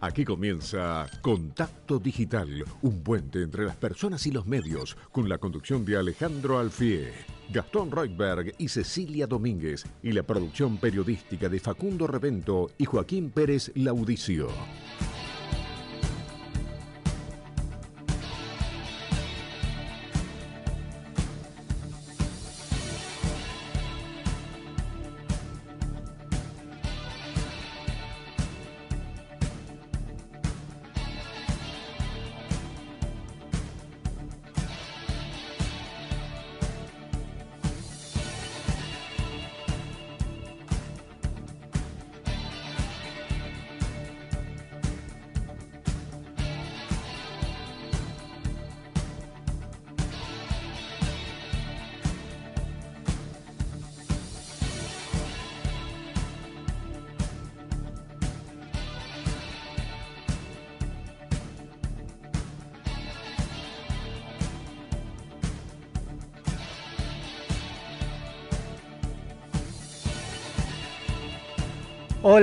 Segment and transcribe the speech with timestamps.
[0.00, 5.84] Aquí comienza Contacto Digital, un puente entre las personas y los medios, con la conducción
[5.84, 7.12] de Alejandro Alfie,
[7.50, 13.72] Gastón Reutberg y Cecilia Domínguez, y la producción periodística de Facundo Revento y Joaquín Pérez
[13.74, 14.48] Laudicio.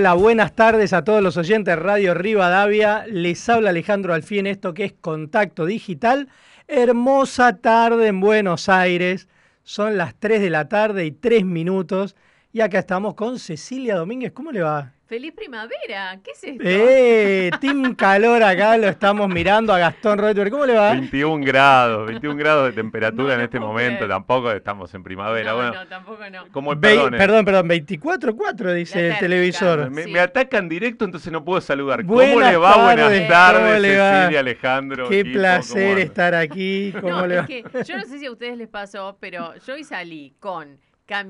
[0.02, 3.06] Hola, buenas tardes a todos los oyentes de Radio Rivadavia.
[3.06, 6.28] Les habla Alejandro Alfín, esto que es Contacto Digital.
[6.68, 9.28] Hermosa tarde en Buenos Aires.
[9.62, 12.16] Son las 3 de la tarde y 3 minutos.
[12.52, 14.32] Y acá estamos con Cecilia Domínguez.
[14.32, 14.92] ¿Cómo le va?
[15.12, 16.18] ¡Feliz primavera!
[16.24, 16.64] ¿Qué es esto?
[16.66, 17.52] ¡Eh!
[17.60, 20.50] Team Calor acá, lo estamos mirando a Gastón Reuter.
[20.50, 20.94] ¿Cómo le va?
[20.94, 24.08] 21 grados, 21 grados de temperatura en este momento.
[24.08, 25.50] Tampoco estamos en primavera.
[25.52, 26.48] No, bueno, no, tampoco no.
[26.54, 29.90] Como, Ve- perdón, perdón, perdón, 24.4 dice el televisor.
[29.92, 30.12] me, sí.
[30.14, 32.04] me atacan directo, entonces no puedo saludar.
[32.06, 32.74] ¿Cómo Buenas le va?
[32.74, 34.18] tardes, Buenas tardes, ¿cómo le va?
[34.22, 35.10] Cecilia, Alejandro.
[35.10, 36.94] Qué equipo, ¿cómo placer estar aquí.
[37.02, 39.74] ¿Cómo No, le es que yo no sé si a ustedes les pasó, pero yo
[39.74, 40.80] hoy salí con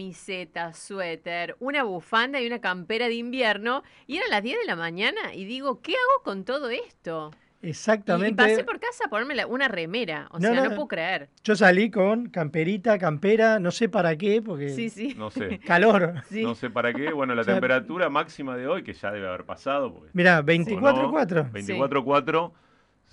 [0.06, 4.76] camiseta, suéter, una bufanda y una campera de invierno y eran las 10 de la
[4.76, 7.32] mañana y digo, ¿qué hago con todo esto?
[7.64, 8.36] Y- Y, Exactamente.
[8.36, 10.70] pasé por casa a ponerme la- una remera, o No, sea, no.
[10.70, 11.30] no, puedo creer.
[11.44, 15.16] Yo salí con camperita, campera, no sé para qué, porque Sí, sí.
[15.18, 15.60] No sé.
[15.66, 16.14] calor.
[16.30, 16.44] sí.
[16.44, 17.12] No sé para qué.
[17.12, 20.04] Bueno, la O sea, temperatura máxima de hoy, que ya debe haber pasado.
[20.14, 20.46] Mira, ¿o no?
[20.48, 21.52] 24.4.
[21.52, 22.52] 24.4.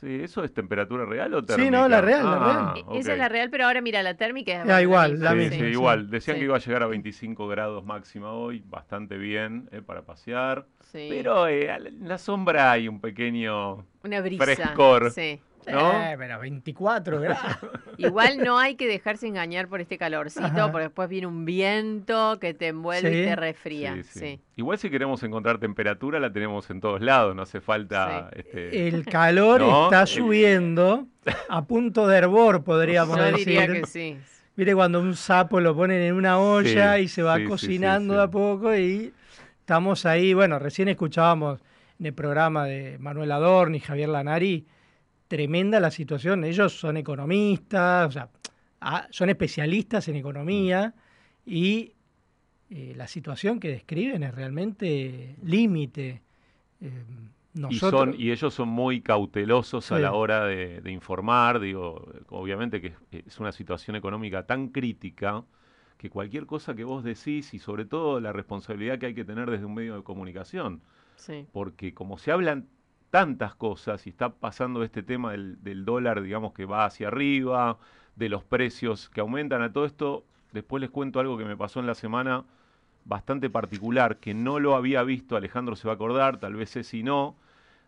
[0.01, 1.65] Sí, ¿eso es temperatura real o térmica?
[1.65, 2.99] Sí, no, la real, la Ah, E-.
[3.01, 5.53] Esa es la real, pero ahora mira, la térmica es Ah, igual, la Sí, misma.
[5.57, 5.67] sí, sí.
[5.67, 6.09] igual.
[6.11, 6.39] Decían Sí.
[6.41, 10.67] que iba a llegar a 25 grados máxima hoy, bastante bien eh, para pasear.
[10.93, 11.09] Sí.
[11.11, 13.85] Pero eh, en la sombra hay un pequeño...
[14.05, 14.45] Una brisa.
[14.45, 15.11] frescor.
[15.11, 15.41] Sí.
[15.71, 15.93] ¿No?
[16.03, 17.59] Eh, pero 24 grados.
[17.97, 20.71] Igual no hay que dejarse engañar por este calorcito, Ajá.
[20.71, 23.21] porque después viene un viento que te envuelve Sí.
[23.21, 23.95] y te resfría.
[23.97, 24.41] Sí, Sí, sí.
[24.57, 28.31] Igual si queremos encontrar temperatura la tenemos en todos lados, no hace falta...
[28.35, 29.85] Este, El calor ¿No?
[29.85, 31.07] está subiendo
[31.49, 33.47] a punto de hervor, podríamos Yo decir.
[33.47, 34.17] diría que sí.
[34.57, 37.45] Mire cuando un sapo lo ponen en una olla Sí, y se va sí, sí,
[37.45, 38.17] sí, cocinando sí.
[38.19, 39.13] de a poco y
[39.61, 40.35] estamos ahí.
[40.35, 41.61] Bueno, recién escuchábamos
[42.01, 44.67] en el programa de Manuel Adorni y Javier Lanari,
[45.29, 46.45] tremenda la situación.
[46.45, 48.29] Ellos son economistas, o sea,
[48.81, 50.95] ah, son especialistas en economía
[51.47, 51.93] y
[52.71, 56.23] eh, la situación que describen es realmente límite.
[56.81, 56.91] Eh,
[57.55, 62.13] y, nosotros, son, y ellos son muy cautelosos a la hora de, de informar, digo,
[62.29, 65.45] obviamente que es- es una situación económica tan crítica
[65.97, 69.51] que cualquier cosa que vos decís y sobre todo la responsabilidad que hay que tener
[69.51, 70.83] desde un medio de comunicación,
[71.17, 71.47] sí.
[71.53, 72.69] porque como se hablan
[73.11, 77.79] tantas cosas y está pasando este tema del, del dólar, digamos, que va hacia arriba,
[78.17, 81.81] de los precios que aumentan a todo esto, después les cuento algo que me pasó
[81.81, 82.45] en la semana
[83.05, 87.03] bastante particular, que no lo había visto, Alejandro se va a acordar, tal vez si
[87.03, 87.37] no,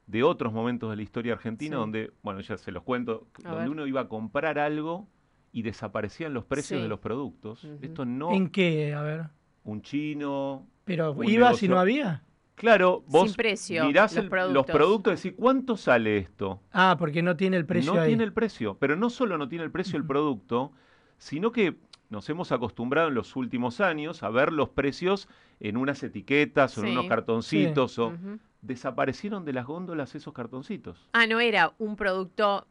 [0.07, 1.81] de otros momentos de la historia argentina Sí.
[1.81, 3.69] donde, bueno, ya se los cuento, A donde ver.
[3.71, 5.07] uno iba a comprar algo
[5.53, 6.83] y desaparecían los precios Sí.
[6.83, 7.65] de los productos.
[7.83, 8.95] Esto no, ¿En qué?
[8.95, 9.25] A ver.
[9.65, 12.23] un chino, Pero Un iba negocio- si no había.
[12.61, 14.55] Claro, vos Sin precio, mirás los el- productos.
[14.55, 16.61] los productos y decís, ¿cuánto sale esto?
[16.73, 18.09] Ah, porque no tiene el precio no ahí.
[18.11, 20.71] tiene el precio, pero no solo no tiene el precio el producto,
[21.17, 21.77] sino que
[22.11, 25.27] nos hemos acostumbrado en los últimos años a ver los precios
[25.59, 27.99] en unas etiquetas o en unos cartoncitos.
[27.99, 28.13] o.
[28.61, 31.09] Desaparecieron de las góndolas esos cartoncitos.
[31.15, 32.67] Ah, no era un producto.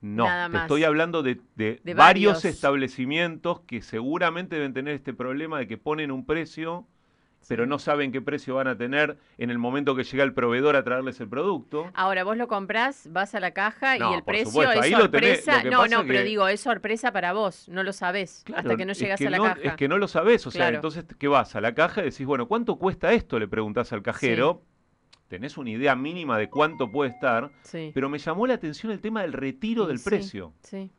[0.00, 0.62] No, Nada te más.
[0.62, 2.44] estoy hablando de, de De varios varios.
[2.46, 6.86] establecimientos que seguramente deben tener este problema de que ponen un precio,
[7.48, 10.76] pero no saben qué precio van a tener en el momento que llega el proveedor
[10.76, 11.90] a traerles el producto.
[11.94, 14.80] Ahora vos lo comprás, vas a la caja No, y el por precio supuesto, es
[14.80, 15.56] ahí lo tenés, sorpresa.
[15.56, 18.60] lo que no, no, pero que- digo, es sorpresa para vos, no lo sabés Claro,
[18.60, 19.60] hasta que no es llegas que a la no- caja.
[19.62, 20.76] Es que no lo sabés, o sea, Claro.
[20.76, 21.56] entonces, ¿qué vas?
[21.56, 23.38] A la caja y decís, bueno, ¿cuánto cuesta esto?
[23.38, 24.62] Le preguntás al cajero.
[25.28, 27.90] Tenés una idea mínima de cuánto puede estar, Sí.
[27.94, 30.54] pero me llamó la atención el tema del retiro del sí, precio.
[30.62, 30.90] Sí.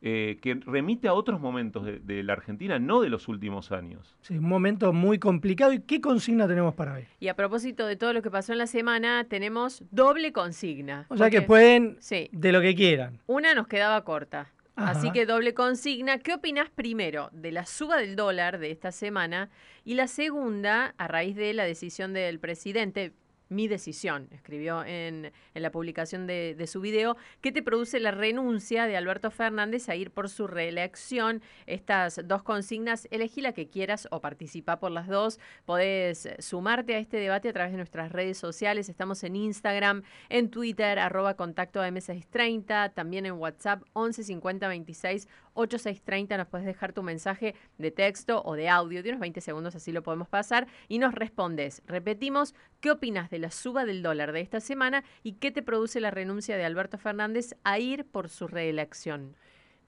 [0.00, 4.16] Eh, que remite a otros momentos de, de la Argentina, no de los últimos años.
[4.20, 5.72] Sí, un momento muy complicado.
[5.72, 7.06] ¿Y qué consigna tenemos para hoy?
[7.18, 11.06] Y a propósito de todo lo que pasó en la semana, tenemos doble consigna.
[11.08, 13.18] O sea que pueden Sí, de lo que quieran.
[13.26, 14.52] una nos quedaba corta.
[14.76, 14.92] Ajá.
[14.92, 16.18] Así que doble consigna.
[16.18, 19.50] ¿Qué opinas primero de la suba del dólar de esta semana?
[19.84, 23.12] Y la segunda, a raíz de la decisión del presidente,
[23.48, 28.86] mi decisión, escribió en, en la publicación de, su video, que te produce la renuncia
[28.86, 31.42] de Alberto Fernández a ir por su reelección.
[31.66, 35.38] Estas dos consignas, elegí la que quieras o participa por las dos.
[35.64, 38.88] Podés sumarte a este debate a través de nuestras redes sociales.
[38.88, 46.36] Estamos en Instagram, en Twitter, arroba contacto AM630, también en WhatsApp 11 50 26 8630.
[46.36, 49.92] Nos puedes dejar tu mensaje de texto o de audio de unos 20 segundos, así
[49.92, 51.82] lo podemos pasar, y nos respondes.
[51.86, 56.00] Repetimos, ¿qué opinas de la suba del dólar de esta semana y qué te produce
[56.00, 59.34] la renuncia de Alberto Fernández a ir por su reelección?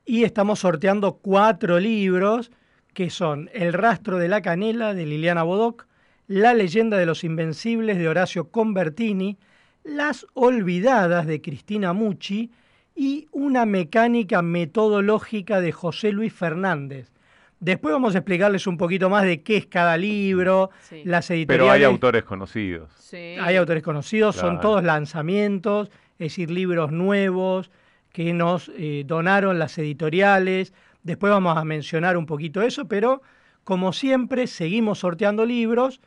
[0.04, 2.50] Y estamos sorteando cuatro libros
[2.94, 5.86] que son El rastro de la canela de Liliana Bodoc,
[6.26, 9.38] La leyenda de los invencibles de Horacio Convertini,
[9.84, 12.50] Las olvidadas de Cristina Mucci
[12.94, 17.12] y Una mecánica metodológica de José Luis Fernández.
[17.60, 21.02] Después vamos a explicarles un poquito más de qué es cada libro, Sí.
[21.04, 21.62] las editoriales.
[21.64, 22.90] Pero hay autores conocidos.
[22.98, 23.36] Sí.
[23.40, 27.70] Hay autores conocidos, son todos lanzamientos, es decir, libros nuevos
[28.12, 30.72] que nos eh, donaron las editoriales.
[31.02, 33.20] Después vamos a mencionar un poquito eso, pero
[33.62, 36.00] como siempre seguimos sorteando libros.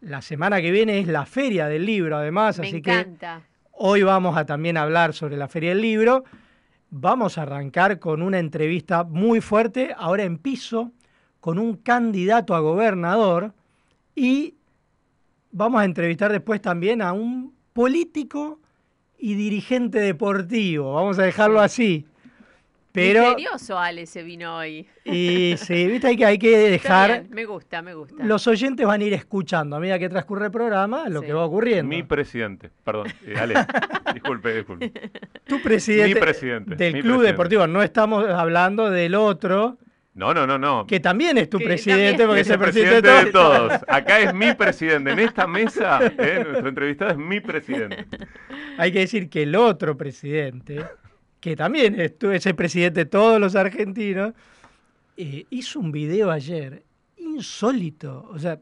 [0.00, 3.06] La semana que viene es la feria del libro, además, Me así que
[3.72, 6.24] hoy vamos a también hablar sobre la feria del libro.
[6.88, 10.92] Vamos a arrancar con una entrevista muy fuerte, ahora en piso,
[11.40, 13.52] con un candidato a gobernador
[14.14, 14.54] y
[15.52, 18.60] vamos a entrevistar después también a un político
[19.18, 22.06] y dirigente deportivo, vamos a dejarlo así.
[22.92, 24.84] Pero, Misterioso Ale se vino hoy.
[25.04, 28.24] y sí, viste, hay que, hay que dejar, bien, me gusta, me gusta.
[28.24, 31.26] los oyentes van a ir escuchando a medida que transcurre el programa lo Sí.
[31.26, 31.88] que va ocurriendo.
[31.88, 33.54] Mi presidente, perdón, eh, Ale,
[34.14, 34.92] disculpe, disculpe.
[35.46, 37.32] tu presidente, Mi presidente, del mi club presidente.
[37.32, 39.78] deportivo, no estamos hablando del otro,
[40.20, 40.86] No, no, no, no.
[40.86, 43.54] que también es tu Que presidente, porque Es el el presidente, presidente de todos.
[43.70, 43.84] de todos.
[43.88, 45.10] Acá es mi presidente.
[45.12, 48.06] En esta mesa, eh, nuestro entrevistado es mi presidente.
[48.78, 50.84] Hay que decir que el otro presidente,
[51.40, 54.34] que también es, tu- es el presidente de todos los argentinos,
[55.16, 56.82] eh, hizo un video ayer
[57.16, 58.28] insólito.
[58.32, 58.58] O sea,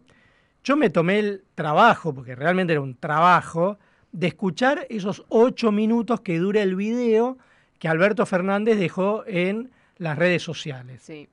[0.64, 3.78] yo me tomé el trabajo, porque realmente era un trabajo,
[4.12, 7.37] de escuchar esos ocho minutos que dura el video
[7.78, 11.02] que Alberto Fernández dejó en las redes sociales.
[11.02, 11.28] Sí.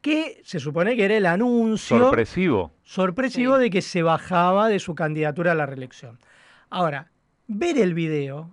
[0.00, 2.72] Que se supone que era el anuncio Sorpresivo.
[2.84, 3.62] sorpresivo Sí.
[3.62, 6.18] de que se bajaba de su candidatura a la reelección.
[6.70, 7.10] Ahora,
[7.46, 8.50] ver el video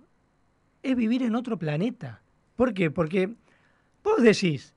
[0.82, 2.22] es vivir en otro planeta.
[2.56, 2.90] ¿Por qué?
[2.90, 3.30] Porque
[4.04, 4.74] vos decís,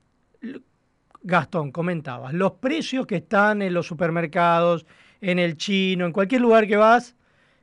[1.21, 4.85] Gastón, comentabas, los precios que están en los supermercados,
[5.21, 7.15] en el chino, en cualquier lugar que vas,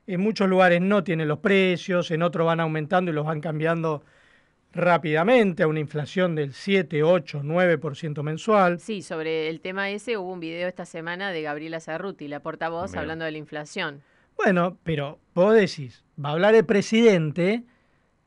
[0.07, 4.05] en muchos lugares no tienen los precios, en otros van aumentando y los van cambiando
[4.73, 8.79] rápidamente a una inflación del 7, 8, 9% mensual.
[8.79, 12.93] Sí, sobre el tema ese hubo un video esta semana de Gabriela Cerruti, la portavoz,
[12.93, 13.01] Bien.
[13.01, 14.03] hablando de la inflación.
[14.37, 17.65] Bueno, pero vos decís, va a hablar el presidente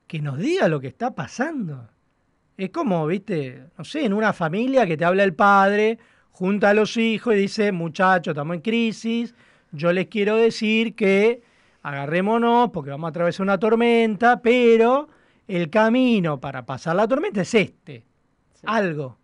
[0.08, 1.88] que nos diga lo que está pasando.
[2.58, 6.00] Es como, viste, no sé, en una familia que te habla el padre,
[6.32, 9.36] junta a los hijos y dice, muchachos, estamos en crisis,
[9.72, 11.44] yo les quiero decir que
[11.84, 15.08] agarrémonos porque vamos a atravesar una tormenta, pero
[15.50, 18.04] el camino para pasar la tormenta es este,
[18.54, 18.62] Sí.
[18.66, 19.18] algo.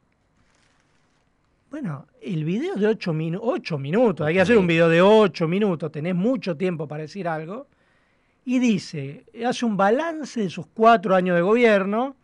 [1.70, 6.15] Bueno, el video de 8 minutos, hay que hacer un video de 8 minutos, tenés
[6.15, 7.67] mucho tiempo para decir algo,
[8.46, 12.15] y dice, hace un balance de sus cuatro años de gobierno,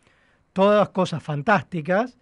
[0.53, 2.17] todas cosas fantásticas.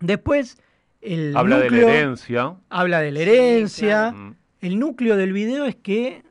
[0.00, 0.56] Después,
[1.00, 2.56] el Habla de la herencia.
[2.70, 3.88] habla de la Sí, herencia.
[4.10, 4.16] claro.
[4.16, 4.34] Mm.
[4.62, 6.22] El núcleo del video es que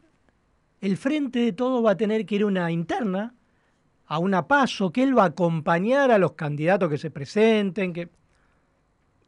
[0.80, 3.34] el frente de todo va a tener que ir a una interna,
[4.14, 8.10] a una paso, que él va a acompañar a los candidatos que se presenten, que...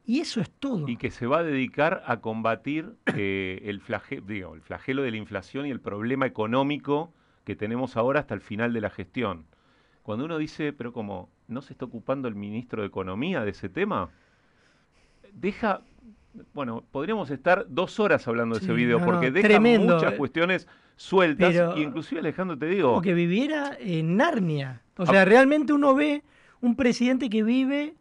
[0.06, 0.90] Y eso es todo.
[0.90, 5.12] Y que se va a dedicar a combatir eh, el, flage- digo, el flagelo de
[5.12, 7.14] la inflación y el problema económico
[7.46, 9.46] que tenemos ahora hasta el final de la gestión.
[10.02, 13.70] Cuando uno dice, pero como no se está ocupando el ministro de Economía de ese
[13.70, 14.10] tema,
[15.32, 15.80] deja,
[16.54, 19.96] bueno, podríamos estar dos horas hablando de Sí, ese video no, porque no, deja tremendo.
[19.96, 21.52] muchas cuestiones sueltas.
[21.52, 24.82] Pero- y inclusive Alejandro te digo, Como que viviera en Narnia.
[24.98, 25.08] O Ah.
[25.08, 26.24] sea, realmente uno ve
[26.62, 27.96] un presidente que vive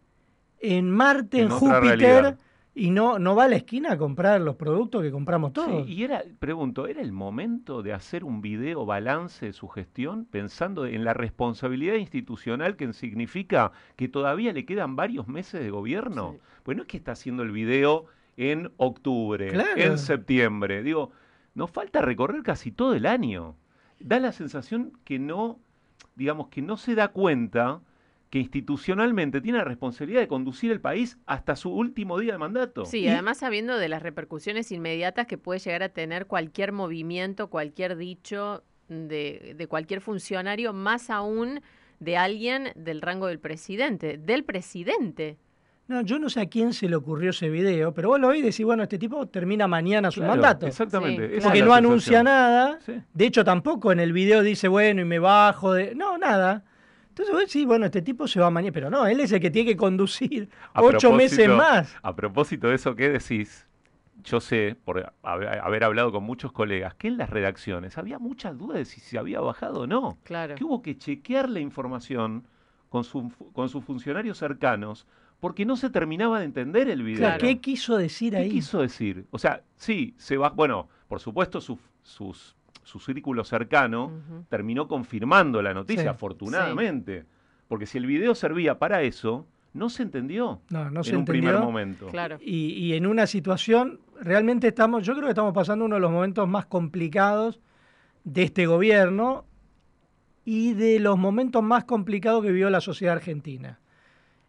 [0.61, 2.39] en Marte, en, Júpiter, realidad.
[2.75, 5.85] y no, no va a la esquina a comprar los productos que compramos todos.
[5.87, 10.25] Sí, y era, pregunto, ¿era el momento de hacer un video balance de su gestión
[10.27, 16.37] pensando en la responsabilidad institucional que significa que todavía le quedan varios meses de gobierno?
[16.62, 18.07] Pues no es que está haciendo el video
[18.50, 20.82] en octubre, en septiembre.
[20.82, 21.11] Digo,
[21.54, 23.56] nos falta recorrer casi todo el año.
[24.00, 25.61] Da la sensación que no,
[26.16, 27.82] digamos, que no se da cuenta
[28.30, 32.87] que institucionalmente tiene la responsabilidad de conducir el país hasta su último día de mandato.
[32.87, 37.96] Sí, además sabiendo de las repercusiones inmediatas que puede llegar a tener cualquier movimiento, cualquier
[37.96, 41.61] dicho de, de cualquier funcionario, más aún
[42.00, 45.37] de alguien del rango del presidente, del presidente.
[45.89, 48.41] No, yo no sé a quién se le ocurrió ese video, pero vos lo oís
[48.41, 50.67] y decís, bueno, este tipo termina mañana su mandato.
[50.67, 51.41] Exactamente.
[51.43, 52.79] Porque no anuncia nada.
[53.12, 55.95] De hecho, tampoco en el video dice, bueno, y me bajo de...
[55.95, 56.65] No, nada.
[57.09, 59.71] Entonces, sí, bueno, este tipo se va mañana, pero no, él es el que tiene
[59.71, 61.95] que conducir ocho meses más.
[62.03, 63.67] A propósito de eso, ¿qué decís?
[64.25, 68.79] Yo sé, por haber, hablado con muchos colegas, que en las redacciones había muchas dudas
[68.79, 70.17] de si se había bajado o no.
[70.23, 70.55] Claro.
[70.55, 72.47] Que hubo que chequear la información
[72.89, 73.05] con,
[73.53, 75.07] con sus funcionarios cercanos
[75.42, 77.18] porque no se terminaba de entender el video.
[77.18, 78.44] Claro, ¿Qué quiso decir ahí?
[78.44, 79.26] ¿Qué quiso decir?
[79.32, 81.80] O sea, sí, se va, bueno, por supuesto sus
[82.84, 84.12] su círculo cercano,
[84.49, 87.25] terminó confirmando la noticia, afortunadamente.
[87.66, 91.58] Porque si el video servía para eso, no se entendió no, no en un primer
[91.58, 92.06] momento.
[92.06, 92.38] Claro.
[92.40, 96.46] Y, en una situación, realmente estamos, yo creo que estamos pasando uno de los momentos
[96.46, 97.58] más complicados
[98.22, 99.44] de este gobierno
[100.44, 103.80] y de los momentos más complicados que vivió la sociedad argentina.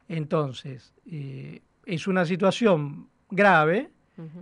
[0.08, 3.90] Entonces, eh, es una situación grave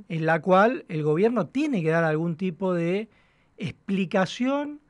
[0.09, 3.07] en la cual el gobierno tiene que dar algún tipo de
[3.57, 4.81] explicación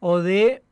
[0.00, 0.62] o de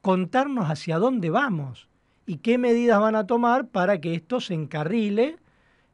[0.00, 1.88] contarnos hacia dónde vamos
[2.26, 5.36] y qué medidas van a tomar para que esto se encarrile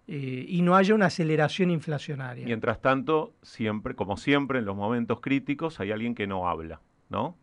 [0.07, 2.45] eh, y no haya una aceleración inflacionaria.
[2.45, 7.37] Mientras tanto, siempre, como siempre, en los momentos críticos hay alguien que no habla, ¿no?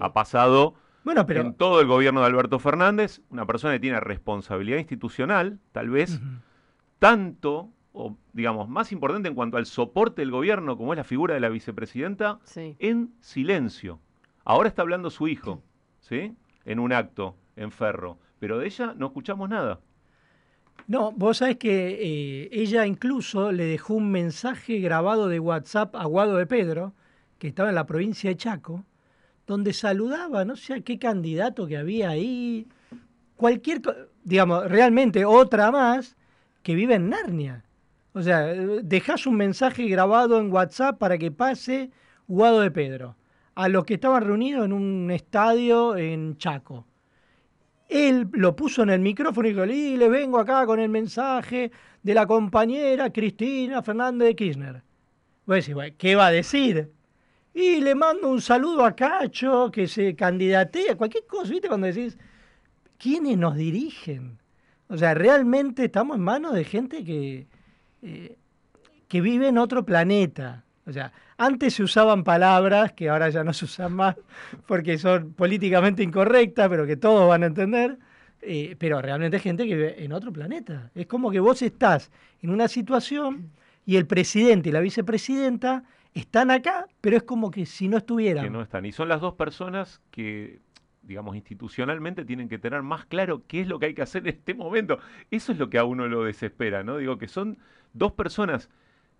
[0.00, 1.40] Ha pasado bueno, pero...
[1.40, 6.20] en todo el gobierno de Alberto Fernández, una persona que tiene responsabilidad institucional, tal vez,
[6.98, 11.34] tanto o digamos, más importante en cuanto al soporte del gobierno, como es la figura
[11.34, 14.00] de la vicepresidenta, en silencio.
[14.44, 15.62] Ahora está hablando su hijo,
[16.00, 16.34] ¿sí?
[16.64, 18.18] En un acto, en Ferro.
[18.38, 19.80] Pero de ella no escuchamos nada.
[20.86, 26.04] No, vos sabés que eh, ella incluso le dejó un mensaje grabado de WhatsApp a
[26.06, 26.94] Guado de Pedro,
[27.38, 28.84] que estaba en la provincia de Chaco,
[29.50, 32.68] donde saludaba, no sé qué candidato que había ahí,
[33.34, 33.82] cualquier,
[34.22, 36.16] digamos, realmente otra más
[36.62, 37.64] que vive en Narnia.
[38.12, 41.90] O sea, dejas un mensaje grabado en WhatsApp para que pase
[42.28, 43.16] Guado de Pedro
[43.56, 46.86] a los que estaban reunidos en un estadio en Chaco.
[47.88, 51.72] Él lo puso en el micrófono y dijo, le vengo acá con el mensaje
[52.04, 54.82] de la compañera Cristina Fernández de Kirchner.
[55.44, 56.92] Voy a decir, ¿qué va a decir?
[57.52, 61.68] Y le mando un saludo a Cacho, que se candidatea, cualquier cosa, ¿viste?
[61.68, 62.16] Cuando decís,
[62.96, 64.38] ¿quiénes nos dirigen?
[64.88, 67.46] O sea, realmente estamos en manos de gente que,
[68.02, 68.36] eh,
[69.08, 70.64] que vive en otro planeta.
[70.86, 74.16] O sea, antes se usaban palabras que ahora ya no se usan más
[74.66, 77.98] porque son políticamente incorrectas, pero que todos van a entender.
[78.42, 80.90] Eh, pero realmente hay gente que vive en otro planeta.
[80.94, 82.10] Es como que vos estás
[82.42, 83.50] en una situación
[83.84, 88.44] y el presidente y la vicepresidenta están acá, pero es como que si no estuvieran.
[88.44, 88.84] Que no están.
[88.86, 90.60] Y son las dos personas que,
[91.02, 94.34] digamos, institucionalmente tienen que tener más claro qué es lo que hay que hacer en
[94.34, 94.98] este momento.
[95.30, 96.96] Eso es lo que a uno lo desespera, ¿no?
[96.96, 97.58] Digo que son
[97.92, 98.70] dos personas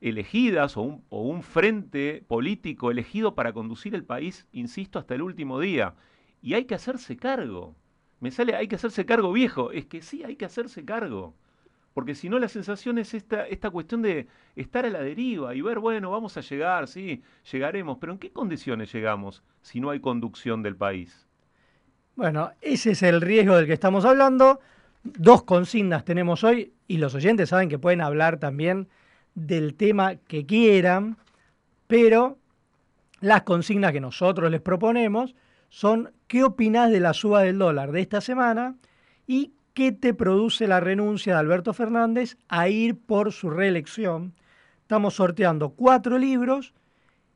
[0.01, 5.95] elegidas o un, frente político elegido para conducir el país, insisto, hasta el último día.
[6.43, 7.77] Y hay que hacerse cargo.
[8.19, 9.73] Me sale, hay que hacerse cargo viejo.
[9.73, 11.35] Es que sí, hay que hacerse cargo.
[11.93, 15.61] Porque si no, la sensación es esta, esta cuestión de estar a la deriva y
[15.61, 17.99] ver, bueno, vamos a llegar, sí, llegaremos.
[17.99, 21.27] Pero ¿en qué condiciones llegamos si no hay conducción del país?
[22.15, 24.61] Bueno, ese es el riesgo del que estamos hablando.
[25.03, 28.89] Dos consignas tenemos hoy y los oyentes saben que pueden hablar también
[29.35, 31.17] del tema que quieran,
[31.87, 32.39] pero
[33.21, 35.35] las consignas que nosotros les proponemos
[35.71, 38.77] son qué opinás de la suba del dólar de esta semana
[39.27, 44.35] y qué te produce la renuncia de Alberto Fernández a ir por su reelección.
[44.83, 46.75] Estamos sorteando cuatro libros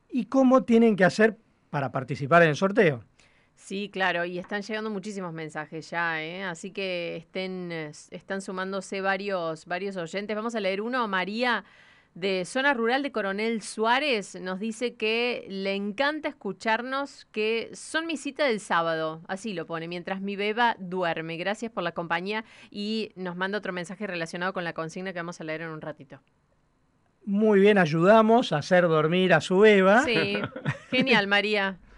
[0.09, 1.37] y cómo tienen que hacer
[1.69, 3.03] para participar en el sorteo.
[3.55, 6.43] Sí, claro, y están llegando muchísimos mensajes ya, ¿eh?
[6.43, 10.35] así que estén, están sumándose varios, varios oyentes.
[10.35, 11.63] Vamos a leer uno, María
[12.15, 18.15] de Zona Rural de Coronel Suárez nos dice que le encanta escucharnos, que son mi
[18.15, 21.35] cita del sábado, así lo pone, mientras mi beba duerme.
[21.35, 25.41] Gracias por la compañía y nos manda otro mensaje relacionado con la consigna que vamos
[25.41, 26.21] a leer en un ratito.
[27.25, 30.03] muy bien ayudamos a hacer dormir a su Eva.
[30.03, 30.37] Sí,
[30.91, 31.79] genial, María.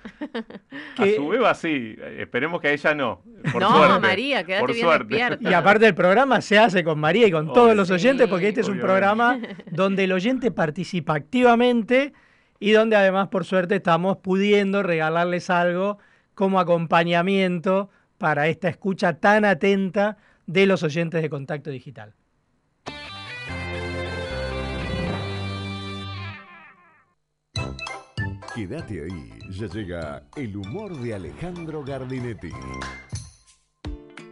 [0.97, 3.21] A su Eva sí, esperemos que a ella no.
[3.51, 5.07] Por no, suerte, María, quédate por bien suerte.
[5.07, 5.49] despierta.
[5.49, 8.49] Y aparte el programa se hace con María y con todos los sí, oyentes, porque
[8.49, 9.39] este es un programa
[9.71, 12.13] donde el oyente participa activamente
[12.59, 15.99] y donde además, por suerte, estamos pudiendo regalarles algo
[16.33, 22.13] como acompañamiento para esta escucha tan atenta de los oyentes de Contacto Digital.
[28.57, 32.49] Quédate ahí, ya llega el humor de Alejandro Gardinetti.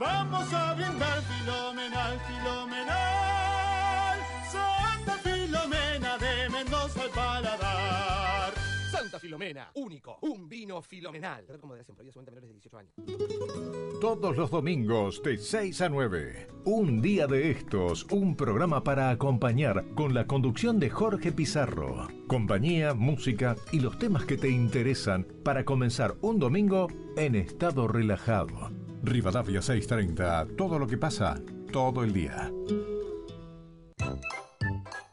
[0.00, 4.18] Vamos a brindar filomenal, filomenal.
[4.50, 8.54] Santa Filomena de Mendoza al paladar.
[8.90, 11.44] Santa Filomena, único, un vino filomenal.
[11.44, 14.00] Trato con moderación, prohibido solamente a menores de 18 años.
[14.00, 16.48] Todos los domingos de 6 a 9.
[16.64, 22.08] Un día de estos, un programa para acompañar con la conducción de Jorge Pizarro.
[22.26, 26.88] Compañía, música y los temas que te interesan para comenzar un domingo
[27.18, 28.79] en estado relajado.
[29.02, 31.40] Rivadavia 630, todo lo que pasa,
[31.72, 32.52] todo el día.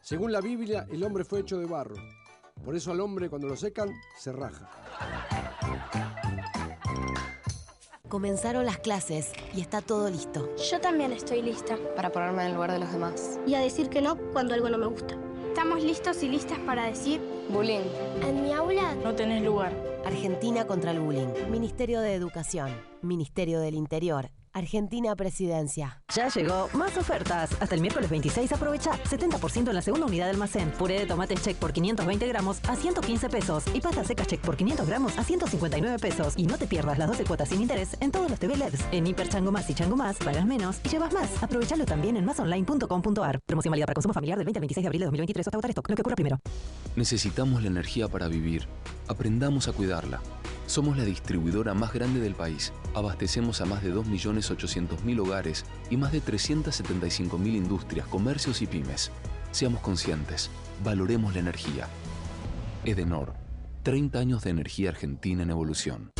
[0.02, 1.96] Según la Biblia, el hombre fue hecho de barro.
[2.64, 4.68] Por eso al hombre cuando lo secan, se raja.
[8.08, 10.54] Comenzaron las clases y está todo listo.
[10.70, 11.76] Yo también estoy lista.
[11.94, 13.38] Para ponerme en el lugar de los demás.
[13.46, 15.14] Y a decir que no cuando algo no me gusta.
[15.58, 17.20] Estamos listos y listas para decir...
[17.48, 17.80] Bullying.
[18.24, 19.72] En mi aula No tenés lugar.
[20.06, 21.50] Argentina contra el bullying.
[21.50, 22.70] Ministerio de Educación.
[23.02, 24.30] Ministerio del Interior.
[24.58, 26.02] Argentina Presidencia.
[26.14, 27.50] Ya llegó más ofertas.
[27.60, 30.70] Hasta el miércoles 26 aprovecha 70% en la segunda unidad de almacén.
[30.72, 33.64] Puré de tomates check por 520 gramos a 115 pesos.
[33.72, 36.34] Y pastas secas check por 500 gramos a 159 pesos.
[36.36, 38.84] Y no te pierdas las 12 cuotas sin interés en todos los TV LEDs.
[38.90, 41.42] En Hiper Chango Más y Chango Más pagas menos y llevas más.
[41.42, 43.40] Aprovechalo también en masonline.com.ar.
[43.46, 45.70] Promoción válida para consumo familiar del 20 al 26 de abril de 2023 hasta agotar
[45.70, 45.88] stock.
[45.88, 46.40] Lo que ocurra primero.
[46.96, 48.66] Necesitamos la energía para vivir.
[49.06, 50.20] Aprendamos a cuidarla.
[50.68, 52.74] Somos la distribuidora más grande del país.
[52.94, 59.10] Abastecemos a más de 2.800.000 hogares y más de 375.000 industrias, comercios y pymes.
[59.50, 60.50] Seamos conscientes.
[60.84, 61.88] Valoremos la energía.
[62.84, 63.32] Edenor.
[63.82, 66.10] 30 años de energía argentina en evolución.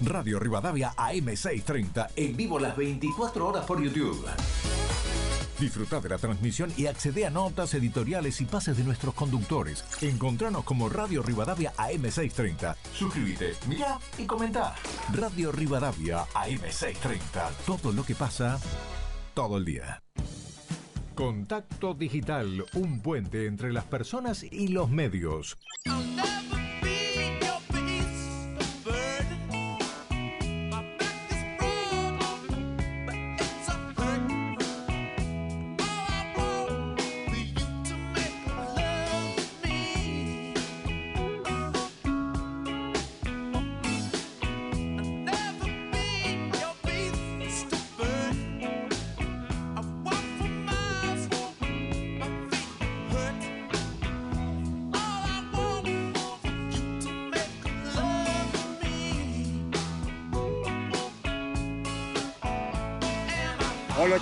[0.00, 4.24] Radio Rivadavia AM630, en vivo las 24 horas por YouTube.
[5.58, 9.84] Disfruta de la transmisión y accede a notas editoriales y pases de nuestros conductores.
[10.02, 12.76] Encontranos como Radio Rivadavia AM630.
[12.92, 14.74] Suscríbete, mira y comenta.
[15.14, 17.50] Radio Rivadavia AM630.
[17.64, 18.60] Todo lo que pasa,
[19.34, 20.02] todo el día.
[21.14, 25.56] Contacto Digital, un puente entre las personas y los medios.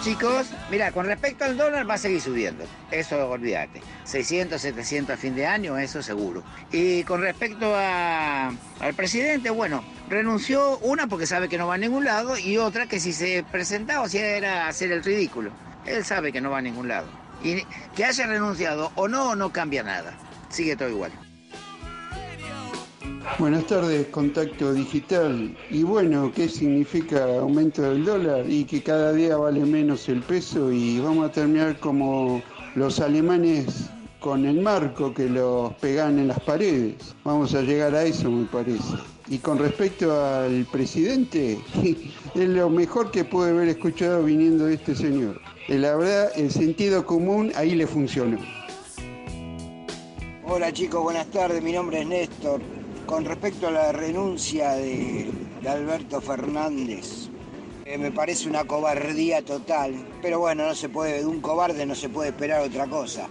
[0.05, 3.81] Chicos, mira, con respecto al dólar va a seguir subiendo, eso olvídate.
[4.05, 6.43] 600, 700 a fin de año, eso seguro.
[6.71, 12.05] Y con respecto al presidente, bueno, renunció una porque sabe que no va a ningún
[12.05, 15.53] lado y otra que si se presentaba, si era hacer el ridículo.
[15.87, 17.07] Él sabe que no va a ningún lado.
[17.43, 17.63] Y
[17.97, 20.19] que haya renunciado o no, no cambia nada.
[20.51, 21.13] Sigue todo igual.
[23.39, 25.57] Buenas tardes, contacto digital.
[25.71, 28.49] Y bueno, ¿qué significa aumento del dólar?
[28.49, 32.43] Y que cada día vale menos el peso y vamos a terminar como
[32.77, 37.15] los alemanes con el marco que los pegan en las paredes.
[37.25, 38.95] Vamos a llegar a eso, me parece.
[39.29, 41.59] Y con respecto al presidente,
[42.35, 45.41] es lo mejor que pude haber escuchado viniendo de este señor.
[45.69, 48.39] Eh, La verdad, el sentido común ahí le funcionó.
[50.47, 52.61] Hola chicos, buenas tardes, mi nombre es Néstor.
[53.07, 55.31] Con respecto a la renuncia de,
[55.69, 57.29] Alberto Fernández,
[57.87, 59.93] Eh, me parece una cobardía total.
[60.23, 63.29] Pero bueno, no se puede, de un cobarde no se puede esperar otra cosa.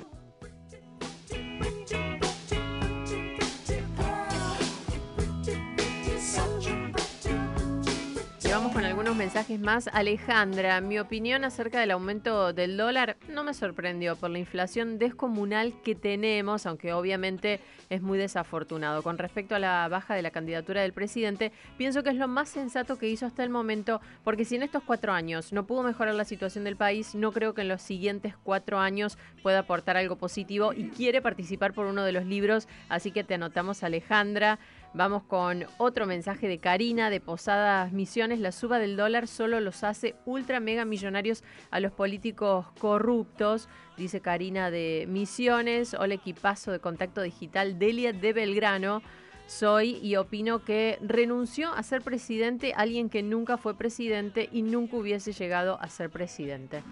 [9.15, 9.87] Mensajes más.
[9.89, 15.73] Alejandra, mi opinión acerca del aumento del dólar no me sorprendió por la inflación descomunal
[15.83, 19.03] que tenemos, aunque obviamente es muy desafortunado.
[19.03, 22.49] Con respecto a la baja de la candidatura del presidente, pienso que es lo más
[22.49, 26.15] sensato que hizo hasta el momento, porque si en estos cuatro años no pudo mejorar
[26.15, 30.15] la situación del país, no creo que en los siguientes cuatro años pueda aportar algo
[30.15, 34.59] positivo y quiere participar por uno de los libros, así que te anotamos Alejandra.
[34.95, 38.39] Vamos con otro mensaje de Karina de Posadas Misiones.
[38.39, 44.21] La suba del dólar solo los hace ultra mega millonarios a los políticos corruptos, dice
[44.21, 45.95] Karina de Misiones.
[45.95, 49.01] Hola equipazo de contacto digital Delia de Belgrano.
[49.47, 54.97] Soy y opino que renunció a ser presidente alguien que nunca fue presidente y nunca
[54.97, 56.83] hubiese llegado a ser presidente.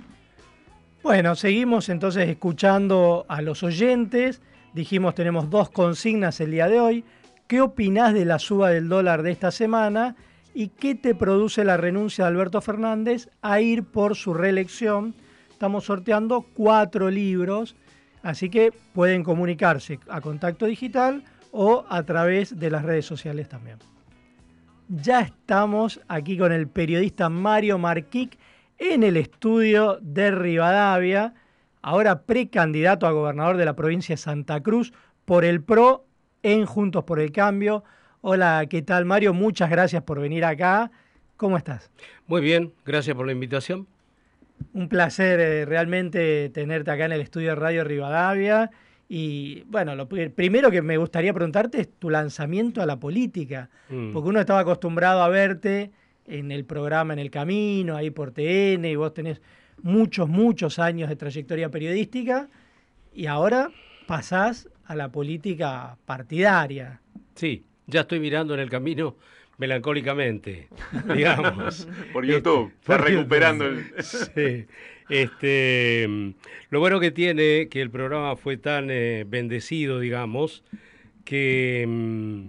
[1.04, 4.42] Bueno, seguimos entonces escuchando a los oyentes.
[4.74, 7.06] Dijimos tenemos dos consignas el día de hoy.
[7.52, 10.16] ¿Qué opinás de la suba del dólar de esta semana?
[10.54, 15.14] ¿Y qué te produce la renuncia de Alberto Fernández a ir por su reelección?
[15.50, 17.76] Estamos sorteando cuatro libros,
[18.24, 23.80] así que pueden comunicarse a Contacto Digital o a través de las redes sociales también.
[24.88, 28.40] Ya estamos aquí con el periodista Mario Marquic
[28.78, 31.34] en el estudio de Rivadavia,
[31.82, 34.94] ahora precandidato a gobernador de la provincia de Santa Cruz
[35.26, 36.06] por el PRO
[36.44, 37.84] en Juntos por el Cambio.
[38.22, 39.34] Hola, ¿qué tal Mario?
[39.34, 40.92] Muchas gracias por venir acá.
[41.38, 41.92] ¿Cómo estás?
[42.28, 43.88] Muy bien, gracias por la invitación.
[44.74, 48.70] Un placer eh, realmente tenerte acá en el estudio de Radio Rivadavia.
[49.10, 54.14] Y bueno, lo primero que me gustaría preguntarte es tu lanzamiento a la política, mm.
[54.14, 55.92] porque uno estaba acostumbrado a verte
[56.26, 59.42] en el programa En el Camino, ahí por TN, y vos tenés
[59.82, 62.48] muchos, muchos años de trayectoria periodística,
[63.14, 63.72] y ahora
[64.08, 67.00] pasás a la política partidaria.
[67.36, 69.16] Sí, ya estoy mirando en el camino
[69.58, 70.68] melancólicamente,
[71.16, 71.88] digamos.
[72.12, 73.86] Por YouTube, está recuperando el...
[74.04, 74.66] sí.
[75.08, 76.08] Este,
[76.70, 80.64] lo bueno que tiene que el programa fue tan eh, bendecido, digamos,
[81.24, 82.48] que mm,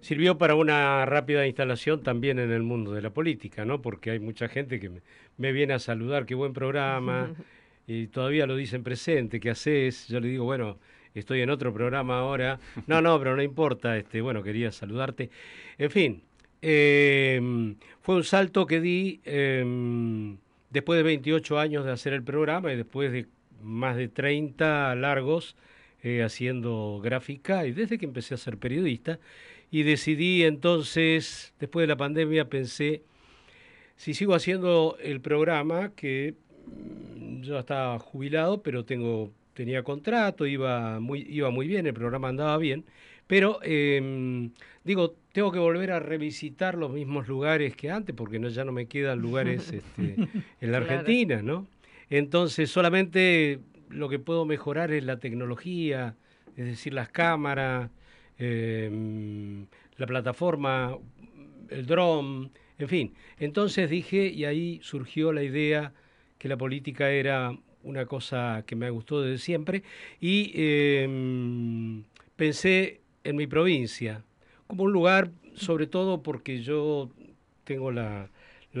[0.00, 3.82] sirvió para una rápida instalación también en el mundo de la política, ¿no?
[3.82, 5.00] Porque hay mucha gente que me,
[5.36, 7.34] me viene a saludar, qué buen programa,
[7.86, 10.08] y todavía lo dicen presente, ¿qué haces?
[10.08, 10.78] Yo le digo, bueno,
[11.20, 12.58] estoy en otro programa ahora.
[12.86, 15.30] No, no, pero no importa, este, bueno, quería saludarte.
[15.78, 16.22] En fin,
[16.60, 20.36] em, fue un salto que di em,
[20.70, 23.26] después de 28 años de hacer el programa y después de
[23.62, 25.56] más de 30 largos
[26.02, 29.18] eh, haciendo gráfica y desde que empecé a ser periodista.
[29.70, 33.02] Y decidí entonces, después de la pandemia, pensé,
[33.96, 36.34] si sigo haciendo el programa, que
[37.16, 42.28] mm, yo estaba jubilado, pero tengo tenía contrato, iba muy, iba muy bien, el programa
[42.28, 42.84] andaba bien,
[43.26, 44.50] pero em,
[44.84, 48.72] digo, tengo que volver a revisitar los mismos lugares que antes, porque no, ya no
[48.72, 50.16] me quedan lugares este,
[50.60, 51.66] en la Argentina, ¿no?
[52.10, 56.16] Entonces, solamente lo que puedo mejorar es la tecnología,
[56.56, 57.90] es decir, las cámaras,
[58.38, 60.98] em, la plataforma,
[61.70, 63.14] el dron, en fin.
[63.38, 65.92] Entonces dije, y ahí surgió la idea
[66.38, 69.82] que la política era una cosa que me gustó desde siempre,
[70.20, 72.04] y em,
[72.36, 74.24] pensé en mi provincia,
[74.66, 77.10] como un lugar, sobre todo porque yo
[77.64, 78.28] tengo la,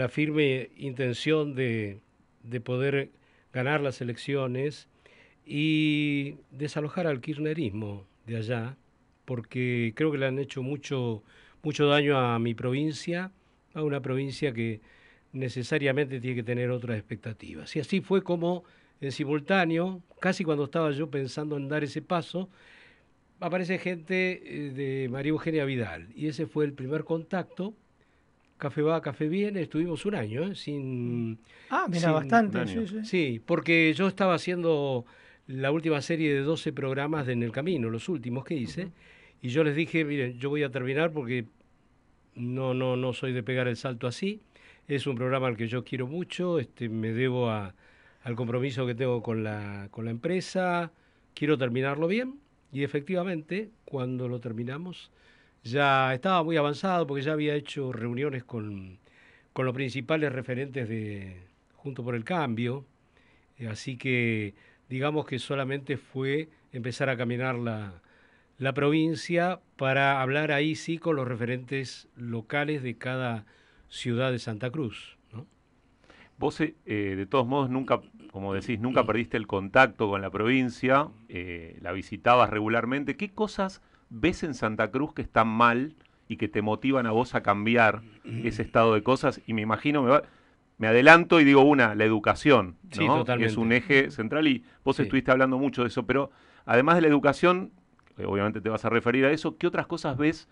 [0.08, 2.00] firme intención de,
[2.42, 3.10] de, poder
[3.52, 4.88] ganar las elecciones
[5.46, 8.76] y desalojar al kirchnerismo de allá,
[9.24, 11.22] porque creo que le han hecho mucho,
[11.62, 13.30] mucho daño a mi provincia,
[13.74, 14.80] a una provincia que
[15.32, 17.74] necesariamente tiene que tener otras expectativas.
[17.76, 18.64] Y así fue como
[19.00, 22.48] en simultáneo, casi cuando estaba yo pensando en dar ese paso,
[23.40, 26.08] aparece gente eh, de María Eugenia Vidal.
[26.14, 27.74] Y ese fue el primer contacto.
[28.56, 30.54] Café va, café viene, estuvimos un año, ¿eh?
[30.54, 31.38] sin...
[31.70, 32.66] Ah, mira, bastante.
[32.66, 33.04] Sí, sí.
[33.04, 35.04] sí, porque yo estaba haciendo
[35.46, 38.92] la última serie de 12 programas de En el Camino, los últimos que hice,
[39.42, 41.46] y yo les dije, miren, yo voy a terminar porque
[42.34, 44.40] no, no, no soy de pegar el salto así,
[44.88, 47.74] es un programa al que yo quiero mucho, este, me debo a,
[48.24, 50.90] al compromiso que tengo con la, con la empresa,
[51.34, 52.40] quiero terminarlo bien
[52.72, 55.12] y efectivamente cuando lo terminamos
[55.62, 58.98] ya estaba muy avanzado porque ya había hecho reuniones con,
[59.52, 61.42] con los principales referentes de
[61.76, 62.86] Junto por el Cambio,
[63.58, 64.54] eh, así que
[64.88, 68.00] digamos que solamente fue empezar a caminar la,
[68.56, 73.44] la provincia para hablar ahí sí con los referentes locales de cada
[73.88, 75.18] ciudad de Santa Cruz.
[76.38, 78.00] Vos, eh, eh, de todos modos, nunca,
[78.34, 83.16] como decís, nunca perdiste el contacto con la provincia, eh, la visitabas regularmente.
[83.16, 85.94] ¿Qué cosas ves en Santa Cruz que están mal
[86.26, 88.02] y que te motivan a vos a cambiar
[88.42, 89.40] ese estado de cosas?
[89.46, 90.24] Y me imagino, me, va-
[90.78, 93.24] me adelanto y digo una, la educación, ¿no?
[93.38, 95.02] Que es un eje central y vos Sí.
[95.02, 96.32] estuviste hablando mucho de eso, pero
[96.66, 97.70] además de la educación,
[98.18, 100.48] eh, obviamente te vas a referir a eso, ¿qué otras cosas ves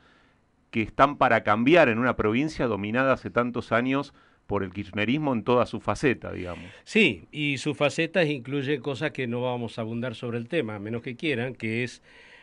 [0.71, 4.15] que están para cambiar en una provincia dominada hace tantos años
[4.53, 6.67] por el kirchnerismo en toda su faceta, digamos?
[6.85, 10.79] Sí, y sus facetas incluyen cosas que no vamos a abundar sobre el tema, a
[10.79, 12.03] menos que quieran, que es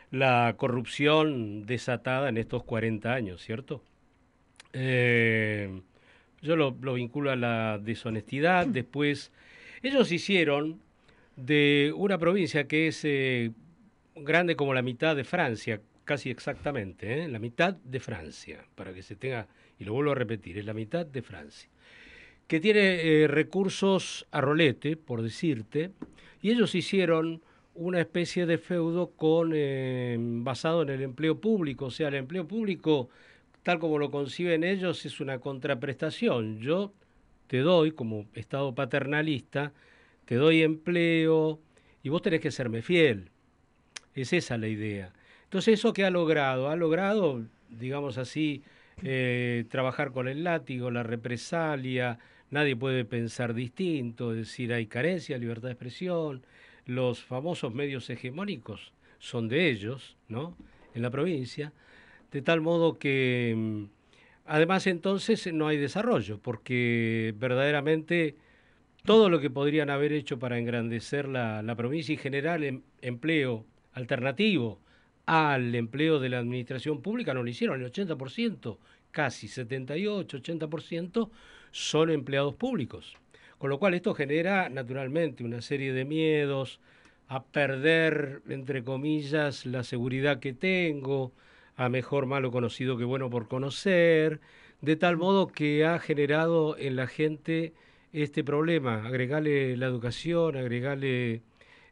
[0.10, 3.84] la corrupción desatada en estos 40 años, ¿cierto?
[4.74, 5.82] Eh,
[6.42, 8.66] yo lo, lo vinculo a la deshonestidad.
[8.66, 9.32] Después,
[9.84, 10.80] ellos hicieron
[11.36, 13.52] de una provincia que es eh,
[14.16, 17.28] grande como la mitad de Francia, casi exactamente, ¿eh?
[17.28, 19.46] la mitad de Francia, para que se tenga,
[19.78, 21.70] y lo vuelvo a repetir, es la mitad de Francia
[22.50, 22.80] que tiene
[23.24, 25.92] eh, recursos a rolete, por decirte,
[26.42, 27.44] y ellos hicieron
[27.76, 32.48] una especie de feudo con eh, basado en el empleo público, o sea, el empleo
[32.48, 33.10] público,
[33.62, 36.60] tal como lo conciben ellos, es una contraprestación.
[36.60, 36.92] Yo
[37.46, 39.72] te doy, como Estado paternalista,
[40.26, 41.60] te doy empleo
[42.02, 43.30] y vos tenés que serme fiel.
[44.16, 45.14] Es esa la idea.
[45.44, 46.68] Entonces, ¿eso qué ha logrado?
[46.70, 48.64] Ha logrado, digamos así,
[49.04, 52.18] eh, trabajar con el látigo, la represalia,
[52.52, 56.44] nadie puede pensar distinto, es decir, hay carencia de libertad de expresión,
[56.86, 60.56] los famosos medios hegemónicos son de ellos, ¿no?
[60.96, 61.72] En la provincia,
[62.32, 63.84] de tal modo que mm,
[64.46, 68.36] además entonces no hay desarrollo, porque verdaderamente
[69.04, 74.80] todo lo que podrían haber hecho para engrandecer la, provincia y generar em- empleo alternativo
[75.26, 78.78] al empleo de la administración pública no lo hicieron, el 80%,
[79.12, 81.30] casi 78, 80%
[81.72, 83.16] son empleados públicos.
[83.58, 86.80] Con lo cual esto genera naturalmente una serie de miedos
[87.28, 91.34] a perder, entre comillas, la seguridad que tengo,
[91.76, 94.40] a mejor malo conocido que bueno por conocer,
[94.82, 97.74] de tal modo que ha generado en la gente
[98.14, 101.44] este problema, agregarle la educación, agregarle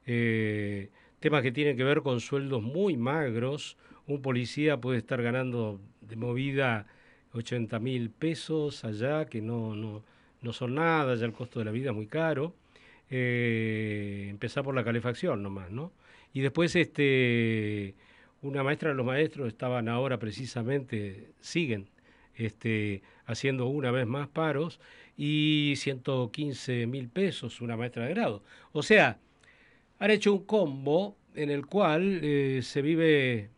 [0.05, 3.77] eh, temas que tienen que ver con sueldos muy magros.
[4.07, 6.87] Un policía puede estar ganando de movida
[7.37, 10.03] 80 mil pesos allá, que no, no,
[10.41, 12.53] no son nada, ya el costo de la vida es muy caro.
[13.09, 15.93] Eh, empezar por la calefacción nomás, ¿no?
[16.33, 17.95] Y después este,
[18.41, 21.87] una maestra de los maestros estaban ahora precisamente, siguen
[22.35, 24.79] este, haciendo una vez más paros
[25.17, 28.43] y 115 mil pesos una maestra de grado.
[28.73, 29.19] O sea,
[29.99, 33.49] han hecho un combo en el cual eh, se vive,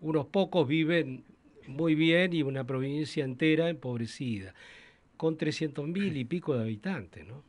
[0.00, 1.24] unos pocos viven
[1.68, 4.54] muy bien y una provincia entera empobrecida,
[5.16, 7.42] con 300 mil y pico de habitantes, ¿no?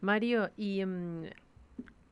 [0.00, 1.24] Mario, y mm,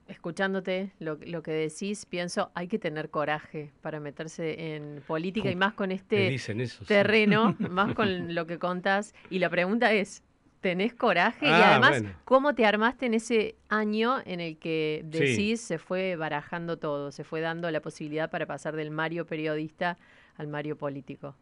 [0.08, 5.56] escuchándote lo, lo que decís, pienso, hay que tener coraje para meterse en política y
[5.56, 6.52] más con este sí.
[6.86, 9.14] terreno, más con lo que contás.
[9.30, 10.22] Y la pregunta es,
[10.60, 11.46] ¿tenés coraje?
[11.46, 12.16] y Ah, además, bueno.
[12.24, 15.18] ¿cómo te armaste en ese año en el que Sí.
[15.18, 19.96] decís se fue barajando todo, se fue dando la posibilidad para pasar del Mario periodista
[20.36, 21.36] al Mario político?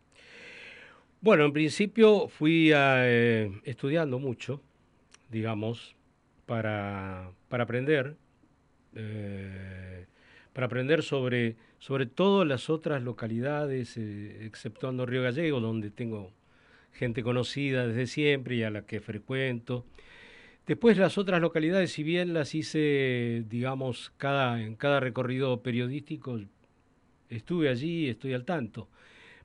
[1.20, 4.62] Bueno, en principio fui eh, estudiando mucho,
[5.30, 5.96] digamos,
[6.46, 8.16] para, para aprender,
[8.94, 10.06] eh,
[10.52, 16.32] para aprender sobre, sobre todo las otras localidades, eh, exceptuando Río Gallego, donde tengo
[16.92, 19.84] gente conocida desde siempre y a la que frecuento.
[20.68, 26.40] Después las otras localidades, si bien las hice, digamos, cada, en cada recorrido periodístico,
[27.30, 28.88] estuve allí, estoy al tanto.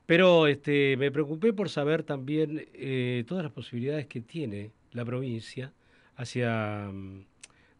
[0.06, 5.72] Pero este, me preocupé por saber también eh, todas las posibilidades que tiene la provincia
[6.16, 7.24] hacia, mm,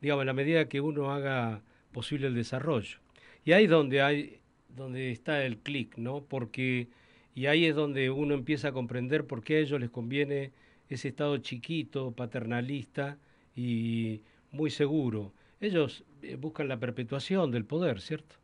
[0.00, 1.62] digamos, en la medida que uno haga
[1.92, 2.98] posible el desarrollo.
[3.44, 6.24] Y ahí es donde, hay, donde está el clic, ¿no?
[6.24, 6.88] Porque,
[7.34, 10.52] y ahí es donde uno empieza a comprender por qué a ellos les conviene
[10.88, 13.18] ese Estado chiquito, paternalista
[13.54, 15.32] y muy seguro.
[15.60, 18.36] Ellos eh, buscan la perpetuación del poder, ¿cierto?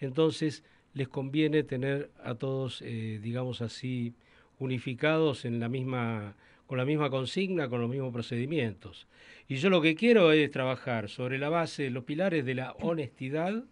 [0.00, 0.64] Entonces
[0.98, 4.14] les conviene tener a todos, eh, digamos así,
[4.58, 6.34] unificados en la misma,
[6.66, 9.06] con la misma consigna, con los mismos procedimientos.
[9.46, 13.62] Y yo lo que quiero es trabajar sobre la base, los pilares de la honestidad,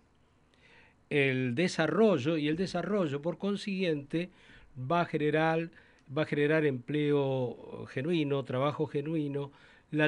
[1.10, 4.30] el desarrollo, y el desarrollo, por consiguiente,
[4.78, 5.70] va a generar,
[6.16, 9.50] va a generar empleo genuino, trabajo genuino,
[9.90, 10.04] la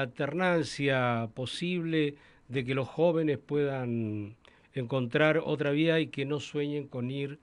[0.00, 2.16] alternancia posible
[2.48, 4.34] de que los jóvenes puedan
[4.80, 7.38] encontrar otra vía y que no sueñen con ir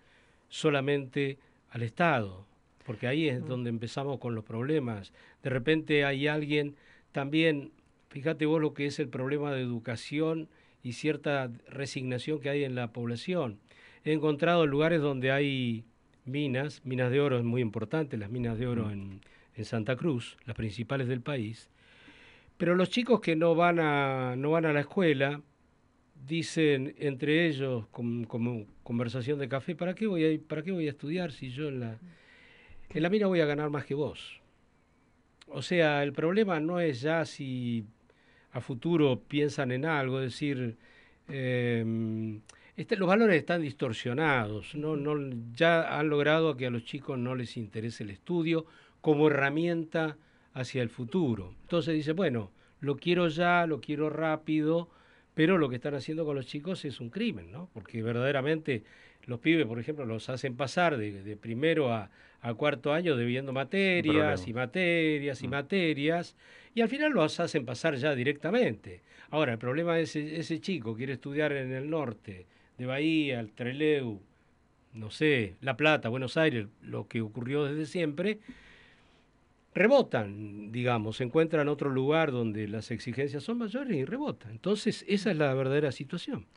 [0.49, 1.37] solamente
[1.69, 2.45] al Estado,
[2.85, 5.11] porque ahí es donde empezamos con los problemas.
[5.43, 6.75] De repente hay alguien
[7.11, 7.71] también
[8.15, 10.47] fíjate vos lo que es el problema de educación
[10.81, 13.59] y cierta resignación que hay en la población.
[14.05, 15.83] He encontrado lugares donde hay
[16.23, 19.19] minas, minas de oro es muy importante, las minas de oro en,
[19.55, 21.69] en Santa Cruz, las principales del país,
[22.57, 25.41] pero los chicos que no van a, no van a la escuela
[26.15, 30.87] dicen entre ellos, como, como conversación de café, ¿para qué, voy a, ¿para qué voy
[30.87, 31.99] a estudiar si yo en la,
[32.89, 34.41] en la mina voy a ganar más que vos?
[35.47, 37.85] O sea, el problema no es ya si
[38.51, 40.77] a futuro piensan en algo, es decir,
[41.27, 42.39] eh,
[42.75, 44.97] este, los valores están distorsionados, ¿no?
[44.97, 45.15] No,
[45.53, 48.65] ya han logrado que a los chicos no les interese el estudio
[48.99, 50.17] como herramienta
[50.53, 51.53] hacia el futuro.
[51.61, 52.51] Entonces dice, bueno,
[52.81, 54.89] lo quiero ya, lo quiero rápido,
[55.35, 57.69] pero lo que están haciendo con los chicos es un crimen, ¿no?
[57.73, 58.83] Porque verdaderamente
[59.25, 62.09] los pibes, por ejemplo, los hacen pasar de, primero a,
[62.57, 65.51] cuarto año debiendo materias y materias y mm.
[65.51, 66.35] materias,
[66.75, 69.01] y al final los hacen pasar ya directamente.
[69.31, 72.45] Ahora, el problema es ese, ese chico quiere estudiar en el norte,
[72.77, 74.21] de Bahía, el Treleu,
[74.93, 78.39] no sé, La Plata, Buenos Aires, lo que ocurrió desde siempre,
[79.75, 84.51] rebotan, digamos, se encuentran otro lugar donde las exigencias son mayores y rebotan.
[84.51, 86.47] Entonces, esa es la verdadera situación.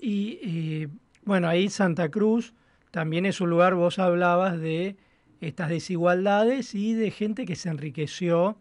[0.00, 0.88] Y eh,
[1.24, 2.54] bueno, ahí Santa Cruz
[2.92, 4.96] también es un lugar, vos hablabas de
[5.40, 8.56] estas desigualdades y de gente que se enriqueció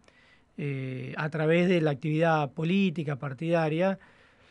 [0.57, 3.99] eh, a través de la actividad política, partidaria.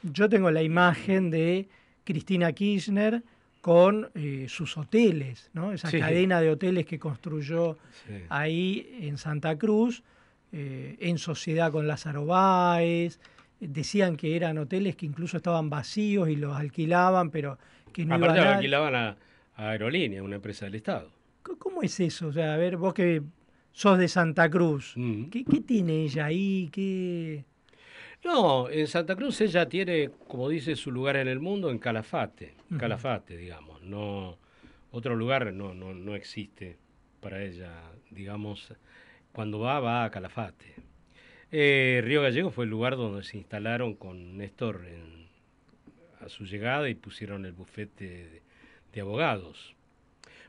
[0.02, 1.68] Yo tengo la imagen de
[2.04, 3.24] Cristina Kirchner
[3.68, 5.72] con eh, sus hoteles, ¿no?
[5.72, 7.76] esa cadena de hoteles que construyó
[8.30, 10.02] ahí en Santa Cruz,
[10.52, 13.20] eh, en sociedad con Lázaro Báez.
[13.60, 17.58] Decían que eran hoteles que incluso estaban vacíos y los alquilaban, pero
[17.92, 18.54] que no Aparte iban a...
[18.54, 19.16] alquilaban a,
[19.56, 21.10] Aerolínea, una empresa del Estado.
[21.42, 22.28] ¿Cómo es eso?
[22.28, 23.20] O sea, a ver, vos que
[23.72, 25.24] sos de Santa Cruz, mm.
[25.24, 26.70] ¿qué, ¿qué, tiene ella ahí?
[26.72, 27.44] ¿Qué...
[28.24, 32.54] No, en Santa Cruz ella tiene, como dice, su lugar en el mundo en Calafate,
[32.78, 33.82] Calafate, digamos.
[33.82, 34.38] No,
[34.90, 36.76] otro lugar no, no, no existe
[37.20, 38.72] para ella, digamos,
[39.32, 40.74] cuando va, va a Calafate.
[41.50, 44.84] Eh, Río Gallego fue el lugar donde se instalaron con Néstor
[46.20, 48.42] a su llegada y pusieron el bufete
[48.92, 49.76] de, abogados.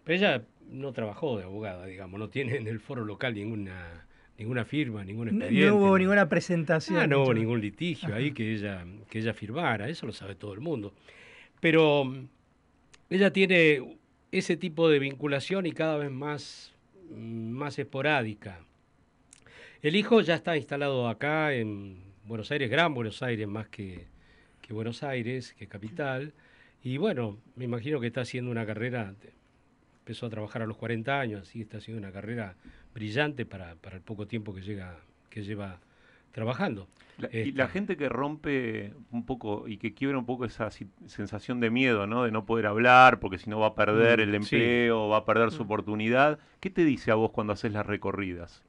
[0.03, 4.07] Pero ella no trabajó de abogada, digamos, no tiene en el foro local ninguna
[4.39, 5.67] ninguna firma, ningún expediente.
[5.67, 6.97] No, hubo ninguna presentación.
[6.97, 10.53] Ah, no hubo ningún litigio ahí que ella, que ella firmara, eso lo sabe todo
[10.53, 10.93] el mundo.
[11.59, 12.25] Pero mm,
[13.09, 13.97] ella tiene
[14.31, 16.73] ese tipo de vinculación y cada vez más,
[17.11, 18.61] mm, más esporádica.
[19.81, 24.05] El hijo ya está instalado acá en Buenos Aires, Gran Buenos Aires, más que,
[24.61, 26.33] que Buenos Aires, que capital.
[26.81, 29.13] Y bueno, me imagino que está haciendo una carrera,
[29.99, 32.55] empezó a trabajar a los 40 años, así está haciendo una carrera
[32.99, 35.79] brillante para, para el poco tiempo que, llega, que lleva
[36.33, 36.87] trabajando.
[37.17, 40.69] y la este gente que rompe un poco y que quiebra un poco esa
[41.07, 42.25] sensación de miedo, ¿no?
[42.25, 45.25] De no poder hablar porque si no va a perder mm, el empleo, va a
[45.25, 45.65] perder su mm.
[45.65, 46.39] oportunidad.
[46.59, 48.63] ¿Qué te dice a vos cuando haces las recorridas?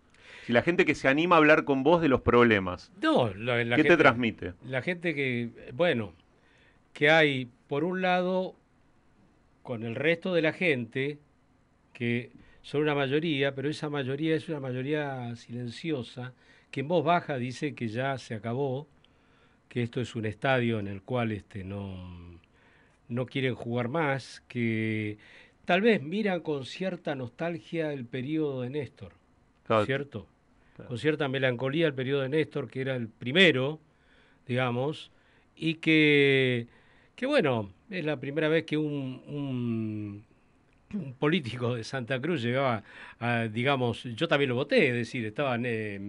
[0.47, 2.93] Si la gente que se anima a hablar con vos de los problemas.
[3.03, 3.31] No,
[3.77, 4.55] ¿qué te transmite?
[4.65, 6.15] La gente que, bueno,
[6.93, 8.55] que hay, por un lado,
[9.63, 11.19] con el resto de la gente
[11.93, 12.31] que
[12.63, 16.35] son una mayoría, pero esa mayoría es una mayoría silenciosa,
[16.71, 18.87] que en voz baja dice que ya se acabó,
[19.69, 22.39] que esto es un estadio en el cual este, no,
[23.09, 25.19] no quieren jugar más, que
[25.65, 29.13] tal vez miran con cierta nostalgia el periodo de Néstor,
[29.85, 30.27] ¿cierto?
[30.89, 33.81] Con cierta melancolía el periodo de Néstor, que era el primero,
[34.47, 35.11] digamos,
[35.55, 36.69] y que,
[37.15, 40.25] que bueno, es la primera vez que un un
[41.19, 42.83] político de Santa Cruz llegaba
[43.19, 46.01] a, digamos, yo también lo voté, es decir, estaban eh,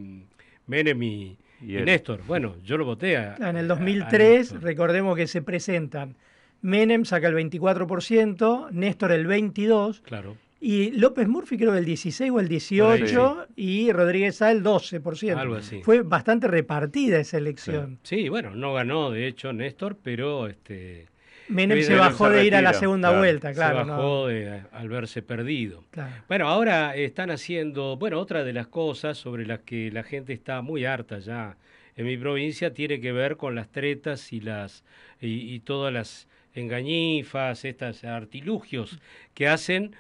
[0.68, 2.22] Menem y, Néstor.
[2.26, 6.16] Bueno, yo lo voté a, En el 2003, recordemos que se presentan,
[6.62, 10.38] Menem saca el 24%, Néstor el 22%, claro.
[10.60, 15.38] y López Murphy creo el 16 o el 18 y Rodríguez Sá el 12%.
[15.38, 15.82] Algo así.
[15.84, 18.00] Fue bastante repartida esa elección.
[18.04, 18.24] Sí.
[18.24, 21.08] sí, bueno, no ganó de hecho Néstor, pero este
[21.52, 23.84] Menem se bajó de ir a la segunda vuelta, claro.
[23.84, 24.28] Se bajó
[24.72, 25.84] al verse perdido.
[26.28, 30.62] Bueno, ahora están haciendo, bueno, otra de las cosas sobre las que la gente está
[30.62, 31.58] muy harta ya
[31.96, 34.84] en mi provincia tiene que ver con las tretas y las
[35.20, 39.00] y, todas las engañifas, estos artilugios
[39.34, 39.96] que hacen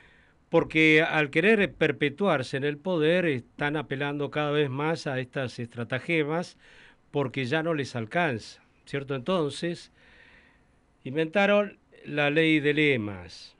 [0.49, 6.57] porque al querer perpetuarse en el poder están apelando cada vez más a estas estratagemas
[7.11, 9.15] porque ya no les alcanza, ¿cierto?
[9.15, 9.91] Entonces,
[11.03, 13.55] inventaron la ley de lemas.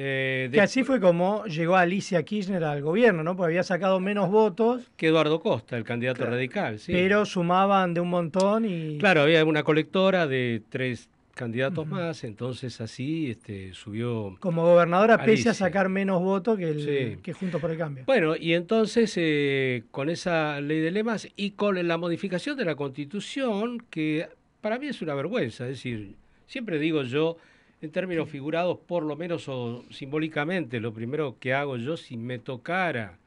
[0.00, 3.36] Eh, Que así fue como llegó Alicia Kirchner al gobierno, ¿no?
[3.36, 6.92] Porque había sacado menos votos, que Eduardo Costa, el candidato radical, sí.
[6.92, 8.98] pero sumaban de un montón y...
[8.98, 14.36] Claro, había una colectora de tres candidatos más, entonces así este, subió...
[14.40, 16.80] Como gobernadora, pese a sacar menos votos que, el,
[17.14, 17.18] Sí.
[17.22, 18.04] que Juntos por el Cambio.
[18.06, 22.74] Bueno, y entonces eh, con esa ley de lemas y con la modificación de la
[22.76, 24.28] constitución, que
[24.60, 26.14] para mí es una vergüenza, es decir,
[26.48, 27.36] siempre digo yo,
[27.80, 32.40] en términos figurados, por lo menos o simbólicamente, lo primero que hago yo, si me
[32.40, 33.18] tocara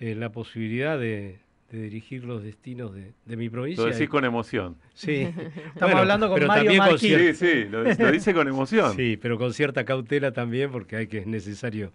[0.00, 1.38] eh, la posibilidad de,
[1.70, 3.84] de dirigir los destinos de, de mi provincia.
[3.84, 4.76] Lo decís con emoción.
[4.94, 5.28] Sí.
[5.74, 8.96] Estamos hablando con pero Mario también con Sí, sí, lo, lo dice con emoción.
[8.96, 11.92] Sí, pero con cierta cautela también, porque hay que es necesario,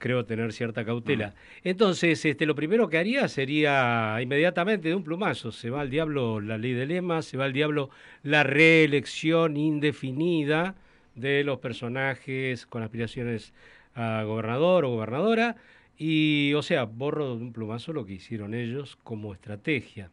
[0.00, 1.34] creo, tener cierta cautela.
[1.62, 6.40] Entonces, este, lo primero que haría sería inmediatamente de un plumazo, se va al diablo
[6.40, 7.90] la ley de lemas, se va al diablo
[8.22, 10.74] la reelección indefinida
[11.14, 13.52] de los personajes con aspiraciones
[13.94, 15.56] a gobernador o gobernadora,
[15.98, 20.10] y, o sea, borro de un plumazo lo que hicieron ellos como estrategia.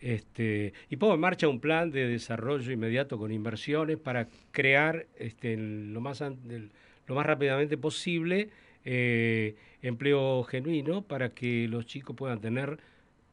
[0.00, 5.56] Este, y pongo en marcha un plan de desarrollo inmediato con inversiones para crear este,
[5.58, 6.24] lo, más,
[7.06, 8.48] lo más rápidamente posible
[8.84, 12.78] eh, empleo genuino para que los chicos puedan tener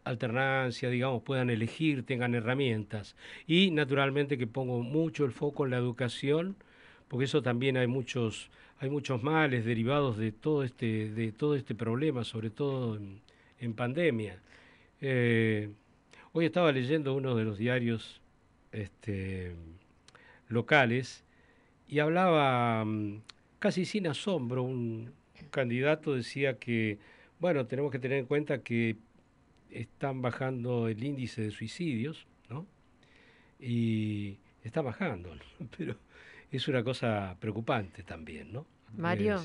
[0.03, 3.15] alternancia, digamos, puedan elegir, tengan herramientas.
[3.47, 6.55] Y naturalmente que pongo mucho el foco en la educación,
[7.07, 11.75] porque eso también hay muchos, hay muchos males derivados de todo este, de todo este
[11.75, 12.97] problema, sobre todo
[13.59, 14.39] en, pandemia.
[15.01, 15.69] Eh,
[16.31, 18.21] Hoy estaba leyendo uno de los diarios
[18.71, 19.55] este,
[20.47, 21.23] locales
[21.87, 23.23] y hablaba mm,
[23.57, 25.11] casi sin asombro, un
[25.49, 26.97] candidato decía que,
[27.39, 28.97] bueno, tenemos que tener en cuenta que
[29.69, 32.65] están bajando el índice de suicidios, ¿no?
[33.59, 35.41] Y está bajando, ¿no?
[35.77, 35.95] pero
[36.51, 38.65] es una cosa preocupante también, ¿no?
[38.97, 39.39] Mario,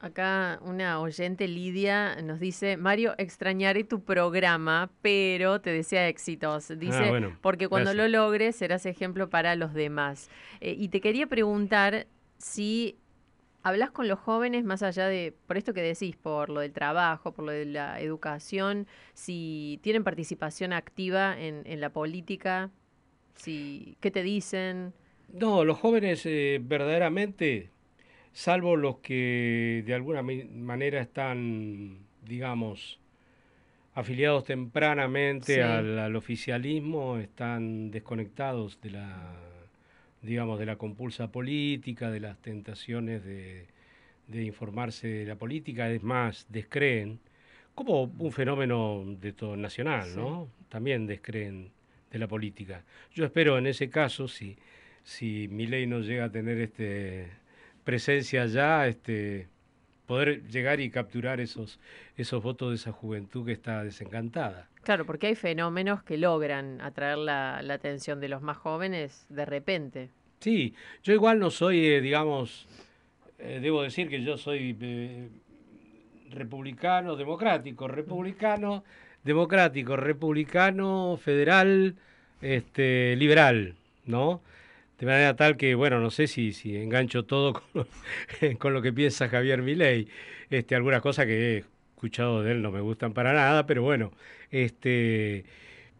[0.00, 6.68] acá una oyente, Lidia, nos dice, Mario, extrañaré tu programa, pero te desea éxitos.
[6.78, 8.10] Dice, Ah, bueno, porque cuando gracias.
[8.10, 10.28] lo logres serás ejemplo para los demás.
[10.60, 12.98] Eh, y te quería preguntar si
[13.62, 17.32] hablas con los jóvenes más allá de, por esto que decís, por lo del trabajo,
[17.32, 22.70] por lo de la educación, si tienen participación activa en, en la política,
[23.34, 24.92] si, ¿qué te dicen?
[25.32, 27.70] No, los jóvenes eh, verdaderamente,
[28.32, 33.00] salvo los que de alguna manera están, digamos,
[33.94, 35.60] afiliados tempranamente Sí.
[35.60, 39.34] al, al oficialismo, están desconectados de la,
[40.22, 43.66] digamos, de la compulsa política, de las tentaciones de,
[44.28, 47.18] de informarse de la política, es más, descreen,
[47.74, 50.48] como un fenómeno de todo nacional, ¿no?
[50.68, 51.70] También descreen
[52.10, 52.84] de la política.
[53.14, 54.56] Yo espero en ese caso, si,
[55.02, 57.28] si mi ley no llega a tener este
[57.84, 59.48] presencia ya, este
[60.12, 61.80] poder llegar y capturar esos,
[62.18, 64.68] esos votos de esa juventud que está desencantada.
[64.82, 69.46] Claro, porque hay fenómenos que logran atraer la, la atención de los más jóvenes de
[69.46, 70.10] repente.
[70.40, 72.66] Sí, yo igual no soy, eh, digamos,
[73.38, 75.30] eh, debo decir que yo soy eh,
[76.28, 78.84] republicano, democrático, republicano,
[79.24, 81.96] democrático, republicano, federal,
[82.42, 84.42] este, liberal, ¿no?
[85.02, 87.86] De manera tal que, bueno, no sé si, si engancho todo con lo,
[88.60, 90.06] con lo que piensa Javier Milei.
[90.48, 91.64] Este, algunas cosas que he
[91.96, 94.12] escuchado de él no me gustan para nada, pero bueno,
[94.52, 95.44] este,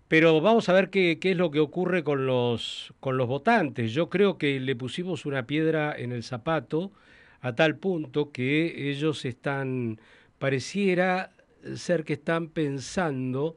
[0.07, 3.93] pero vamos a ver qué, qué es lo que ocurre con los, con los votantes.
[3.93, 6.93] Yo creo que le pusimos una piedra en el zapato
[7.41, 10.01] a tal punto que ellos están,
[10.39, 11.33] pareciera
[11.75, 13.57] ser que están pensando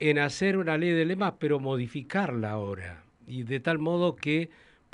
[0.00, 3.04] en hacer una ley de lemas, pero modificarla ahora.
[3.26, 4.50] Y de tal modo que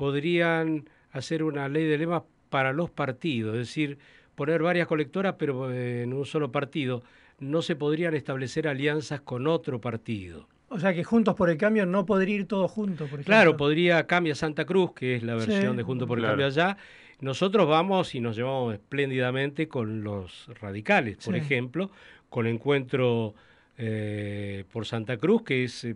[0.06, 3.98] podrían hacer una ley de lemas para los partidos, es decir,
[4.34, 7.04] poner varias colectoras, pero eh, en un solo partido.
[7.38, 10.48] No se podrían establecer alianzas con otro partido.
[10.70, 13.26] O sea que Juntos por el Cambio no podría ir todos juntos, por ejemplo.
[13.32, 15.46] Claro, podría Cambia Santa Cruz, que es la Sí.
[15.50, 16.32] versión de Junto por el Claro.
[16.32, 16.76] Cambio allá.
[17.20, 21.40] Nosotros vamos y nos llevamos espléndidamente con los radicales, por Sí.
[21.40, 21.92] ejemplo,
[22.28, 23.34] con el encuentro
[23.78, 25.94] eh, por Santa Cruz, que es eh,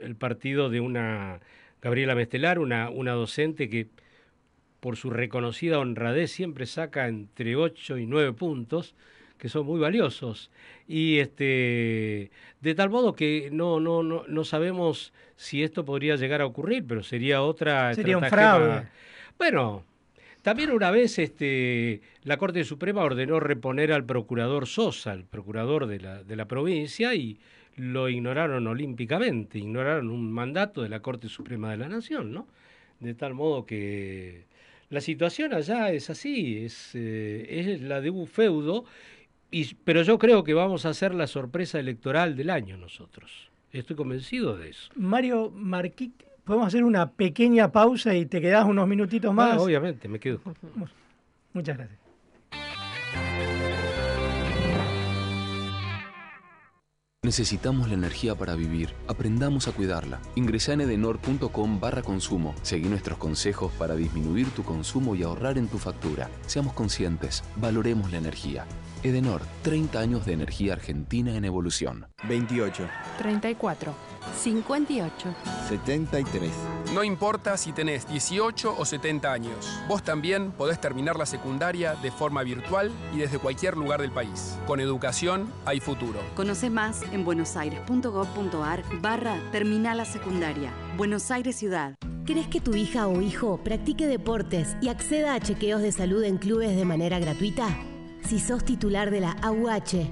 [0.00, 1.40] el partido de una
[1.82, 3.88] Gabriela Mestelar, una, una docente que
[4.80, 8.94] por su reconocida honradez siempre saca entre 8 y 9 puntos,
[9.38, 10.50] que son muy valiosos.
[10.86, 16.40] Y este de tal modo que no, no, no, no sabemos si esto podría llegar
[16.40, 18.88] a ocurrir, pero sería otra Sería un fraude.
[19.38, 19.84] Bueno,
[20.42, 26.00] también una vez este, la Corte Suprema ordenó reponer al procurador Sosa, el procurador de
[26.00, 27.38] la, de la provincia, y
[27.78, 32.46] lo ignoraron olímpicamente, ignoraron un mandato de la Corte Suprema de la Nación, ¿no?
[33.00, 34.44] De tal modo que
[34.90, 38.84] la situación allá es así, es, eh, es la de un feudo,
[39.50, 43.50] y, pero yo creo que vamos a hacer la sorpresa electoral del año nosotros.
[43.72, 44.90] Estoy convencido de eso.
[44.96, 46.12] Mario Marquí,
[46.44, 49.58] podemos hacer una pequeña pausa y te quedas unos minutitos más.
[49.58, 50.40] Ah, obviamente, me quedo.
[51.52, 51.98] Muchas gracias.
[57.24, 58.94] Necesitamos la energía para vivir.
[59.08, 60.20] Aprendamos a cuidarla.
[60.36, 62.54] Ingresa en edenor.com barra consumo.
[62.62, 66.30] Seguí nuestros consejos para disminuir tu consumo y ahorrar en tu factura.
[66.46, 67.42] Seamos conscientes.
[67.56, 68.66] Valoremos la energía.
[69.02, 72.06] Edenor, 30 años de energía argentina en evolución.
[72.28, 72.88] 28.
[73.18, 73.94] 34.
[74.36, 75.34] 58.
[75.68, 76.50] 73.
[76.94, 82.10] No importa si tenés 18 o 70 años, vos también podés terminar la secundaria de
[82.10, 84.58] forma virtual y desde cualquier lugar del país.
[84.66, 86.20] Con educación hay futuro.
[86.34, 90.72] Conoce más en buenosaires.gov.ar barra Terminal la Secundaria.
[90.96, 91.94] Buenos Aires Ciudad.
[92.26, 96.36] ¿Querés que tu hija o hijo practique deportes y acceda a chequeos de salud en
[96.36, 97.68] clubes de manera gratuita?
[98.28, 100.06] Si sos titular de la AUH,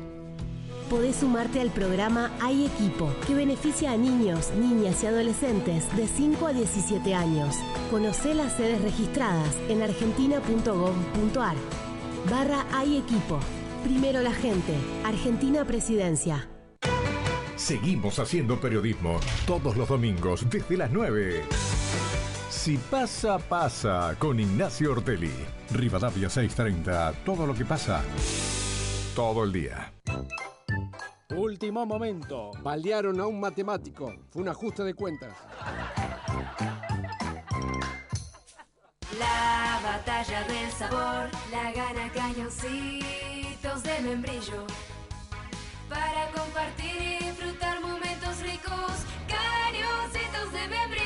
[0.88, 6.46] podés sumarte al programa Hay Equipo, que beneficia a niños, niñas y adolescentes de 5
[6.46, 7.56] a 17 años.
[7.90, 11.56] Conocé las sedes registradas en argentina.gov.ar.
[12.30, 13.38] Barra Hay Equipo.
[13.84, 14.72] Primero la gente.
[15.04, 16.48] Argentina Presidencia.
[17.56, 21.42] Seguimos haciendo periodismo todos los domingos desde las 9.
[22.66, 25.30] Si pasa, pasa con Ignacio Ortelli.
[25.70, 27.12] Rivadavia 630.
[27.24, 28.02] Todo lo que pasa.
[29.14, 29.92] Todo el día.
[31.30, 32.50] Último momento.
[32.64, 34.12] Baldearon a un matemático.
[34.30, 35.36] Fue un ajuste de cuentas.
[39.16, 44.66] La batalla del sabor la gana cañoncitos de membrillo.
[45.88, 51.05] Para compartir y disfrutar momentos ricos, cañoncitos de membrillo.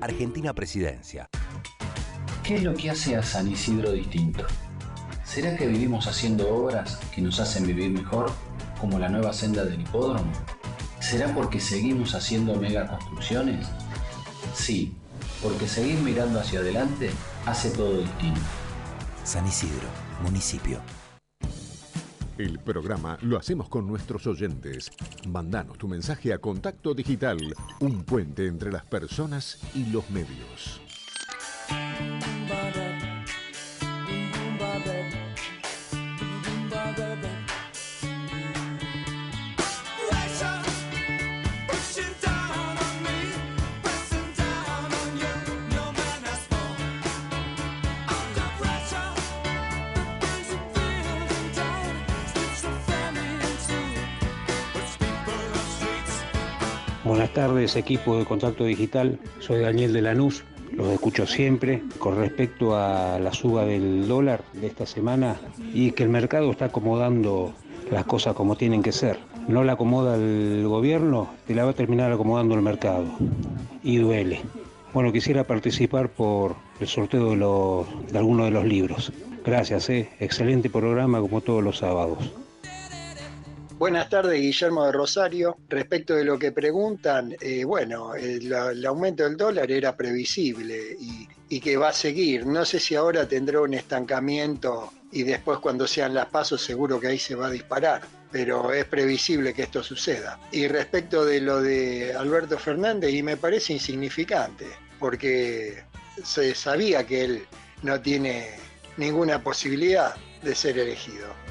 [0.00, 1.28] Argentina Presidencia.
[2.42, 4.44] ¿Qué es lo que hace a San Isidro distinto?
[5.24, 8.30] ¿Será que vivimos haciendo obras que nos hacen vivir mejor,
[8.80, 10.30] como la nueva senda del hipódromo?
[11.00, 13.66] ¿Será porque seguimos haciendo megaconstrucciones?
[14.54, 14.94] Sí,
[15.42, 17.10] porque seguir mirando hacia adelante
[17.46, 18.40] hace todo distinto.
[19.24, 19.88] San Isidro,
[20.22, 20.80] municipio.
[22.38, 24.90] El programa lo hacemos con nuestros oyentes.
[25.26, 27.38] Mandanos tu mensaje a Contacto Digital,
[27.80, 30.82] un puente entre las personas y los medios.
[57.16, 59.18] Buenas tardes, equipo de Contacto Digital.
[59.40, 60.44] Soy Daniel de Lanús.
[60.72, 65.40] Los escucho siempre con respecto a la suba del dólar de esta semana
[65.72, 67.54] y que el mercado está acomodando
[67.90, 69.18] las cosas como tienen que ser.
[69.48, 73.06] No la acomoda el gobierno, te la va a terminar acomodando el mercado.
[73.82, 74.42] Y duele.
[74.92, 79.10] Bueno, quisiera participar por el sorteo de, de algunos de los libros.
[79.42, 80.10] Gracias, eh.
[80.20, 82.30] excelente programa como todos los sábados.
[83.78, 85.58] Buenas tardes, Guillermo de Rosario.
[85.68, 91.60] Respecto de lo que preguntan, eh, bueno, el, aumento del dólar era previsible y, y
[91.60, 92.46] que va a seguir.
[92.46, 97.08] No sé si ahora tendrá un estancamiento y después cuando sean las pasos seguro que
[97.08, 98.00] ahí se va a disparar,
[98.32, 100.40] pero es previsible que esto suceda.
[100.52, 104.64] Y respecto de lo de Alberto Fernández, y me parece insignificante,
[104.98, 105.84] porque
[106.24, 107.46] se sabía que él
[107.82, 108.52] no tiene
[108.96, 111.45] ninguna posibilidad de ser elegido.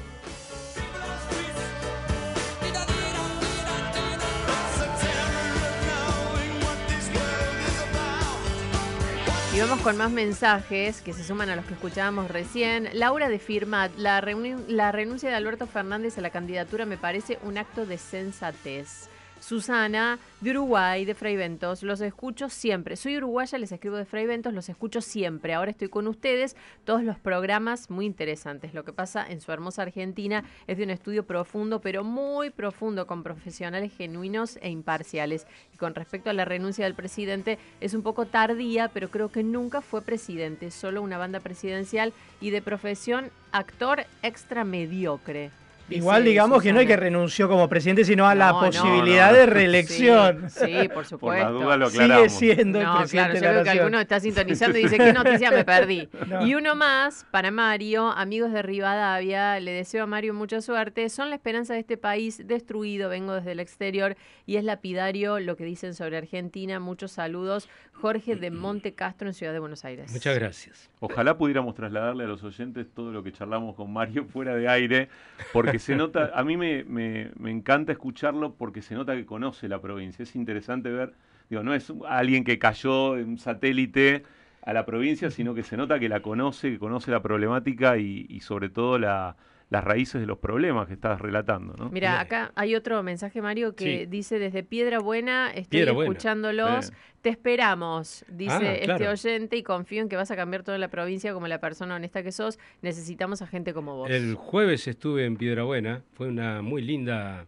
[9.56, 12.90] Y vamos con más mensajes que se suman a los que escuchábamos recién.
[12.92, 14.20] Laura de Firmat, la,
[14.68, 19.08] la renuncia de Alberto Fernández a la candidatura me parece un acto de sensatez.
[19.46, 21.84] Susana, de Uruguay, de Fraiventos.
[21.84, 22.96] Los escucho siempre.
[22.96, 25.54] Soy uruguaya, les escribo de Fraiventos, los escucho siempre.
[25.54, 26.56] Ahora estoy con ustedes.
[26.84, 28.74] Todos los programas muy interesantes.
[28.74, 33.06] Lo que pasa en su hermosa Argentina es de un estudio profundo, pero muy profundo,
[33.06, 35.46] con profesionales genuinos e imparciales.
[35.72, 39.44] Y con respecto a la renuncia del presidente, es un poco tardía, pero creo que
[39.44, 40.72] nunca fue presidente.
[40.72, 45.52] Solo una banda presidencial y de profesión actor extra mediocre.
[45.88, 49.36] Igual digamos que no hay que renunció como presidente, sino a la No, posibilidad no.
[49.36, 50.50] de reelección.
[50.50, 51.18] Sí, sí, por supuesto.
[51.20, 54.00] Por la duda lo Sigue siendo el presidente claro, de yo la creo que alguno
[54.00, 56.08] está sintonizando y dice, ¿qué noticia me perdí?
[56.26, 56.46] No.
[56.46, 61.08] Y uno más, para Mario, amigos de Rivadavia, le deseo a Mario mucha suerte.
[61.08, 65.56] Son la esperanza de este país destruido, vengo desde el exterior y es lapidario lo
[65.56, 66.80] que dicen sobre Argentina.
[66.80, 67.68] Muchos saludos.
[67.92, 70.12] Jorge de Monte Castro en Ciudad de Buenos Aires.
[70.12, 70.90] Muchas gracias.
[71.00, 75.08] Ojalá pudiéramos trasladarle a los oyentes todo lo que charlamos con Mario fuera de aire,
[75.52, 79.68] porque se nota, a mí me, me- me encanta escucharlo porque se nota que conoce
[79.68, 80.22] la provincia.
[80.22, 81.14] Es interesante ver,
[81.50, 84.24] digo, no es alguien que cayó en un satélite
[84.62, 88.26] a la provincia, sino que se nota que la conoce, que conoce la problemática y,
[88.28, 89.36] y sobre todo la-
[89.68, 91.74] las raíces de los problemas que estás relatando.
[91.76, 91.90] ¿no?
[91.90, 94.06] Mira, acá hay otro mensaje, Mario, que Sí.
[94.06, 96.12] dice desde Piedra Buena, estoy Piedra Buena.
[96.12, 100.78] escuchándolos, te esperamos, dice Ah, este oyente, y confío en que vas a cambiar toda
[100.78, 102.60] la provincia como la persona honesta que sos.
[102.82, 104.08] Necesitamos a gente como vos.
[104.10, 107.46] El jueves estuve en Piedrabuena, fue una muy linda,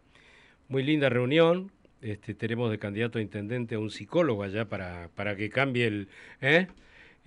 [0.67, 1.71] muy linda reunión.
[2.01, 6.07] Este, tenemos de candidato a intendente a un psicólogo allá para, para que cambie el,
[6.41, 6.67] ¿eh?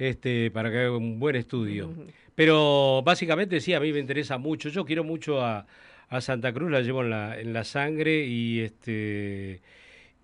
[0.09, 1.91] Este, para que haga un buen estudio.
[2.35, 4.69] Pero básicamente sí, a mí me interesa mucho.
[4.69, 5.67] Yo quiero mucho a,
[6.09, 9.61] a Santa Cruz, la llevo en la, en la sangre y este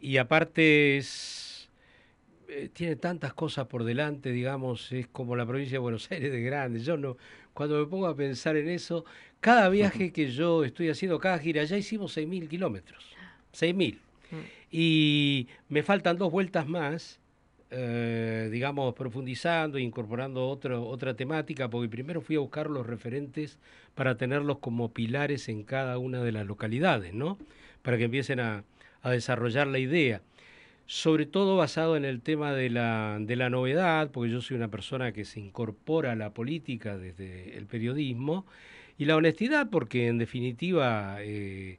[0.01, 1.71] y aparte es
[2.49, 6.41] eh, tiene tantas cosas por delante, digamos, es como la provincia de Buenos Aires de
[6.41, 6.81] grande.
[6.81, 7.17] Yo no,
[7.53, 9.05] cuando me pongo a pensar en eso,
[9.41, 13.05] cada viaje que yo estoy haciendo, cada gira, ya hicimos 6.000 kilómetros,
[13.53, 13.99] 6.000.
[14.71, 17.21] Y me faltan dos vueltas más,
[17.71, 23.59] eh, digamos, profundizando e incorporando otro, otra temática, porque primero fui a buscar los referentes
[23.95, 27.39] para tenerlos como pilares en cada una de las localidades, ¿no?
[27.83, 28.65] Para que empiecen a,
[29.03, 30.23] a desarrollar la idea
[30.91, 34.69] sobre todo basado en el tema de la, de la novedad, porque yo soy una
[34.69, 38.47] persona que se incorpora a la política desde el periodismo,
[38.97, 41.79] y la honestidad, porque en definitiva eh,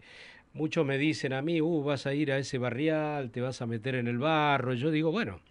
[0.54, 3.66] muchos me dicen a mí, uh, vas a ir a ese barrial, te vas a
[3.66, 5.42] meter en el barro, yo digo, bueno,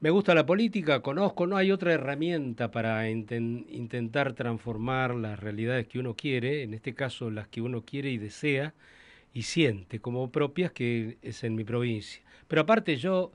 [0.00, 5.86] me gusta la política, conozco, no hay otra herramienta para inten- intentar transformar las realidades
[5.88, 8.72] que uno quiere, en este caso las que uno quiere y desea
[9.34, 12.22] y siente como propias, que es en mi provincia.
[12.48, 13.32] Pero aparte yo,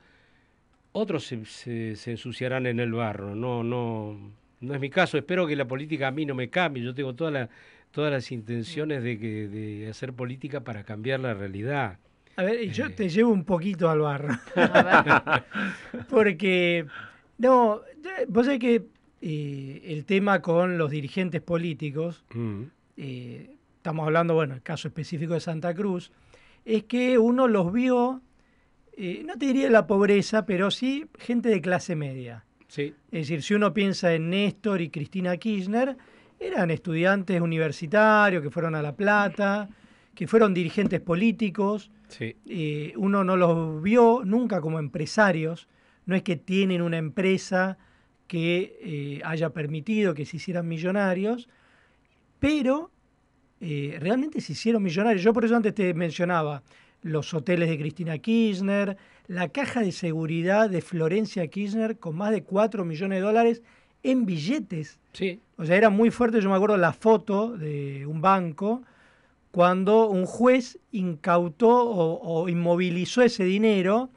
[0.94, 4.18] otros se, se- se ensuciarán en el barro, no, no,
[4.62, 7.14] no es mi caso, espero que la política a mí no me cambie, yo tengo
[7.16, 7.50] toda la-
[7.92, 12.00] todas las intenciones de, que, de hacer política para cambiar la realidad.
[12.38, 12.72] A ver, y Eh.
[12.72, 14.38] yo te llevo un poquito al barro.
[16.10, 16.86] Porque,
[17.38, 17.82] no,
[18.28, 18.84] vos sabés que
[19.22, 22.64] eh, el tema con los dirigentes políticos, Mm.
[22.98, 26.12] eh, estamos hablando, bueno, el caso específico de Santa Cruz,
[26.66, 28.22] es que uno los vio,
[28.98, 32.44] eh, no te diría la pobreza, pero sí gente de clase media.
[32.68, 32.94] Sí.
[33.12, 35.96] Es decir, si uno piensa en Néstor y Cristina Kirchner,
[36.40, 39.70] eran estudiantes universitarios que fueron a La Plata,
[40.16, 41.92] que fueron dirigentes políticos.
[42.08, 42.36] Sí.
[42.48, 45.68] Eh, uno no los vio nunca como empresarios,
[46.06, 47.78] no es que tienen una empresa
[48.28, 51.48] que eh, haya permitido que se hicieran millonarios,
[52.40, 52.92] pero
[53.62, 55.24] eh, realmente se hicieron millonarios.
[55.24, 56.64] Yo por eso antes te mencionaba
[57.02, 58.98] los hoteles de Cristina Kirchner,
[59.28, 63.62] la caja de seguridad de Florencia Kirchner con más de 4 millones de dólares
[64.02, 65.00] en billetes.
[65.14, 65.40] Sí.
[65.58, 68.84] O sea, era muy fuerte, yo me acuerdo la foto de un banco
[69.56, 74.10] cuando un juez incautó o, inmovilizó ese dinero,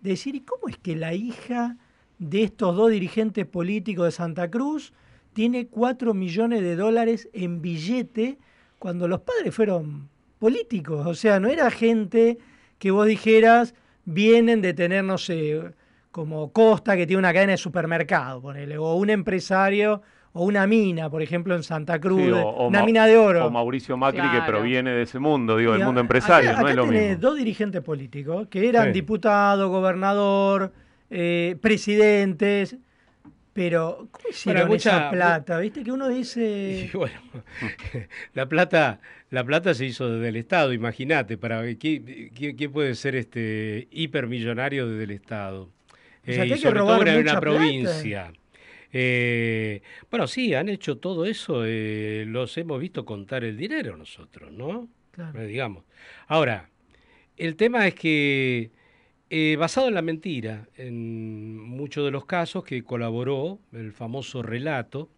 [0.00, 1.76] de decir, ¿y cómo es que la hija
[2.18, 4.94] de estos dos dirigentes políticos de Santa Cruz
[5.34, 8.38] tiene 4 millones de dólares en billete
[8.78, 11.06] cuando los padres fueron políticos?
[11.06, 12.38] O sea, no era gente
[12.78, 13.74] que vos dijeras,
[14.06, 15.60] vienen de tener, no sé,
[16.10, 20.00] como Costa, que tiene una cadena de supermercado, ponele, o un empresario
[20.36, 23.16] o una mina, por ejemplo, en Santa Cruz, Sí, o- o una Ma- mina de
[23.16, 23.46] oro.
[23.46, 26.68] O Mauricio Macri, que proviene de ese mundo, digo, del Y mundo empresario, acá- no
[26.68, 27.16] es lo mismo.
[27.18, 28.92] dos dirigentes políticos que eran Sí.
[28.92, 30.72] diputado, gobernador,
[31.10, 32.76] eh, presidentes,
[33.52, 35.58] pero ¿cómo hicieron mucha- esa plata?
[35.58, 36.90] ¿Viste que uno dice...
[36.92, 37.18] Y bueno,
[38.34, 43.16] la plata, la plata se hizo desde el Estado, imagínate, para ¿quién, quién- puede ser
[43.16, 45.62] este hipermillonario desde el Estado?
[45.62, 45.68] O
[46.26, 47.56] sea, que Eh, y hay que sobre todo robar en mucha una plata.
[47.56, 48.32] provincia.
[48.92, 54.52] Eh, bueno, sí, han hecho todo eso, eh, los hemos visto contar el dinero nosotros,
[54.52, 54.88] ¿no?
[55.10, 55.40] Claro.
[55.40, 55.84] Eh, digamos.
[56.26, 56.70] Ahora,
[57.36, 58.70] el tema es que,
[59.30, 65.10] eh, basado en la mentira, en muchos de los casos que colaboró el famoso relato,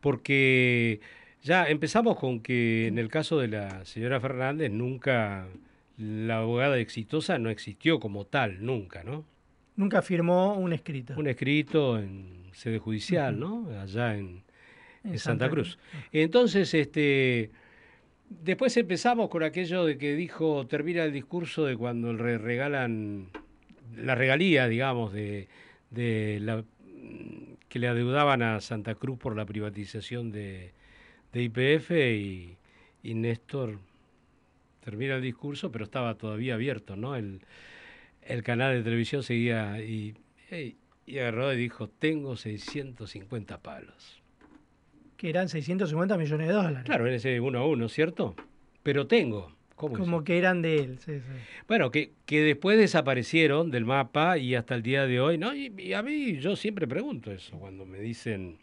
[0.00, 1.00] porque
[1.42, 5.48] ya empezamos con que en el caso de la señora Fernández nunca
[5.96, 9.24] la abogada exitosa no existió como tal, nunca, ¿no?
[9.76, 11.14] Nunca firmó un escrito.
[11.16, 13.68] Un escrito en sede judicial, ¿no?
[13.80, 14.42] Allá en,
[15.04, 15.78] En en Santa Santa Cruz.
[16.12, 17.50] Entonces, este,
[18.28, 23.28] después empezamos con aquello de que dijo, termina el discurso de cuando le regalan
[23.96, 25.48] la regalía, digamos, de,
[25.90, 26.64] de la
[27.68, 30.72] que le adeudaban a Santa Cruz por la privatización de,
[31.32, 32.56] de IPF y,
[33.02, 33.78] y Néstor
[34.84, 37.14] termina el discurso, pero estaba todavía abierto, ¿no?
[37.14, 37.40] El,
[38.22, 40.14] el canal de televisión seguía y,
[40.50, 40.76] y-
[41.08, 44.22] y agarró y dijo, tengo 650 palos.
[45.16, 46.82] Que eran 650 millones de dólares.
[46.84, 48.36] Claro, en ese uno a uno, ¿cierto?
[48.82, 49.56] Pero tengo.
[49.74, 50.98] ¿Cómo es Como que eran de él.
[50.98, 51.32] sí, sí.
[51.66, 55.54] Bueno, que, que después desaparecieron del mapa y hasta el día de hoy, ¿no?
[55.54, 58.58] Y, y a mí yo siempre pregunto eso, cuando me dicen,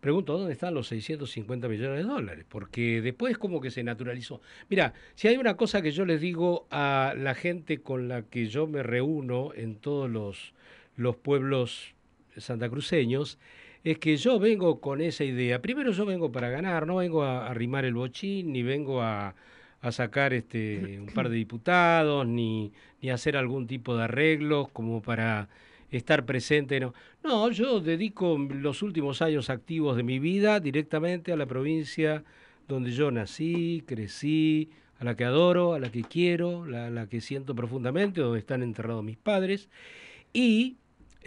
[0.00, 2.46] pregunto, ¿dónde están los 650 millones de dólares?
[2.48, 4.40] Porque después como que se naturalizó.
[4.68, 8.46] Mira, si hay una cosa que yo les digo a la gente con la que
[8.46, 10.54] yo me reúno en todos los,
[10.96, 11.94] los pueblos
[12.36, 13.38] santacruceños,
[13.84, 15.62] es que yo vengo con esa idea.
[15.62, 19.34] Primero yo vengo para ganar, no vengo a arrimar el bochín, ni vengo a,
[19.80, 25.02] a sacar este, un par de diputados, ni, ni hacer algún tipo de arreglos como
[25.02, 25.48] para
[25.90, 26.80] estar presente.
[26.80, 26.94] No.
[27.22, 32.24] no, yo dedico los últimos años activos de mi vida directamente a la provincia
[32.66, 37.20] donde yo nací, crecí, a la que adoro, a la que quiero, la, la que
[37.20, 39.68] siento profundamente, donde están enterrados mis padres.
[40.32, 40.76] Y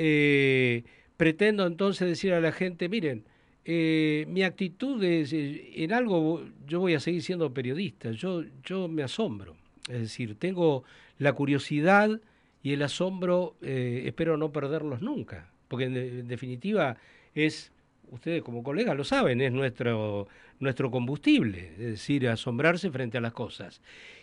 [0.01, 0.83] eh,
[1.17, 3.25] pretendo entonces decir a la gente, miren,
[3.65, 8.87] eh, mi actitud es, eh, en algo yo voy a seguir siendo periodista, yo, yo
[8.87, 9.57] me asombro,
[9.89, 10.85] es decir, tengo
[11.17, 12.21] la curiosidad
[12.63, 16.95] y el asombro, espero no perderlos nunca, porque en, de- en definitiva
[17.35, 17.71] es,
[18.09, 20.27] ustedes como colegas lo saben, es nuestro,
[20.61, 23.81] nuestro combustible, es decir, asombrarse frente a las cosas.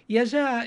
[0.09, 0.65] Y allá,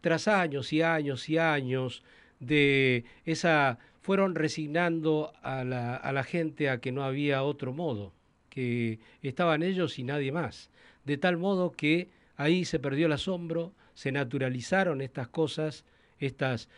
[0.00, 2.02] tras años y años y años
[2.40, 8.12] de esa, fueron resignando a la, a la gente a que no había otro modo,
[8.48, 10.70] que estaban ellos y nadie más.
[11.04, 15.84] De tal modo que ahí se perdió el asombro, se naturalizaron estas cosas,
[16.18, 16.68] estas,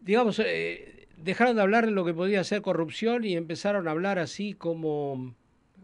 [0.00, 4.18] digamos, eh, dejaron de hablar de lo que podía ser corrupción y empezaron a hablar
[4.18, 5.34] así como,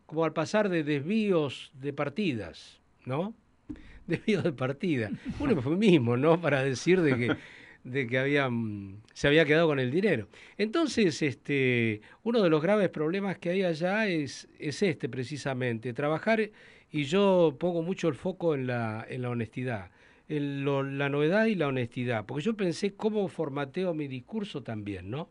[0.07, 3.35] como al pasar de desvíos de partidas, ¿no?
[4.07, 5.11] Desvíos de partida.
[5.39, 6.41] Un eufemismo, ¿no?
[6.41, 7.37] Para decir de que,
[7.85, 10.29] de que había, mm, se había quedado con el dinero.
[10.59, 16.51] Entonces, este, uno de los graves problemas que hay allá es, es este precisamente, trabajar,
[16.91, 19.91] y yo pongo mucho el foco en la, en la honestidad,
[20.29, 25.29] en la novedad y la honestidad, porque yo pensé cómo formateo mi discurso también, ¿no?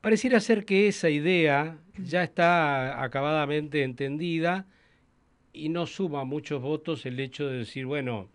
[0.00, 4.66] Pareciera ser que esa idea ya está acabadamente entendida
[5.52, 8.30] y no suma muchos votos el hecho de decir, bueno,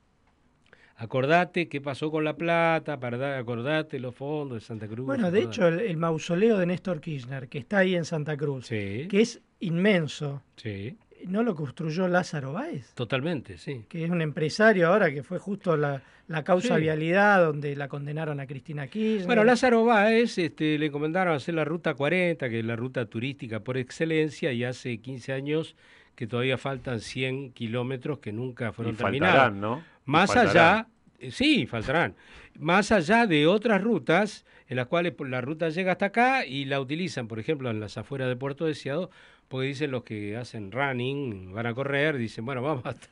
[0.95, 5.05] acordate qué pasó con la plata, para acordate los fondos de Santa Cruz.
[5.05, 5.55] Bueno, de acordate.
[5.55, 9.41] hecho, el, el mausoleo de Néstor Kirchner, que está ahí en Santa Cruz, que es
[9.59, 12.93] inmenso, Sí, ¿no lo construyó Lázaro Báez?
[12.93, 13.85] totalmente, sí.
[13.89, 16.81] Que es un empresario ahora que fue justo la, la causa Sí.
[16.81, 19.25] vialidad donde la condenaron a Cristina Kirchner.
[19.25, 23.59] Bueno, Lázaro Báez este, le encomendaron hacer la ruta 40, que es la ruta turística
[23.61, 25.75] por excelencia, y hace 15 años
[26.15, 29.35] que todavía faltan 100 kilómetros que nunca fueron Y terminados.
[29.35, 29.83] faltarán, ¿no?
[30.05, 30.49] Más faltarán.
[30.77, 30.87] allá,
[31.19, 32.15] eh, sí, faltarán.
[32.57, 36.79] Más allá de otras rutas en las cuales la ruta llega hasta acá y la
[36.79, 39.11] utilizan, por ejemplo, en las afueras de Puerto Deseado,
[39.47, 43.09] porque dicen los que hacen running, van a correr, dicen, bueno, vamos hasta,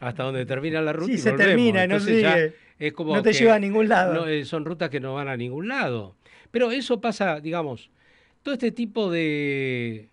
[0.00, 1.48] hasta donde termina la ruta Sí, y se volvemos.
[1.50, 2.54] termina y no Entonces ya sigue.
[2.78, 4.14] es como No te que lleva a ningún lado.
[4.14, 6.14] no, eh, son rutas que no van a ningún lado.
[6.52, 7.90] Pero eso pasa, digamos,
[8.42, 10.08] todo este tipo de,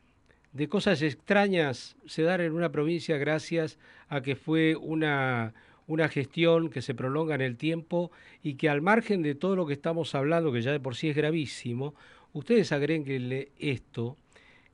[0.54, 5.54] de cosas extrañas se dan en una provincia gracias a que fue una,
[5.88, 8.12] una gestión que se prolonga en el tiempo
[8.44, 11.10] y que al margen de todo lo que estamos hablando, que ya de por sí
[11.10, 11.96] es gravísimo,
[12.34, 14.16] ustedes agréguenle esto,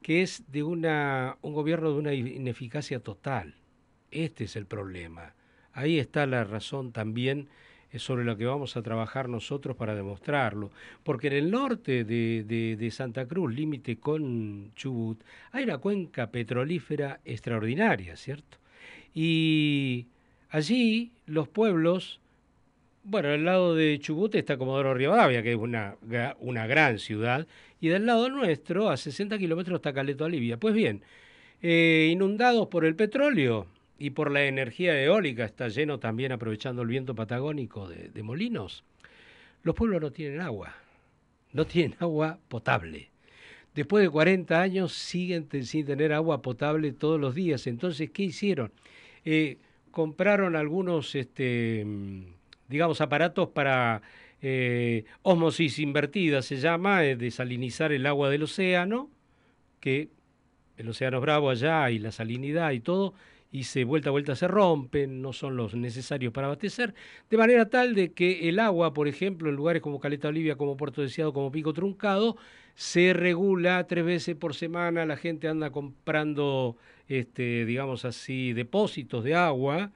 [0.01, 3.55] que es de una, un gobierno de una ineficacia total.
[4.11, 5.33] Este es el problema.
[5.71, 7.47] Ahí está la razón también
[7.91, 10.71] eh, sobre lo que vamos a trabajar nosotros para demostrarlo.
[11.03, 12.43] Porque en el norte de,
[12.77, 15.21] de- Santa Cruz, límite con Chubut,
[15.51, 18.57] hay una cuenca petrolífera extraordinaria, ¿cierto?
[19.13, 20.07] Y
[20.49, 22.19] allí los pueblos,
[23.03, 25.95] bueno, al lado de Chubut está Comodoro Rivadavia, que es una,
[26.39, 27.47] una gran ciudad,
[27.81, 30.57] y del lado nuestro, a 60 kilómetros, está Caleta Olivia.
[30.57, 31.01] Pues bien,
[31.61, 33.67] eh, inundados por el petróleo,
[33.99, 38.85] y por la energía eólica, está lleno también aprovechando el viento patagónico de, molinos,
[39.61, 40.73] los pueblos no tienen agua,
[41.51, 43.09] no tienen agua potable.
[43.75, 47.67] Después de 40 años siguen sin tener agua potable todos los días.
[47.67, 48.71] Entonces, ¿qué hicieron?
[49.25, 49.57] Eh,
[49.91, 51.85] compraron algunos, este,
[52.67, 54.01] digamos, aparatos para
[54.41, 59.09] eh, ósmosis invertida, se llama, eh, desalinizar el agua del océano,
[59.81, 60.09] que
[60.77, 63.13] el océano es bravo allá y la salinidad y todo,
[63.51, 66.93] y se vuelta a vuelta se rompen, no son los necesarios para abastecer,
[67.29, 70.77] de manera tal de que el agua, por ejemplo, en lugares como Caleta Olivia, como
[70.77, 72.37] Puerto Deseado, como Pico Truncado,
[72.75, 76.77] se regula tres veces por semana, la gente anda comprando,
[77.07, 79.91] este, digamos así, depósitos de agua.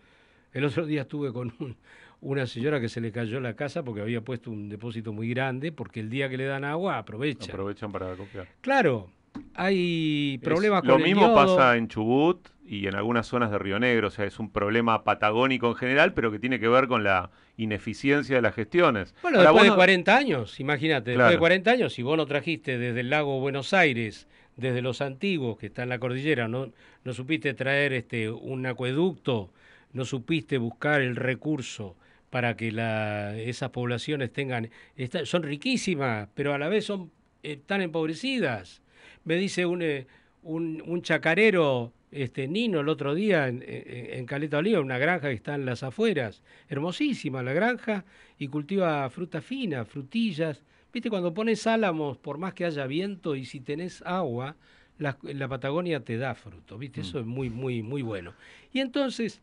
[0.51, 1.77] El otro día estuve con un-
[2.21, 5.71] una señora que se le cayó la casa porque había puesto un depósito muy grande,
[5.71, 7.51] porque el día que le dan agua aprovechan.
[7.51, 8.47] Aprovechan para copiar.
[8.61, 9.09] Claro,
[9.55, 11.35] hay problemas con Lo el mismo yodo.
[11.35, 15.03] pasa en Chubut y en algunas zonas de Río Negro, o sea, es un problema
[15.03, 19.13] patagónico en general, pero que tiene que ver con la ineficiencia de las gestiones.
[19.21, 21.31] Bueno, Ahora, después de vos no- 40 años, imagínate, después Claro.
[21.31, 25.57] de 40 años, si vos no trajiste desde el lago Buenos Aires, desde los antiguos
[25.57, 26.71] que está en la cordillera, no,
[27.03, 29.51] no supiste traer este un acueducto,
[29.93, 31.95] no supiste buscar el recurso
[32.29, 37.11] para que la, esas poblaciones tengan, está- son riquísimas, pero a la vez son
[37.43, 38.81] eh, tan empobrecidas.
[39.25, 40.05] Me dice un, eh,
[40.43, 45.29] un, un chacarero, este Nino, el otro día en, en- en Caleta Oliva, una granja
[45.29, 48.05] que está en las afueras, hermosísima la granja,
[48.37, 50.61] y cultiva fruta fina, frutillas.
[50.93, 54.55] Viste, cuando pones álamos, por más que haya viento y si tenés agua,
[54.99, 57.01] la, la Patagonia te da fruto, ¿viste?
[57.01, 58.33] Eso es muy, muy, muy bueno.
[58.71, 59.41] Y entonces,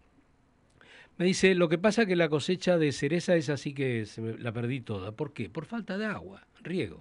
[1.19, 4.39] me dice, lo que pasa que la cosecha de cereza es así que se me-
[4.39, 5.13] la perdí toda.
[5.13, 5.51] ¿Por qué?
[5.51, 7.01] Por falta de agua, riego.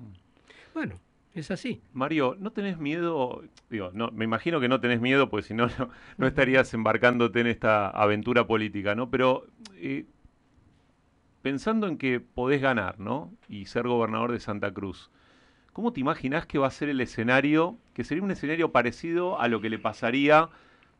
[0.74, 1.00] Bueno,
[1.40, 1.82] es así.
[1.94, 3.44] Mario, ¿no tenés miedo?
[3.70, 7.42] Digo, no, me imagino que no tenés miedo, porque si no, no, no estarías embarcándote
[7.42, 9.10] en esta aventura política, ¿no?
[9.10, 10.06] Pero eh,
[11.42, 13.32] pensando en que podés ganar, ¿no?
[13.48, 15.10] Y ser gobernador de Santa Cruz,
[15.74, 17.78] ¿cómo te imaginás que va a ser el escenario?
[17.94, 20.50] Que sería un escenario parecido a lo que le pasaría,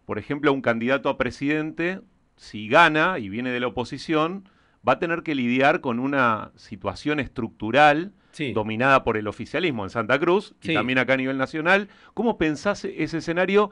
[0.06, 2.02] por ejemplo, a un candidato a presidente,
[2.36, 4.50] si gana y viene de la oposición,
[4.88, 8.14] va a tener que lidiar con una situación estructural
[8.54, 11.90] dominada por el oficialismo en Santa Cruz y también acá a nivel nacional.
[12.14, 13.72] ¿Cómo pensás ese escenario?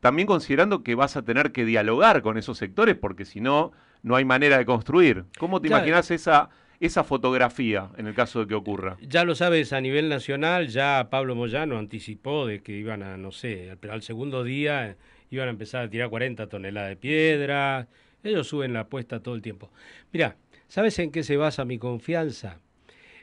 [0.00, 3.72] También considerando que vas a tener que dialogar con esos sectores porque si no,
[4.02, 5.24] no hay manera de construir.
[5.38, 5.82] ¿Cómo te Claro.
[5.82, 8.96] imaginás esa, esa fotografía en el caso de que ocurra?
[9.02, 13.32] Ya lo sabes, a nivel nacional, ya Pablo Moyano anticipó de que iban a, no
[13.32, 14.96] sé, al, al segundo día
[15.30, 17.88] iban a empezar a tirar 40 toneladas de piedra.
[18.22, 19.70] Ellos suben la apuesta todo el tiempo.
[20.12, 20.36] Mira,
[20.68, 22.60] ¿sabes en qué se basa mi confianza?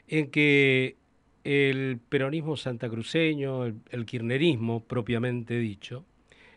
[0.06, 0.96] En que
[1.44, 6.04] el peronismo santacruceño, el, el kirchnerismo propiamente dicho,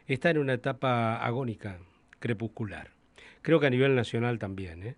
[0.07, 1.79] está en una etapa agónica,
[2.19, 2.91] crepuscular.
[3.41, 4.95] Creo que a nivel nacional también, ¿eh?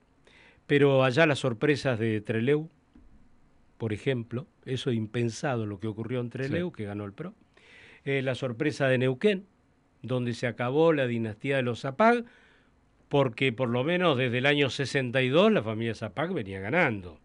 [0.68, 2.70] Pero allá las sorpresas de Treleu,
[3.78, 7.34] por ejemplo, eso impensado lo que ocurrió en Treleu, que ganó el PRO.
[8.06, 9.46] Eh, la sorpresa de Neuquén,
[10.02, 12.26] donde se acabó la dinastía de los Zapag,
[13.14, 17.20] porque por lo menos desde el año 62 la familia Zapag venía ganando,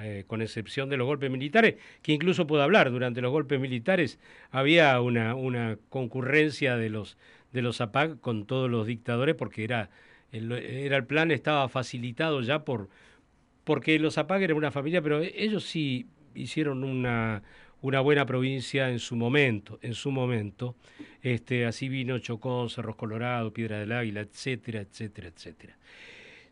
[0.00, 4.18] eh, con excepción de los golpes militares, que incluso puedo hablar, durante los golpes militares
[4.50, 7.18] había una, una concurrencia de los,
[7.52, 9.90] de los Zapag con todos los dictadores, porque era
[10.32, 12.88] el, era el plan estaba facilitado ya por,
[13.62, 16.04] porque los Zapag eran una familia, pero ellos sí
[16.34, 17.44] hicieron una,
[17.82, 20.76] una buena provincia en su momento, en su momento.
[21.20, 25.76] Este, así vino Chocón, Cerros Colorado, Piedra del Águila, etcétera, etcétera, etcétera.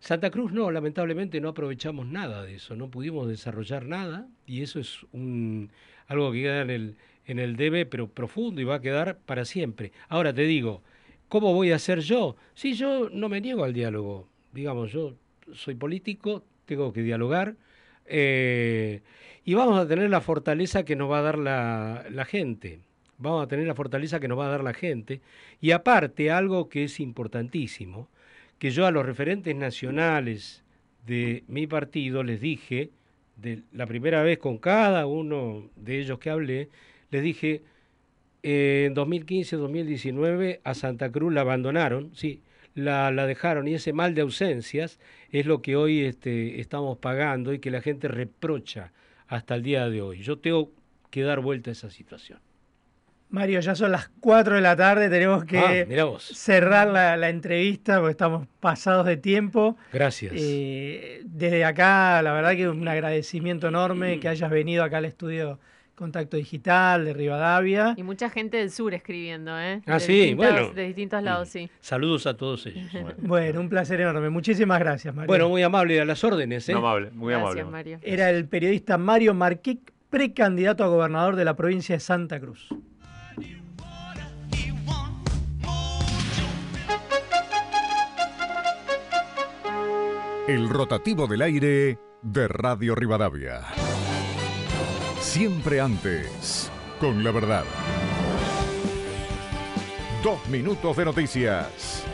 [0.01, 4.81] Santa Cruz no, lamentablemente no aprovechamos nada de eso, no pudimos desarrollar nada y eso
[4.81, 5.71] es un,
[6.07, 9.45] algo que queda en el, en el debe, pero profundo y va a quedar para
[9.45, 9.93] siempre.
[10.09, 10.83] Ahora te digo,
[11.29, 12.37] ¿cómo voy a hacer yo?
[12.55, 15.15] Si yo no me niego al diálogo, digamos, yo
[15.53, 17.57] soy político, tengo que dialogar
[18.07, 19.03] eh,
[19.45, 22.81] y vamos a tener la fortaleza que nos va a dar la, gente.
[23.19, 25.21] Vamos a tener la fortaleza que nos va a dar la gente.
[25.61, 28.09] Y aparte, algo que es importantísimo,
[28.59, 30.63] que yo a los referentes nacionales
[31.07, 32.91] de mi partido les dije,
[33.37, 36.69] de la primera vez con cada uno de ellos que hablé,
[37.11, 37.63] les dije,
[38.43, 42.43] en 2015-2019 a Santa Cruz la abandonaron, sí,
[42.75, 44.99] la, la dejaron y ese mal de ausencias
[45.33, 48.93] es lo que hoy este, estamos pagando y que la gente reprocha
[49.29, 50.23] hasta el día de hoy.
[50.23, 50.71] Yo tengo
[51.11, 52.39] que dar vuelta a esa situación.
[53.31, 57.99] Mario, ya son las 4 de la tarde, tenemos que Ah, cerrar la, la entrevista
[58.01, 59.77] porque estamos pasados de tiempo.
[59.93, 60.33] Gracias.
[60.37, 65.61] Eh, desde acá, la verdad que un agradecimiento enorme que hayas venido acá al estudio
[66.01, 67.93] Contacto Digital, de Rivadavia.
[67.95, 69.83] Y mucha gente del sur escribiendo, ¿eh?
[69.87, 70.71] Ah, De sí, bueno.
[70.71, 71.69] De distintos lados, sí.
[71.81, 72.89] Saludos a todos ellos.
[73.19, 74.31] Bueno, un placer enorme.
[74.31, 75.27] Muchísimas gracias, Mario.
[75.27, 76.67] Bueno, muy amable a las órdenes.
[76.71, 76.73] ¿eh?
[76.75, 77.71] Muy amable, muy Gracias, amable.
[77.71, 77.99] Mario.
[78.03, 82.69] Era el periodista Mario Marquic, precandidato a gobernador de la provincia de Santa Cruz.
[90.49, 93.61] El rotativo del aire de Radio Rivadavia.
[95.31, 96.69] Siempre antes,
[96.99, 97.63] con la verdad.
[100.25, 102.05] Dos minutos de noticias.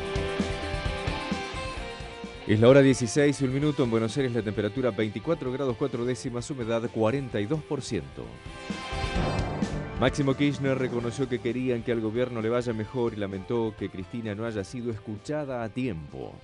[2.46, 6.04] Es la hora 16 y un minuto en Buenos Aires, la temperatura 24 grados 4
[6.04, 8.02] décimas, humedad 42%.
[9.98, 14.34] Máximo Kirchner reconoció que querían que al gobierno le vaya mejor y lamentó que Cristina
[14.34, 16.34] no haya sido escuchada a tiempo.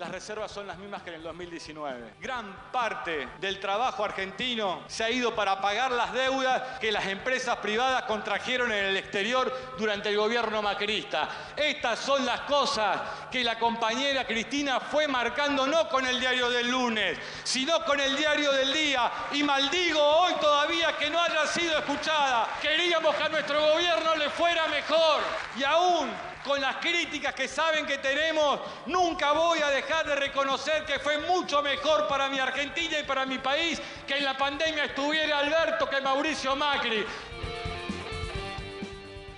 [0.00, 2.14] Las reservas son las mismas que en el 2019.
[2.22, 7.58] Gran parte del trabajo argentino se ha ido para pagar las deudas que las empresas
[7.58, 11.28] privadas contrajeron en el exterior durante el gobierno macrista.
[11.54, 12.98] Estas son las cosas
[13.30, 18.16] que la compañera Cristina fue marcando no con el diario del lunes, sino con el
[18.16, 19.12] diario del día.
[19.32, 22.48] Y maldigo hoy todavía que no haya sido escuchada.
[22.62, 25.20] Queríamos que a nuestro gobierno le fuera mejor.
[25.58, 30.84] Y aún con las críticas que saben que tenemos, nunca voy a dejar de reconocer
[30.84, 34.84] que fue mucho mejor para mi Argentina y para mi país que en la pandemia
[34.84, 37.04] estuviera Alberto que Mauricio Macri.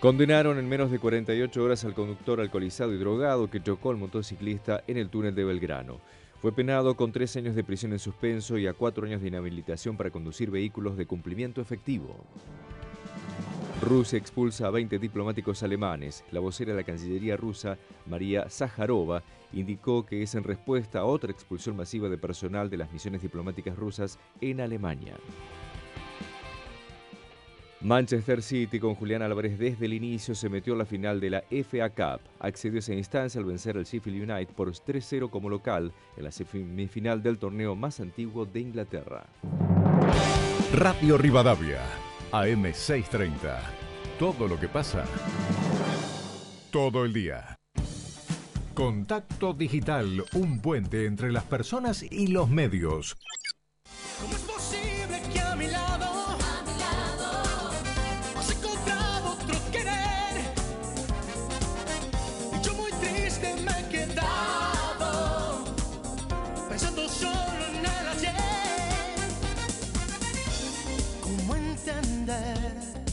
[0.01, 4.83] Condenaron en menos de 48 horas al conductor alcoholizado y drogado que chocó al motociclista
[4.89, 6.01] en el túnel de Belgrano.
[6.41, 9.97] Fue penado con tres años de prisión en suspenso y a cuatro años de inhabilitación
[9.97, 12.17] para conducir vehículos de cumplimiento efectivo.
[13.83, 16.25] Rusia expulsa a 20 diplomáticos alemanes.
[16.31, 17.77] La vocera de la Cancillería rusa,
[18.07, 22.93] María Zaharova, indicó que es en respuesta a otra expulsión masiva de personal de las
[22.93, 25.17] misiones diplomáticas rusas en Alemania.
[27.81, 31.45] Manchester City con Julián Álvarez desde el inicio se metió a la final de la
[31.51, 32.21] FA Cup.
[32.39, 36.31] Accedió a esa instancia al vencer al Sheffield United por 3-0 como local en la
[36.31, 39.27] semifinal del torneo más antiguo de Inglaterra.
[40.73, 41.81] Radio Rivadavia,
[42.33, 43.59] AM630.
[44.19, 45.05] Todo lo que pasa.
[46.71, 47.57] Todo el día.
[48.75, 53.17] Contacto Digital, un puente entre las personas y los medios.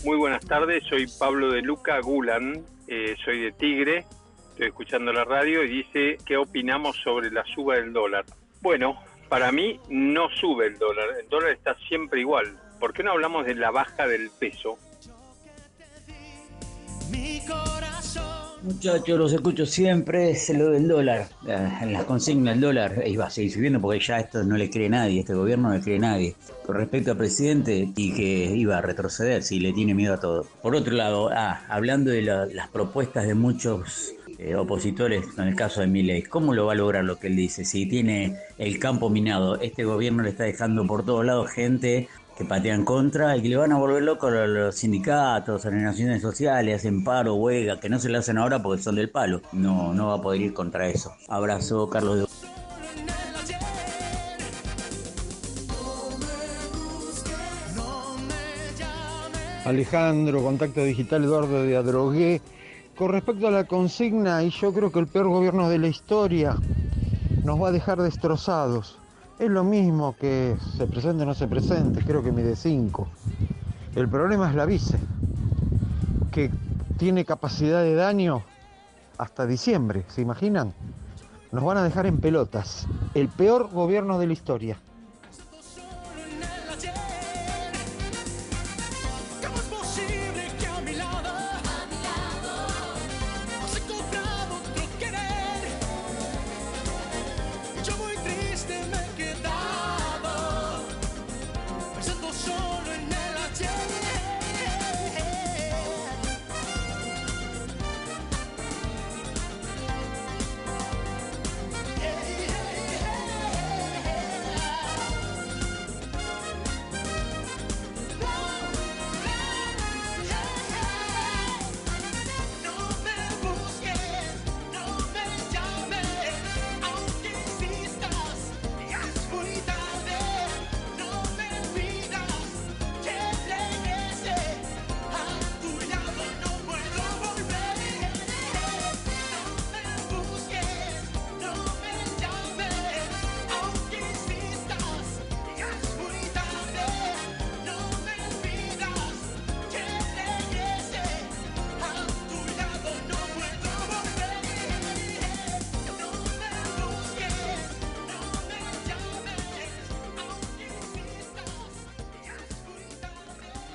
[0.05, 4.05] Muy buenas tardes, soy Pablo de Luca Gulan, eh, soy de Tigre,
[4.51, 8.23] estoy escuchando la radio y dice qué opinamos sobre la suba del dólar.
[8.61, 8.97] Bueno,
[9.27, 12.57] para mí no sube el dólar, el dólar está siempre igual.
[12.79, 14.77] ¿Por qué no hablamos de la baja del peso?
[18.61, 21.29] Muchachos, los escucho siempre, es lo del dólar.
[21.47, 24.69] Eh, En las consignas del dólar iba a seguir subiendo porque ya esto no le
[24.69, 26.35] cree nadie, este gobierno no le cree nadie.
[26.65, 30.45] Con respecto al presidente y que iba a retroceder si le tiene miedo a todo.
[30.61, 35.55] Por otro lado, ah, hablando de la- las propuestas de muchos eh, opositores, en el
[35.55, 37.65] caso de Milei, ¿cómo lo va a lograr lo que él dice?
[37.65, 42.07] Si tiene el campo minado, este gobierno le está dejando por todos lados gente
[42.39, 45.81] que patean contra y que le van a volver loco a los sindicatos, a las
[45.81, 49.41] naciones sociales, hacen paro, huelga, que no se le hacen ahora porque son del palo.
[49.51, 51.11] No, no va a poder ir contra eso.
[51.27, 52.27] Abrazo, Carlos de
[59.65, 62.41] Alejandro, Contacto Digital, Eduardo de Adrogué.
[62.95, 66.55] Con respecto a la consigna, y yo creo que el peor gobierno de la historia
[67.43, 68.98] nos va a dejar destrozados.
[69.39, 73.07] Es lo mismo que se presente o no se presente, creo que mide 5.
[73.95, 74.99] El problema es la vice,
[76.33, 76.51] que
[76.97, 78.43] tiene capacidad de daño
[79.17, 80.73] hasta diciembre, ¿se imaginan?
[81.53, 82.85] Nos van a dejar en pelotas.
[83.13, 84.77] El peor gobierno de la historia.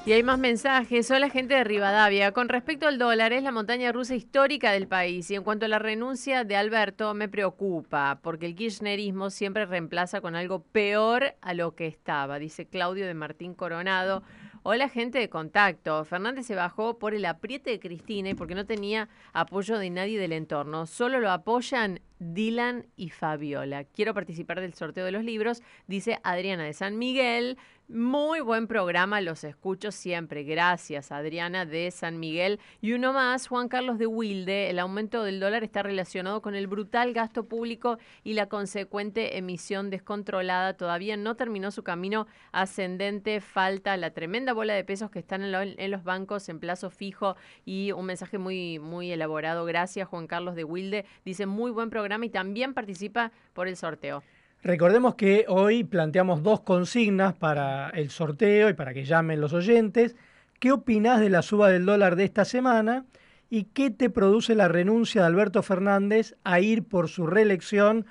[0.06, 1.10] Y hay más mensajes.
[1.10, 2.32] Hola gente de Rivadavia.
[2.32, 5.30] Con respecto al dólar, es la montaña rusa histórica del país.
[5.30, 10.20] Y en cuanto a la renuncia de Alberto, me preocupa, porque el kirchnerismo siempre reemplaza
[10.20, 14.22] con algo peor a lo que estaba, dice Claudio de Martín Coronado.
[14.66, 16.06] Hola gente de contacto.
[16.06, 20.18] Fernández se bajó por el apriete de Cristina y porque no tenía apoyo de nadie
[20.18, 20.86] del entorno.
[20.86, 23.84] Solo lo apoyan Dylan y Fabiola.
[23.84, 27.58] Quiero participar del sorteo de los libros, dice Adriana de San Miguel.
[27.86, 30.42] Muy buen programa, los escucho siempre.
[30.42, 32.58] Gracias, Adriana de San Miguel.
[32.80, 34.70] Y uno más, Juan Carlos de Wilde.
[34.70, 39.90] El aumento del dólar está relacionado con el brutal gasto público y la consecuente emisión
[39.90, 40.78] descontrolada.
[40.78, 43.42] Todavía no terminó su camino ascendente.
[43.42, 47.36] Falta la tremenda bola de pesos que están en, en los bancos en plazo fijo.
[47.66, 49.66] Y un mensaje muy, muy elaborado.
[49.66, 51.04] Gracias, Juan Carlos de Wilde.
[51.26, 54.22] Dice muy buen programa y también participa por el sorteo.
[54.64, 60.16] Recordemos que hoy planteamos dos consignas para el sorteo y para que llamen los oyentes.
[60.58, 63.04] ¿Qué opinás de la suba del dólar de esta semana?
[63.50, 68.06] ¿Y qué te produce la renuncia de Alberto Fernández a ir por su reelección?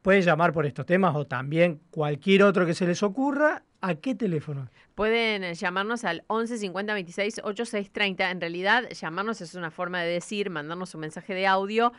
[0.00, 3.64] Puedes llamar por estos temas o también cualquier otro que se les ocurra.
[3.82, 4.70] ¿A qué teléfono?
[4.94, 8.30] Pueden eh, llamarnos al 11 50 26 86 30.
[8.30, 11.92] En realidad, llamarnos es una forma de decir, mandarnos un mensaje de audio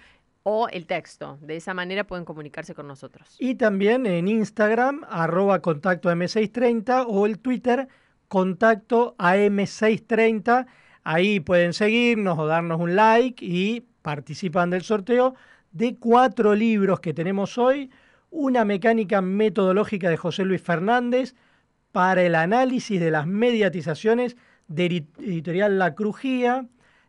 [0.51, 1.37] o el texto.
[1.41, 3.35] De esa manera pueden comunicarse con nosotros.
[3.39, 7.87] Y también en Instagram, arroba contacto AM630 o el Twitter,
[8.27, 10.65] contacto AM630.
[11.03, 15.35] Ahí pueden seguirnos o darnos un like y participan del sorteo
[15.71, 17.91] de cuatro libros que tenemos hoy.
[18.31, 21.35] Una mecánica metodológica de José Luis Fernández
[21.91, 24.35] para el análisis de las mediatizaciones
[24.67, 26.65] de edi- editorial La Crujía.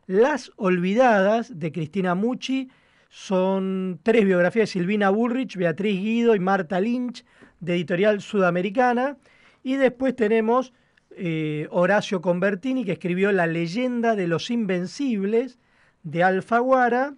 [0.07, 2.68] Las Olvidadas de Cristina Mucci
[3.11, 7.25] son tres biografías de Silvina Bullrich, Beatriz Guido y Marta Lynch
[7.59, 9.19] de editorial sudamericana.
[9.65, 10.73] Y después tenemos
[11.11, 15.59] eh, Horacio Convertini que escribió La leyenda de los invencibles
[16.05, 17.15] de Alfaguara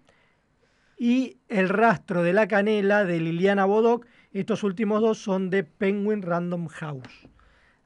[0.99, 4.07] y El rastro de la canela de Liliana Bodoc.
[4.33, 7.29] Estos últimos dos son de Penguin Random House.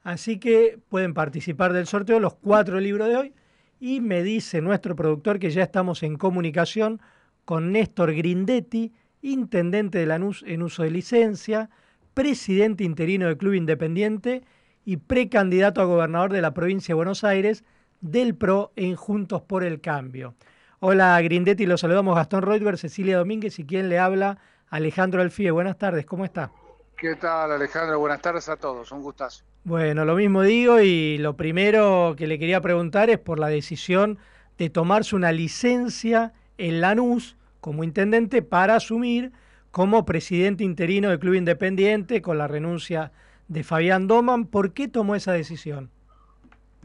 [0.03, 3.33] Así que pueden participar del sorteo los cuatro libros de hoy.
[3.81, 7.01] Y me dice nuestro productor que ya estamos en comunicación
[7.47, 11.69] con Néstor Grindetti, intendente de Lanús en uso de licencia,
[12.13, 14.43] presidente interino del Club Independiente
[14.83, 17.63] y precandidato a gobernador de la provincia de Buenos Aires
[18.01, 20.35] del PRO en Juntos por el Cambio.
[20.81, 25.49] Hola Grindetti, los saludamos Gastón Reutberg, Cecilia Domínguez y quien le habla Alejandro Alfie.
[25.49, 26.51] Buenas tardes, ¿cómo está?
[26.97, 27.97] ¿Qué tal Alejandro?
[27.97, 29.45] Buenas tardes a todos, un gustazo.
[29.63, 34.19] Bueno, lo mismo digo y lo primero que le quería preguntar es por la decisión
[34.57, 39.31] de tomarse una licencia en Lanús como intendente para asumir
[39.71, 43.11] como presidente interino del Club Independiente con la renuncia
[43.47, 44.45] de Fabián Doman.
[44.45, 45.91] ¿Por qué tomó esa decisión?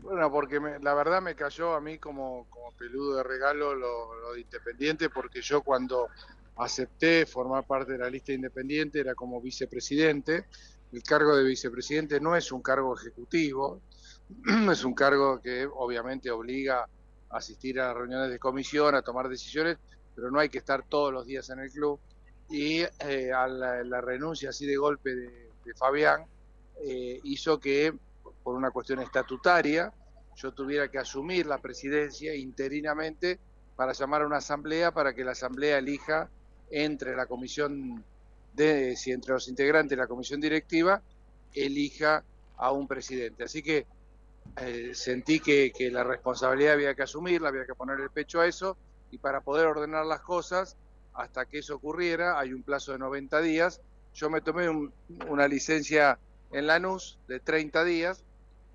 [0.02, 4.32] Bueno, porque la verdad me cayó a mí como, como peludo de regalo lo, lo
[4.32, 6.08] de Independiente, porque yo cuando
[6.56, 10.46] acepté formar parte de la lista independiente era como vicepresidente.
[10.92, 13.80] El cargo de vicepresidente no es un cargo ejecutivo,
[14.70, 16.88] es un cargo que obviamente obliga a
[17.32, 19.78] asistir a reuniones de comisión, a tomar decisiones,
[20.14, 21.98] pero no hay que estar todos los días en el club.
[22.48, 26.24] Y eh, a la, renuncia así de golpe de, Fabián
[26.84, 27.94] eh, hizo que,
[28.42, 29.92] por una cuestión estatutaria,
[30.36, 33.38] yo tuviera que asumir la presidencia interinamente
[33.76, 36.28] para llamar a una asamblea para que la asamblea elija
[36.70, 38.04] entre la comisión
[38.54, 41.00] de si entre los integrantes de la comisión directiva
[41.54, 42.24] elija
[42.56, 43.44] a un presidente.
[43.44, 43.86] Así que
[44.56, 48.46] eh, sentí que, que la responsabilidad había que asumirla, había que poner el pecho a
[48.46, 48.78] eso
[49.10, 50.76] y para poder ordenar las cosas
[51.14, 53.80] hasta que eso ocurriera hay un plazo de 90 días.
[54.14, 54.92] Yo me tomé un-
[55.28, 56.18] una licencia
[56.50, 58.24] en Lanús de 30 días.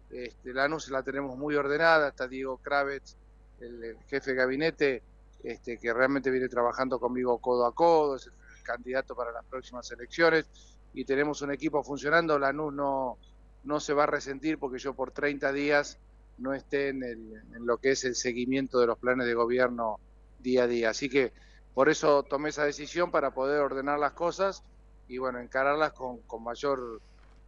[0.09, 3.17] Este, Lanús la tenemos muy ordenada, está Diego Kravitz,
[3.59, 5.03] el, el jefe de gabinete,
[5.43, 8.33] este, que realmente viene trabajando conmigo codo a codo, es el
[8.63, 10.49] candidato para las próximas elecciones
[10.93, 12.39] y tenemos un equipo funcionando.
[12.39, 13.19] Lanús no,
[13.67, 15.99] no se va a resentir porque yo por 30 días
[16.37, 20.01] no esté en, el- en lo que es el seguimiento de los planes de gobierno
[20.37, 20.89] día a día.
[20.91, 21.33] Así que
[21.73, 24.63] por eso tomé esa decisión para poder ordenar las cosas
[25.07, 27.01] y bueno, encararlas con, con mayor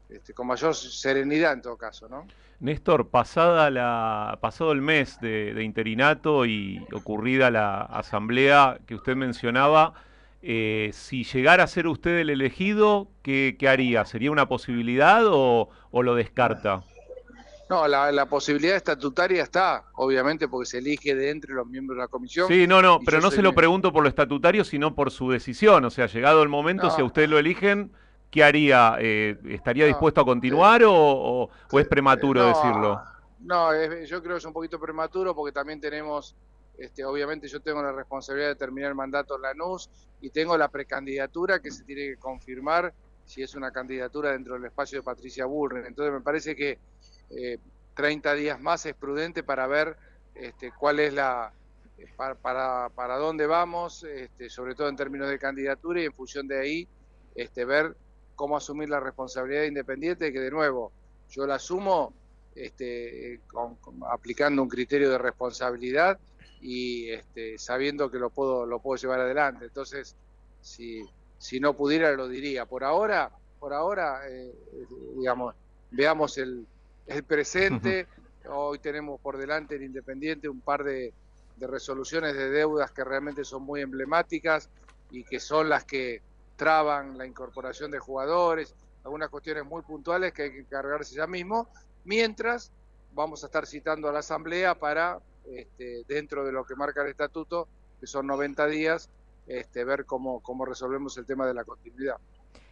[0.09, 2.33] este, con mayor serenidad en todo caso, ¿no?
[2.59, 9.15] Néstor, pasada la, pasado el mes de, de interinato y ocurrida la asamblea que usted
[9.15, 9.93] mencionaba,
[10.41, 14.05] eh, si llegara a ser usted el elegido, ¿qué, qué haría?
[14.05, 16.83] ¿Sería una posibilidad o, o lo descarta?
[17.69, 22.01] No, la, la posibilidad estatutaria está, obviamente, porque se elige de entre los miembros de
[22.01, 22.47] la comisión.
[22.47, 25.85] Sí, no, no, pero no se lo pregunto por lo estatutario, sino por su decisión.
[25.85, 26.91] O sea, llegado el momento, No.
[26.91, 27.91] si a usted lo eligen,
[28.31, 28.95] ¿qué haría?
[28.99, 33.01] Eh, ¿Estaría No, dispuesto a continuar o, o- o es prematuro no, decirlo?
[33.41, 36.35] No, es- yo creo que es un poquito prematuro porque también tenemos,
[36.79, 39.89] este, obviamente yo tengo la responsabilidad de terminar el mandato en Lanús
[40.21, 42.93] y tengo la precandidatura que se tiene que confirmar
[43.25, 45.85] si es una candidatura dentro del espacio de Patricia Bullrich.
[45.85, 46.79] Entonces me parece que
[47.29, 47.57] eh,
[47.95, 49.97] 30 días más es prudente para ver
[50.33, 51.53] este, cuál es la,
[51.97, 56.47] eh, para, para, dónde vamos, este, sobre todo en términos de candidatura y en función
[56.47, 56.87] de ahí
[57.35, 57.95] este, ver
[58.35, 60.93] cómo asumir la responsabilidad independiente, que de nuevo
[61.29, 62.13] yo la asumo
[62.55, 63.77] este, con-
[64.09, 66.17] aplicando un criterio de responsabilidad
[66.61, 69.65] y este, sabiendo que lo puedo, lo puedo llevar adelante.
[69.65, 70.15] Entonces,
[70.61, 71.03] si,
[71.37, 72.65] si no pudiera, lo diría.
[72.65, 74.53] Por ahora, por ahora eh,
[75.15, 75.55] digamos,
[75.91, 76.65] veamos el,
[77.07, 78.07] el presente.
[78.49, 81.13] Hoy tenemos por delante el Independiente un par de,
[81.57, 84.69] de resoluciones de deudas que realmente son muy emblemáticas
[85.11, 86.21] y que son las que
[86.55, 88.73] traban la incorporación de jugadores,
[89.03, 91.69] algunas cuestiones muy puntuales que hay que encargarse ya mismo,
[92.05, 92.71] mientras
[93.13, 97.09] vamos a estar citando a la Asamblea para, este, dentro de lo que marca el
[97.09, 97.67] estatuto,
[97.99, 99.09] que son 90 días,
[99.47, 102.17] este, ver cómo, cómo resolvemos el tema de la continuidad.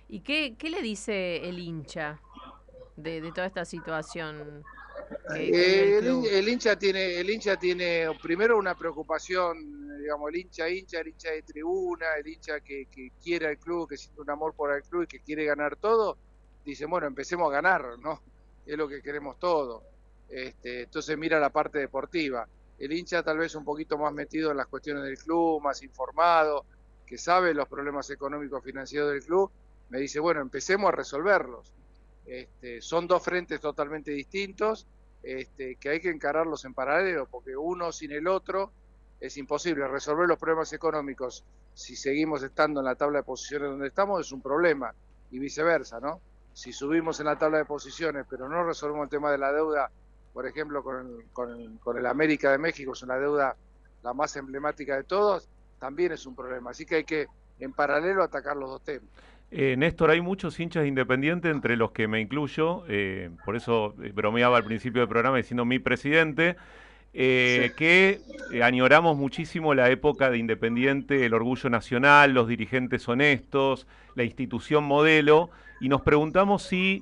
[0.10, 2.22] ¿Y qué, qué le dice el hincha
[2.96, 4.64] de, de toda esta situación?
[5.36, 6.00] Eh,
[6.32, 11.32] el hincha tiene, el hincha tiene primero una preocupación, digamos, el hincha hincha, el hincha
[11.32, 14.84] de tribuna, el hincha que, que quiere al club, que siente un amor por el
[14.84, 16.18] club y que quiere ganar todo,
[16.66, 18.22] dice, bueno, empecemos a ganar, ¿no?
[18.66, 19.84] Es lo que queremos todos.
[20.30, 22.48] Este, entonces mira la parte deportiva.
[22.78, 26.66] El hincha tal vez un poquito más metido en las cuestiones del club, más informado,
[27.06, 29.52] que sabe los problemas económicos financieros del club,
[29.90, 31.74] me dice, bueno, empecemos a resolverlos.
[32.26, 34.86] Este, son dos frentes totalmente distintos
[35.24, 38.72] este, que hay que encararlos en paralelo, porque uno sin el otro
[39.20, 39.88] es imposible.
[39.88, 44.32] Resolver los problemas económicos si seguimos estando en la tabla de posiciones donde estamos es
[44.32, 44.94] un problema,
[45.32, 46.22] y viceversa, ¿no?
[46.54, 49.92] Si subimos en la tabla de posiciones, pero no resolvemos el tema de la deuda,
[50.38, 53.56] por ejemplo, con el, con el- con el América de México, es una deuda
[54.04, 55.50] la más emblemática de todos,
[55.80, 56.70] también es un problema.
[56.70, 57.26] Así que hay que,
[57.60, 59.10] en paralelo, atacar los dos temas.
[59.50, 63.96] Eh, Néstor, hay muchos hinchas de Independiente, entre los que me incluyo, eh, por eso
[64.04, 66.56] eh, bromeaba al principio del programa diciendo mi presidente,
[67.16, 68.22] eh, que
[68.62, 75.50] añoramos muchísimo la época de Independiente, el orgullo nacional, los dirigentes honestos, la institución modelo,
[75.80, 77.02] y nos preguntamos si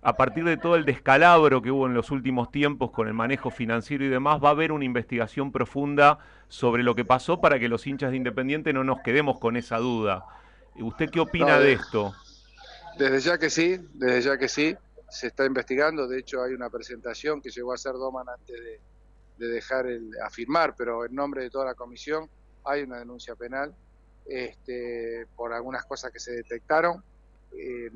[0.00, 3.50] a partir de todo el descalabro que hubo en los últimos tiempos con el manejo
[3.50, 6.18] financiero y demás, va a haber una investigación profunda
[6.48, 9.78] sobre lo que pasó para que los hinchas de Independiente no nos quedemos con esa
[9.78, 10.24] duda.
[10.76, 12.14] ¿Usted qué opina No, de esto?
[12.96, 14.76] Desde ya que sí, desde ya que sí,
[15.08, 16.06] se está investigando.
[16.06, 18.80] De hecho, hay una presentación que llegó a hacer Doman antes de,
[19.38, 22.28] de dejar el, a firmar, pero en nombre de toda la comisión
[22.64, 23.74] hay una denuncia penal
[24.26, 27.02] este, por algunas cosas que se detectaron.
[27.52, 27.90] Eh,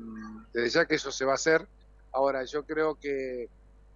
[0.51, 1.67] desde ya que eso se va a hacer.
[2.13, 3.49] Ahora, yo creo que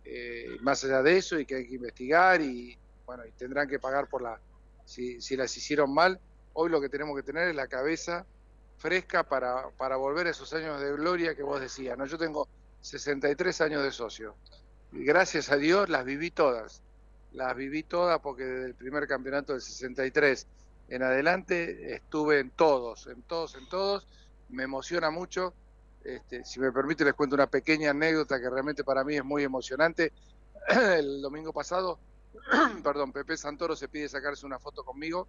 [0.03, 3.80] eh, más allá de eso y que hay que investigar y bueno, y tendrán que
[3.80, 4.39] pagar por la
[4.85, 6.19] si, si las hicieron mal.
[6.53, 8.26] Hoy lo que tenemos que tener es la cabeza
[8.77, 11.98] fresca para, para volver a esos años de gloria que vos decías.
[11.98, 12.06] ¿no?
[12.06, 12.48] Yo tengo
[12.81, 14.35] 63 años de socio.
[14.91, 16.81] Y gracias a Dios las viví todas.
[17.34, 20.48] Las viví todas porque desde el primer campeonato del 63
[20.89, 24.07] en adelante estuve en todos, en todos, en todos.
[24.49, 25.53] Me emociona mucho.
[26.07, 29.43] Este, si me permite, les cuento una pequeña anécdota que realmente para mí es muy
[29.43, 30.13] emocionante.
[30.69, 31.99] El domingo pasado,
[32.84, 35.27] perdón, Pepe Santoro se pide sacarse una foto conmigo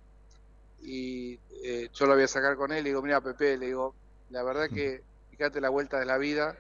[0.80, 2.84] y eh, yo la voy a sacar con él.
[2.84, 3.96] Le digo, mira, Pepe, le digo,
[4.30, 5.02] la verdad que
[5.32, 6.56] fíjate la vuelta de la vida,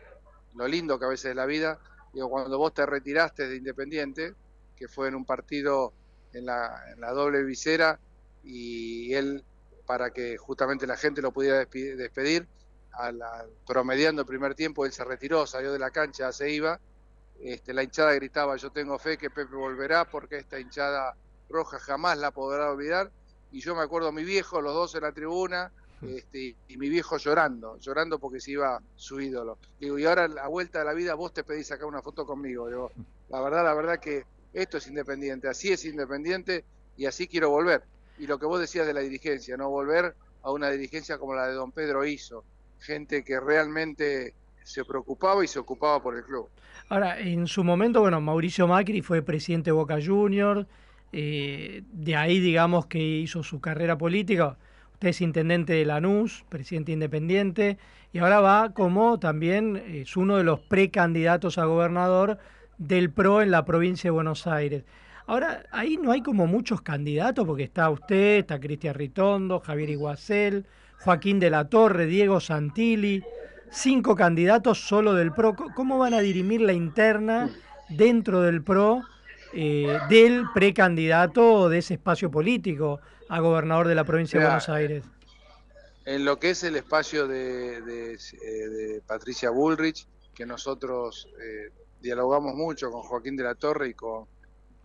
[0.56, 1.78] lo lindo que a veces es la vida.
[2.12, 4.34] Digo, cuando vos te retiraste de Independiente,
[4.74, 5.92] que fue en un partido
[6.32, 8.00] en la, en la doble visera,
[8.42, 9.44] y él,
[9.86, 12.48] para que justamente la gente lo pudiera despedir,
[12.98, 16.78] al, al- promediando el primer tiempo, él se retiró, salió de la cancha, se iba.
[17.40, 21.14] Este, la hinchada gritaba, yo tengo fe que Pepe volverá porque esta hinchada
[21.48, 23.10] roja jamás la podrá olvidar.
[23.50, 25.72] Y yo me acuerdo a mi viejo, los dos en la tribuna,
[26.02, 29.58] este, y mi viejo llorando, llorando porque se iba su ídolo.
[29.80, 32.26] Digo, y ahora a la vuelta de la vida vos te pedís sacar una foto
[32.26, 32.68] conmigo.
[32.68, 32.90] Digo,
[33.28, 36.64] la verdad, la verdad que esto es independiente, así es independiente
[36.96, 37.84] y así quiero volver.
[38.18, 41.46] Y lo que vos decías de la dirigencia, no volver a una dirigencia como la
[41.46, 42.44] de don Pedro hizo,
[42.80, 44.34] gente que realmente
[44.64, 46.48] se preocupaba y se ocupaba por el club.
[46.88, 50.66] Ahora, en su momento, bueno, Mauricio Macri fue presidente de Boca Juniors,
[51.12, 54.56] eh, de ahí digamos que hizo su carrera política.
[54.94, 57.78] Usted es intendente de Lanús, presidente independiente,
[58.12, 62.38] y ahora va como también es uno de los precandidatos a gobernador
[62.78, 64.84] del PRO en la provincia de Buenos Aires.
[65.26, 70.64] Ahora, ahí no hay como muchos candidatos, porque está usted, está Cristian Ritondo, Javier Iguacel,
[71.00, 73.22] Joaquín de la Torre, Diego Santilli,
[73.70, 75.54] cinco candidatos solo del PRO.
[75.74, 77.50] ¿Cómo van a dirimir la interna
[77.88, 79.02] dentro del PRO
[79.54, 83.00] eh, del precandidato de ese espacio político
[83.30, 85.04] a gobernador de la provincia de Buenos Aires.
[86.04, 91.70] En lo que es el espacio de, de, eh, de Patricia Bullrich, que nosotros eh,
[92.00, 94.26] dialogamos mucho con Joaquín de la Torre y con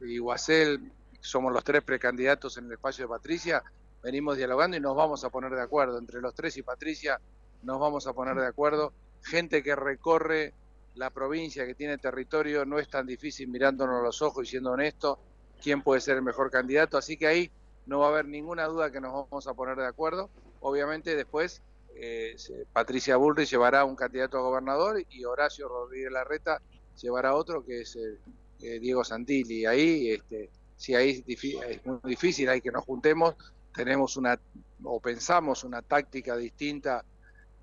[0.02, 0.92] y Guasel,
[1.22, 3.64] somos los tres precandidatos en el espacio de Patricia,
[4.04, 5.98] venimos dialogando y nos vamos a poner de acuerdo.
[5.98, 7.20] Entre los tres y Patricia
[7.64, 8.94] nos vamos a poner de acuerdo.
[9.24, 10.54] Gente que recorre
[10.96, 15.18] la provincia, que tiene territorio, no es tan difícil mirándonos los ojos y siendo honesto
[15.62, 16.98] quién puede ser el mejor candidato.
[16.98, 17.52] Así que ahí
[17.86, 20.30] no va a haber ninguna duda que nos vamos a poner de acuerdo.
[20.60, 21.62] Obviamente después
[21.96, 22.36] eh,
[22.72, 26.62] Patricia Bullrich llevará un candidato a gobernador y Horacio Rodríguez Larreta
[27.02, 28.18] llevará otro que es eh,
[28.62, 29.66] eh, Diego Santilli.
[29.66, 33.36] Ahí, este, si ahí es, es muy difícil, hay que nos juntemos,
[33.74, 34.40] tenemos una,
[34.84, 37.04] o pensamos una táctica distinta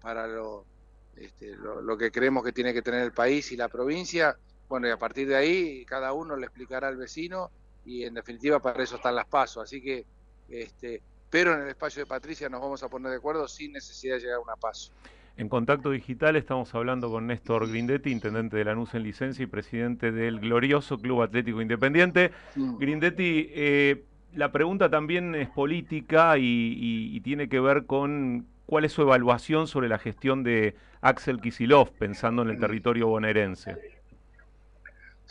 [0.01, 0.65] para lo,
[1.17, 4.37] este, lo, lo que creemos que tiene que tener el país y la provincia.
[4.69, 7.51] Bueno, y a partir de ahí cada uno le explicará al vecino
[7.85, 9.65] y en definitiva para eso están las pasos.
[9.65, 10.05] Así que,
[10.49, 14.15] este, pero en el espacio de Patricia nos vamos a poner de acuerdo sin necesidad
[14.15, 14.93] de llegar a una paso.
[15.37, 20.13] En contacto digital estamos hablando con Néstor Grindetti, intendente de Lanús en licencia y presidente
[20.13, 22.31] del glorioso Club Atlético Independiente.
[22.55, 24.05] Grindetti, eh,
[24.35, 29.89] la pregunta también es política y, tiene que ver con cuál es su evaluación sobre
[29.89, 33.77] la gestión de Axel Kisilov, pensando en el territorio bonaerense.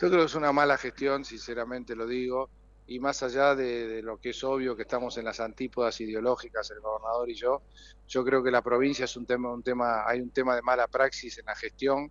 [0.00, 2.48] Yo creo que es una mala gestión, sinceramente lo digo,
[2.86, 6.70] y más allá de, de lo que es obvio que estamos en las antípodas ideológicas,
[6.70, 7.62] el gobernador y yo,
[8.08, 10.86] yo creo que la provincia es un tema, un tema, hay un tema de mala
[10.88, 12.10] praxis en la gestión,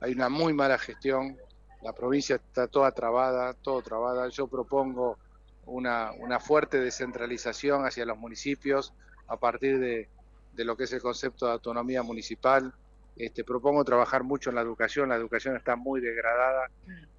[0.00, 1.36] hay una muy mala gestión,
[1.82, 4.28] la provincia está toda trabada, todo trabada.
[4.28, 5.18] Yo propongo
[5.66, 8.94] una, una fuerte descentralización hacia los municipios
[9.26, 10.08] a partir de,
[10.54, 12.72] de lo que es el concepto de autonomía municipal.
[13.16, 16.68] Este, propongo trabajar mucho en la educación, la educación está muy degradada,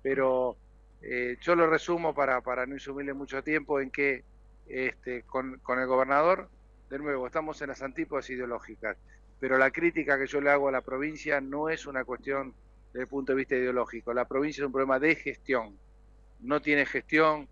[0.03, 0.55] pero
[1.01, 4.23] eh, yo lo resumo para, para no insumirle mucho tiempo en que
[4.67, 6.49] este, con, con el gobernador,
[6.89, 8.95] de nuevo, estamos en las antípodas ideológicas,
[9.39, 12.53] pero la crítica que yo le hago a la provincia no es una cuestión
[12.93, 15.79] desde el punto de vista ideológico, la provincia es un problema de gestión,
[16.41, 17.47] no tiene gestión,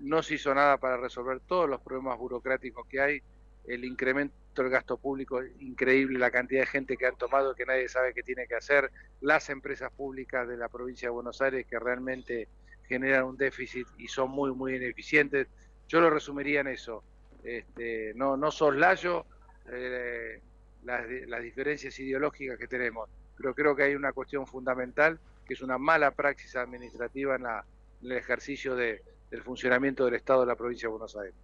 [0.00, 3.22] no se hizo nada para resolver todos los problemas burocráticos que hay,
[3.66, 7.88] el incremento del gasto público increíble, la cantidad de gente que han tomado que nadie
[7.88, 8.90] sabe qué tiene que hacer,
[9.20, 12.48] las empresas públicas de la provincia de Buenos Aires que realmente
[12.88, 15.46] generan un déficit y son muy, muy ineficientes.
[15.88, 17.04] Yo lo resumiría en eso.
[17.44, 19.26] Este, no, no soslayo
[19.70, 20.40] eh,
[20.84, 25.62] las, las diferencias ideológicas que tenemos, pero creo que hay una cuestión fundamental que es
[25.62, 27.64] una mala praxis administrativa en, la,
[28.02, 31.34] en el ejercicio de, del funcionamiento del Estado de la provincia de Buenos Aires.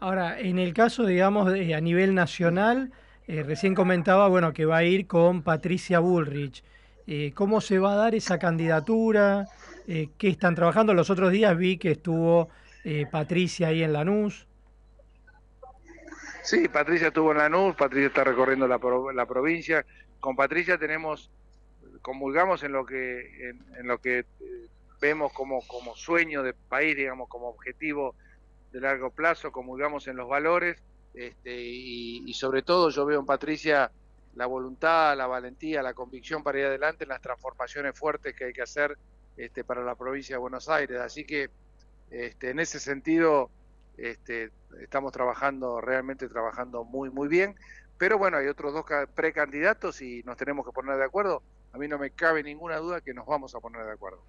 [0.00, 2.92] Ahora, en el caso, digamos, de- a nivel nacional,
[3.26, 6.62] eh, recién comentaba, bueno, que va a ir con Patricia Bullrich.
[7.06, 9.46] Eh, ¿Cómo se va a dar esa candidatura?
[9.86, 10.94] Eh, ¿Qué están trabajando?
[10.94, 12.48] Los otros días vi que estuvo
[13.10, 14.46] Patricia ahí en Lanús.
[16.42, 19.84] Sí, Patricia estuvo en Lanús, Patricia está recorriendo la, pro- la provincia.
[20.20, 21.30] Con Patricia tenemos,
[22.00, 24.24] comulgamos en lo que, en, en lo que
[25.00, 28.14] vemos como, como sueño de país, digamos, como objetivo
[28.70, 30.82] de largo plazo, comulgamos en los valores,
[31.14, 33.90] este, y, y sobre todo yo veo en Patricia
[34.34, 38.52] la voluntad, la valentía, la convicción para ir adelante en las transformaciones fuertes que hay
[38.52, 38.96] que hacer
[39.36, 41.00] este, para la provincia de Buenos Aires.
[41.00, 41.48] Así que
[42.10, 43.50] este, en ese sentido
[43.96, 44.50] este,
[44.80, 47.54] estamos trabajando, realmente trabajando muy, muy bien.
[47.96, 51.42] Pero bueno, hay otros dos ca- precandidatos y nos tenemos que poner de acuerdo.
[51.72, 54.24] A mí no me cabe ninguna duda que nos vamos a poner de acuerdo.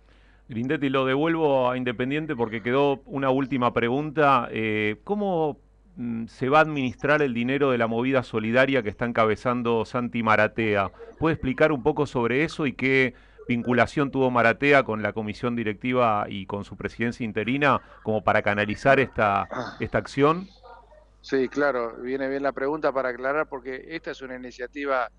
[0.50, 4.50] Grindetti, lo devuelvo a Independiente porque quedó una última pregunta.
[4.52, 5.60] Eh, ¿Cómo
[5.96, 10.24] mm, se va a administrar el dinero de la movida solidaria que está encabezando Santi
[10.24, 10.92] Maratea?
[11.20, 13.14] ¿Puede explicar un poco sobre eso y qué
[13.48, 19.00] vinculación tuvo Maratea con la comisión directiva y con su presidencia interina como para canalizar
[19.00, 19.48] esta,
[19.80, 20.48] esta acción?
[21.22, 25.12] Sí, claro, viene bien la pregunta para aclarar porque esta es una iniciativa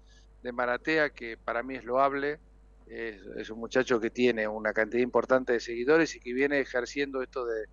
[0.43, 2.41] de Maratea que para mí es loable.
[2.91, 7.47] Es, un muchacho que tiene una cantidad importante de seguidores y que viene ejerciendo esto
[7.47, 7.67] de,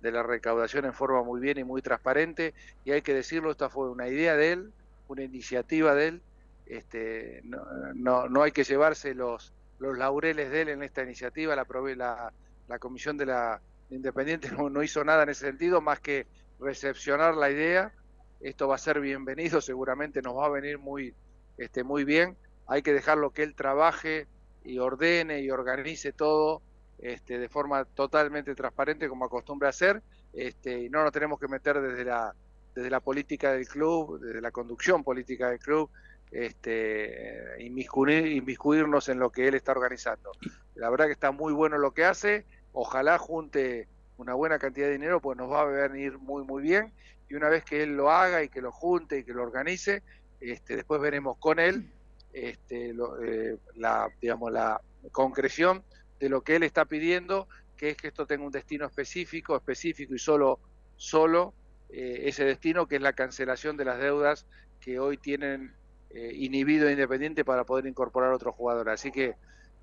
[0.00, 2.54] de la recaudación en forma muy bien y muy transparente.
[2.84, 4.72] Y hay que decirlo, esta fue una idea de él,
[5.08, 6.22] una iniciativa de él.
[6.66, 7.58] Este, no,
[7.94, 11.56] no, no hay que llevarse los, los laureles de él en esta iniciativa.
[11.56, 11.66] La,
[11.96, 12.32] la,
[12.68, 16.26] la comisión de la de Independiente no, no hizo nada en ese sentido, más que
[16.60, 17.92] recepcionar la idea.
[18.40, 21.12] Esto va a ser bienvenido, seguramente nos va a venir muy,
[21.58, 22.36] este, muy bien.
[22.68, 24.28] Hay que dejarlo que él trabaje
[24.64, 26.62] y ordene y organice todo
[26.98, 30.02] este, de forma totalmente transparente como acostumbra hacer.
[30.32, 32.34] Este, y no nos tenemos que meter desde la,
[32.74, 35.90] desde la política del club, desde la conducción política del club,
[36.30, 40.30] este, inmiscuir- inmiscuirnos en lo que él está organizando.
[40.74, 42.44] La verdad que está muy bueno lo que hace.
[42.72, 46.92] Ojalá junte una buena cantidad de dinero, pues nos va a venir muy, muy bien.
[47.28, 50.02] Y una vez que él lo haga y que lo junte y que lo organice,
[50.40, 51.90] este, después veremos con él
[52.32, 54.80] este, eh, la, digamos, la
[55.12, 55.82] concreción
[56.18, 60.14] de lo que él está pidiendo, que es que esto tenga un destino específico, específico
[60.14, 60.60] y solo,
[60.96, 61.54] solo
[61.88, 64.46] eh, ese destino, que es la cancelación de las deudas
[64.80, 65.74] que hoy tienen
[66.10, 68.94] eh, inhibido a Independiente para poder incorporar otros jugadores.
[68.94, 69.34] Así que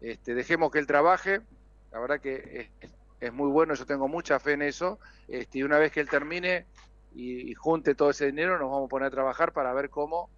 [0.02, 1.42] este, dejemos que él trabaje,
[1.92, 2.70] la verdad que
[3.20, 6.10] es, muy bueno, yo tengo mucha fe en eso, este, y una vez que él
[6.10, 6.66] termine
[7.16, 10.30] y junte todo ese dinero, nos vamos a poner a trabajar para ver cómo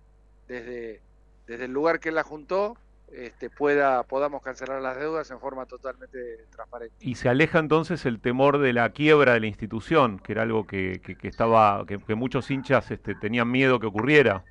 [0.48, 1.02] desde,
[1.50, 2.78] desde el lugar que la juntó
[3.12, 6.96] este, pueda, podamos cancelar las deudas en forma totalmente transparente.
[7.00, 10.68] Y se aleja entonces el temor de la quiebra de la institución, que era algo
[10.68, 14.46] que, que- que estaba, que, que muchos hinchas este, tenían miedo que ocurriera.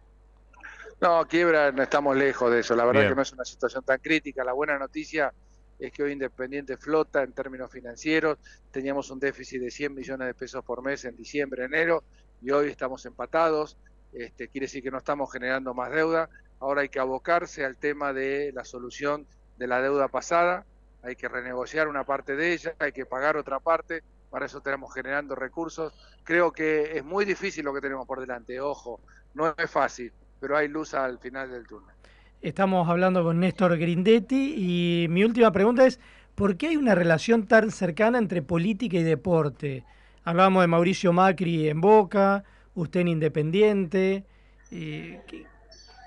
[1.01, 2.75] No, quiebra, no estamos lejos de eso.
[2.75, 3.13] La verdad Bien.
[3.13, 4.43] que no es una situación tan crítica.
[4.43, 5.33] La buena noticia
[5.79, 8.39] es que hoy Independiente flota en términos financieros.
[8.73, 12.03] Teníamos un déficit de 100 millones de pesos por mes en diciembre, enero,
[12.43, 13.77] y hoy estamos empatados.
[14.13, 16.29] Este, quiere decir que no estamos generando más deuda.
[16.61, 19.27] Ahora hay que abocarse al tema de la solución
[19.57, 20.65] de la deuda pasada.
[21.03, 24.03] Hay que renegociar una parte de ella, hay que pagar otra parte.
[24.31, 25.93] Para eso tenemos generando recursos.
[26.25, 28.61] Creo que es muy difícil lo que tenemos por delante.
[28.61, 29.01] Ojo,
[29.35, 31.95] no es fácil, pero hay luz al final del túnel.
[32.43, 35.99] Estamos hablando con Néstor Grindetti y mi última pregunta es,
[36.35, 39.85] ¿por qué hay una relación tan cercana entre política y deporte?
[40.25, 42.45] Hablábamos de Mauricio Macri en Boca,
[42.75, 44.25] usted en Independiente.
[44.71, 45.47] eh, ¿qué-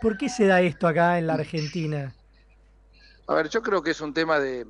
[0.02, 2.16] ¿Por qué se da esto acá en la Argentina?
[3.28, 4.66] A ver, yo creo que es un tema de,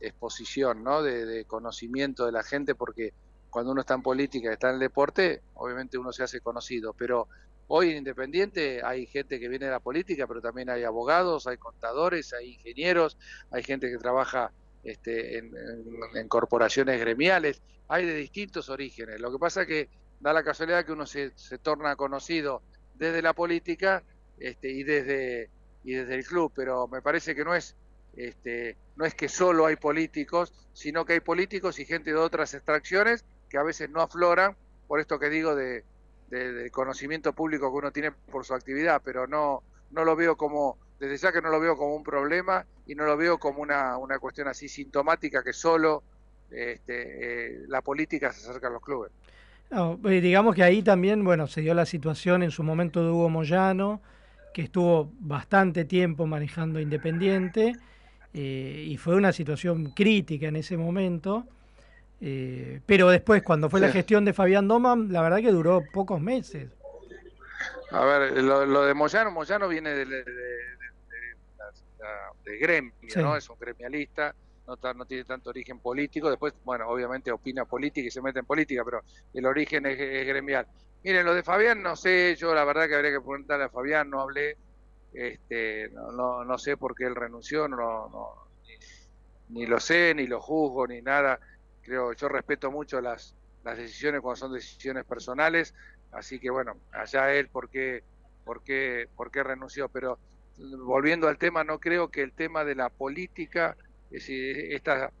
[0.00, 1.02] exposición, ¿no?
[1.02, 3.12] De, conocimiento de la gente, porque
[3.50, 7.28] cuando uno está en política, está en el deporte, obviamente uno se hace conocido, pero
[7.68, 11.58] hoy en Independiente hay gente que viene de la política, pero también hay abogados, hay
[11.58, 13.18] contadores, hay ingenieros,
[13.50, 14.50] hay gente que trabaja
[14.82, 19.20] este, en, corporaciones gremiales, hay de distintos orígenes.
[19.20, 19.90] Lo que pasa que
[20.20, 21.30] da la casualidad que uno se
[21.62, 22.62] torna conocido
[23.00, 24.04] desde la política
[24.38, 25.52] este, y desde
[25.82, 27.76] y desde el club, pero me parece que no es
[28.12, 32.54] este, no es que solo hay políticos, sino que hay políticos y gente de otras
[32.54, 35.86] extracciones que a veces no afloran, por esto que digo de,
[36.26, 40.78] de- conocimiento público que uno tiene por su actividad, pero no, no lo veo como,
[40.98, 43.96] desde ya que no lo veo como un problema y no lo veo como una,
[43.98, 46.04] una cuestión así sintomática que solo
[46.50, 49.12] este, eh, la política se acerca a los clubes.
[49.70, 53.10] No, eh, digamos que ahí también, bueno, se dio la situación en su momento de
[53.10, 54.00] Hugo Moyano,
[54.52, 57.76] que estuvo bastante tiempo manejando Independiente,
[58.34, 61.46] eh, y fue una situación crítica en ese momento.
[62.20, 66.20] eh, pero después, cuando fue la gestión de Fabián Doman, la verdad que duró pocos
[66.20, 66.68] meses.
[67.92, 70.24] A ver, lo, lo de Moyano, Moyano viene de, de-
[72.60, 73.18] gremio, Sí.
[73.20, 73.36] ¿no?
[73.36, 74.34] Es un gremialista,
[74.76, 76.30] no, no tiene tanto origen político.
[76.30, 79.02] Después, bueno, obviamente opina política y se mete en política, pero
[79.32, 80.66] el origen es, gremial.
[81.02, 84.10] Miren, lo de Fabián, no sé, yo la verdad que habría que preguntarle a Fabián,
[84.10, 84.56] no hablé,
[85.12, 88.34] este, no, no, no sé por qué él renunció, no, no,
[89.48, 91.40] ni, ni lo sé, ni lo juzgo, ni nada.
[91.82, 93.34] Creo, yo respeto mucho las,
[93.64, 95.74] las decisiones cuando son decisiones personales,
[96.12, 98.02] así que bueno, allá él por qué,
[98.44, 100.18] por qué, por qué renunció, pero
[100.84, 103.76] volviendo al tema, no creo que el tema de la política,
[104.10, 105.12] es decir, esta,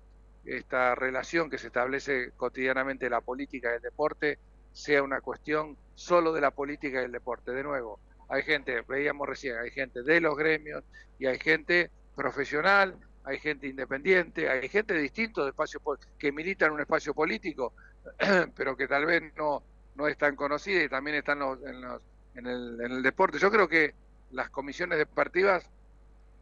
[0.44, 4.40] esta relación que se establece cotidianamente la política y el deporte,
[4.72, 7.52] sea una cuestión solo de la política y el deporte.
[7.52, 10.84] De nuevo, hay gente, veíamos recién, hay gente de los gremios
[11.18, 15.82] y hay gente profesional, hay gente independiente, hay gente de distintos espacios
[16.18, 17.74] que milita en un espacio político,
[18.56, 22.02] pero que tal vez no, no es tan conocida y también están los- en, los-
[22.34, 23.38] en el, en el deporte.
[23.38, 23.94] Yo creo que
[24.30, 25.68] las comisiones deportivas,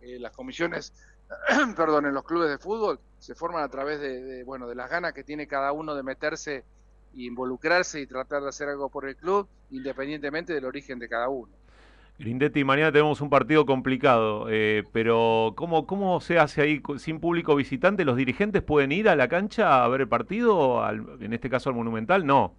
[0.01, 0.93] eh, las comisiones,
[1.77, 4.91] perdón, en los clubes de fútbol se forman a través de, de, bueno, de las
[4.91, 6.57] ganas que tiene cada uno de meterse
[7.15, 11.29] e involucrarse y tratar de hacer algo por el club, independientemente del origen de cada
[11.29, 11.53] uno.
[12.19, 17.55] Grindetti, mañana tenemos un partido complicado, eh, pero ¿cómo, ¿cómo se hace ahí sin público
[17.55, 18.05] visitante?
[18.05, 20.83] ¿Los dirigentes pueden ir a la cancha a ver el partido?
[20.83, 22.57] Al- en este caso al Monumental, no.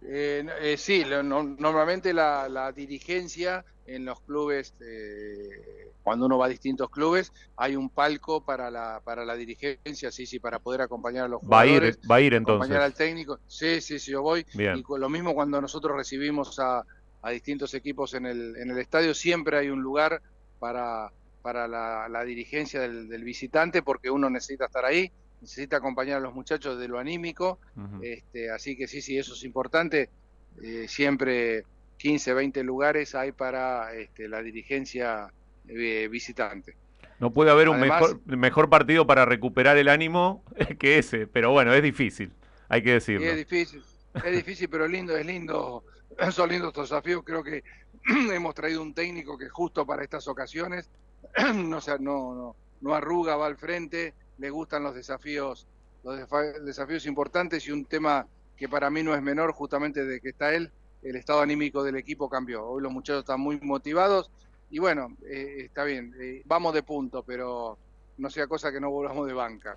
[0.00, 6.38] Eh, eh, sí, lo- no- normalmente la, la dirigencia en los clubes, eh, cuando uno
[6.38, 10.58] va a distintos clubes, hay un palco para la, para la dirigencia, sí, sí, para
[10.60, 11.98] poder acompañar a los Va a ir- jugadores.
[12.10, 13.40] va a ir Acompañar al técnico.
[13.46, 14.44] Sí, sí, sí, yo voy.
[14.54, 14.76] Bien.
[14.76, 16.82] Y lo mismo cuando nosotros recibimos a,
[17.22, 20.20] a distintos equipos en el, en el estadio, siempre hay un lugar
[20.58, 21.10] para,
[21.42, 26.20] para la, la dirigencia del, del visitante, porque uno necesita estar ahí, necesita acompañar a
[26.20, 27.58] los muchachos de lo anímico.
[28.02, 30.10] Este, así que sí, sí, eso es importante.
[30.62, 31.64] Eh, siempre
[31.98, 35.32] 15, 20 lugares hay para este, la dirigencia
[35.68, 36.76] eh, visitante.
[37.20, 40.44] No puede haber un mejor, mejor partido para recuperar el ánimo
[40.78, 42.32] que ese, pero bueno, es difícil,
[42.68, 43.26] hay que decirlo.
[43.26, 43.82] es difícil,
[44.14, 45.84] es difícil, pero lindo, es lindo.
[46.30, 47.22] Son lindos estos desafíos.
[47.24, 47.62] Creo que
[48.32, 50.88] hemos traído un técnico que justo para estas ocasiones
[51.54, 55.66] no, no, no, no arruga, va al frente, le gustan los desafíos,
[56.04, 56.18] los
[56.64, 60.54] desafíos importantes y un tema que para mí no es menor, justamente de que está
[60.54, 60.70] él,
[61.02, 62.64] el estado anímico del equipo cambió.
[62.64, 64.30] Hoy los muchachos están muy motivados
[64.70, 67.78] y bueno, eh, está bien, eh, vamos de punto, pero
[68.18, 69.76] no sea cosa que no volvamos de banca.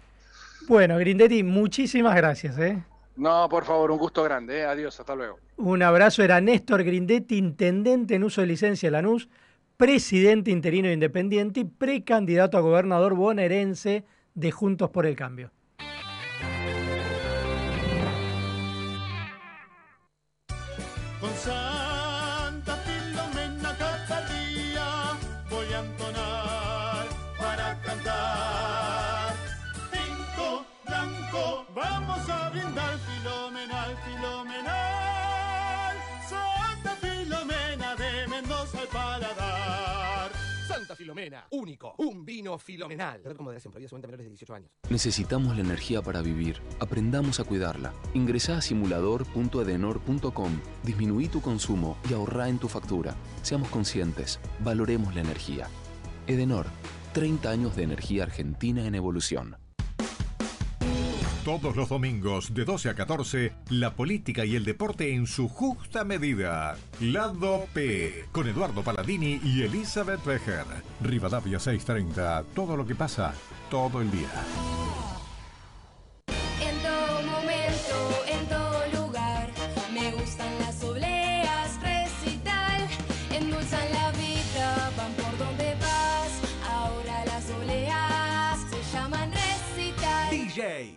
[0.68, 2.58] Bueno, Grindetti, muchísimas gracias.
[2.60, 2.84] ¿eh?
[3.16, 4.60] No, por favor, un gusto grande.
[4.60, 4.66] eh.
[4.66, 5.40] Adiós, hasta luego.
[5.58, 9.30] Un abrazo, era Néstor Grindetti, intendente en uso de licencia de Lanús,
[9.78, 15.52] presidente interino de Independiente y precandidato a gobernador bonaerense de Juntos por el Cambio.
[41.52, 43.22] Único, un vino filomenal.
[43.22, 44.72] Beber con moderación, prohibida su venta a menores de 18 años.
[44.90, 46.62] Necesitamos la energía para vivir.
[46.80, 47.94] Aprendamos a cuidarla.
[48.14, 50.52] Ingresá a simulador.edenor.com.
[50.84, 53.16] Disminuí tu consumo y ahorrá en tu factura.
[53.42, 54.40] Seamos conscientes.
[54.60, 55.68] Valoremos la energía.
[56.28, 56.68] Edenor.
[57.14, 59.58] 30 años de energía argentina en evolución.
[61.46, 66.04] Todos los domingos de 12 a 14, la política y el deporte en su justa
[66.04, 66.78] medida.
[67.00, 70.66] Lado P, con Eduardo Palladini y Elizabeth Becher.
[71.02, 73.34] Rivadavia 630, todo lo que pasa,
[73.72, 74.30] todo el día.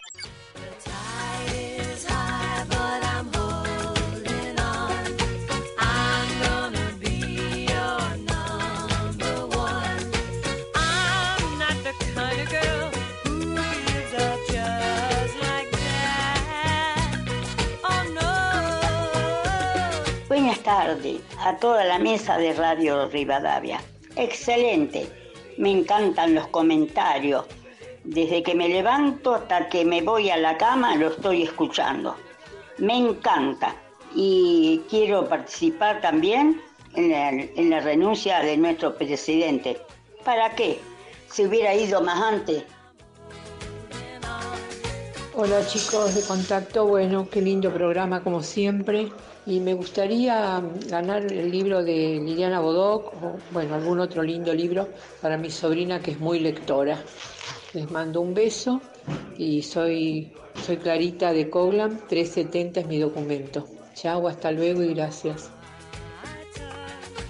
[20.55, 23.81] Buenas tardes a toda la mesa de Radio Rivadavia.
[24.15, 25.05] Excelente,
[25.57, 27.45] me encantan los comentarios.
[28.05, 32.15] Desde que me levanto hasta que me voy a la cama lo estoy escuchando.
[32.77, 33.75] Me encanta
[34.15, 36.61] y quiero participar también
[36.93, 39.81] en la, en la renuncia de nuestro presidente.
[40.23, 40.79] ¿Para qué?
[41.29, 42.63] Si hubiera ido más antes.
[45.37, 49.11] Hola chicos de contacto, bueno, qué lindo programa como siempre.
[49.45, 54.87] Y me gustaría ganar el libro de Liliana Bodoc o bueno, algún otro lindo libro
[55.21, 57.03] para mi sobrina que es muy lectora.
[57.73, 58.79] Les mando un beso
[59.37, 60.31] y soy,
[60.65, 63.67] soy Clarita de Coglam, 370 es mi documento.
[63.93, 65.49] Chao, hasta luego y gracias.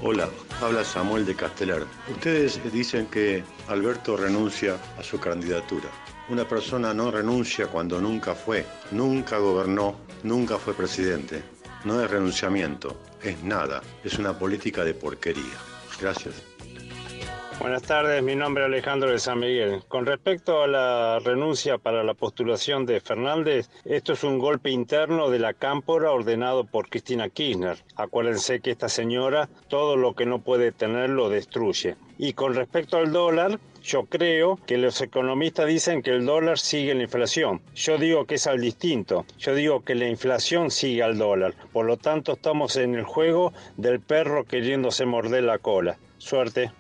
[0.03, 0.29] Hola,
[0.61, 1.81] habla Samuel de Castelar.
[2.11, 5.89] Ustedes dicen que Alberto renuncia a su candidatura.
[6.27, 11.43] Una persona no renuncia cuando nunca fue, nunca gobernó, nunca fue presidente.
[11.83, 15.43] No es renunciamiento, es nada, es una política de porquería.
[16.01, 16.41] Gracias.
[17.59, 19.83] Buenas tardes, mi nombre es Alejandro de San Miguel.
[19.87, 25.29] Con respecto a la renuncia para la postulación de Fernández, esto es un golpe interno
[25.29, 27.77] de la cámpora ordenado por Cristina Kirchner.
[27.95, 31.95] Acuérdense que esta señora todo lo que no puede tener lo destruye.
[32.17, 36.95] Y con respecto al dólar, Yo creo que los economistas dicen que el dólar sigue
[36.95, 37.61] la inflación.
[37.75, 39.27] Yo digo que es al distinto.
[39.37, 41.53] Yo digo que la inflación sigue al dólar.
[41.71, 45.99] Por lo tanto, estamos en el juego del perro queriéndose morder la cola.
[46.17, 46.71] Suerte.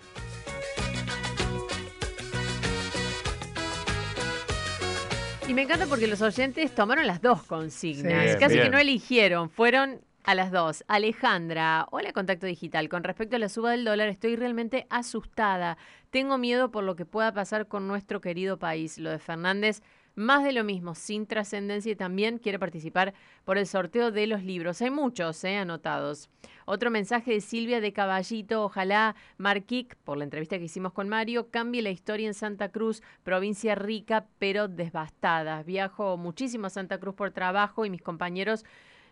[5.47, 8.31] Y me encanta porque los oyentes tomaron las dos consignas.
[8.31, 8.37] Sí.
[8.39, 8.65] Casi Bien.
[8.65, 10.83] que no eligieron, fueron a las dos.
[10.87, 12.89] Alejandra, hola Contacto Digital.
[12.89, 15.77] Con respecto a la suba del dólar, estoy realmente asustada.
[16.09, 18.97] Tengo miedo por lo que pueda pasar con nuestro querido país.
[18.97, 19.83] Lo de Fernández,
[20.15, 24.43] más de lo mismo, sin trascendencia y también quiere participar por el sorteo de los
[24.43, 24.81] libros.
[24.81, 26.29] Hay muchos eh, anotados.
[26.65, 28.63] Otro mensaje de Silvia de Caballito.
[28.63, 33.03] Ojalá Marquic, por la entrevista que hicimos con Mario, cambie la historia en Santa Cruz,
[33.23, 35.61] provincia rica pero devastada.
[35.61, 38.65] Viajo muchísimo a Santa Cruz por trabajo y mis compañeros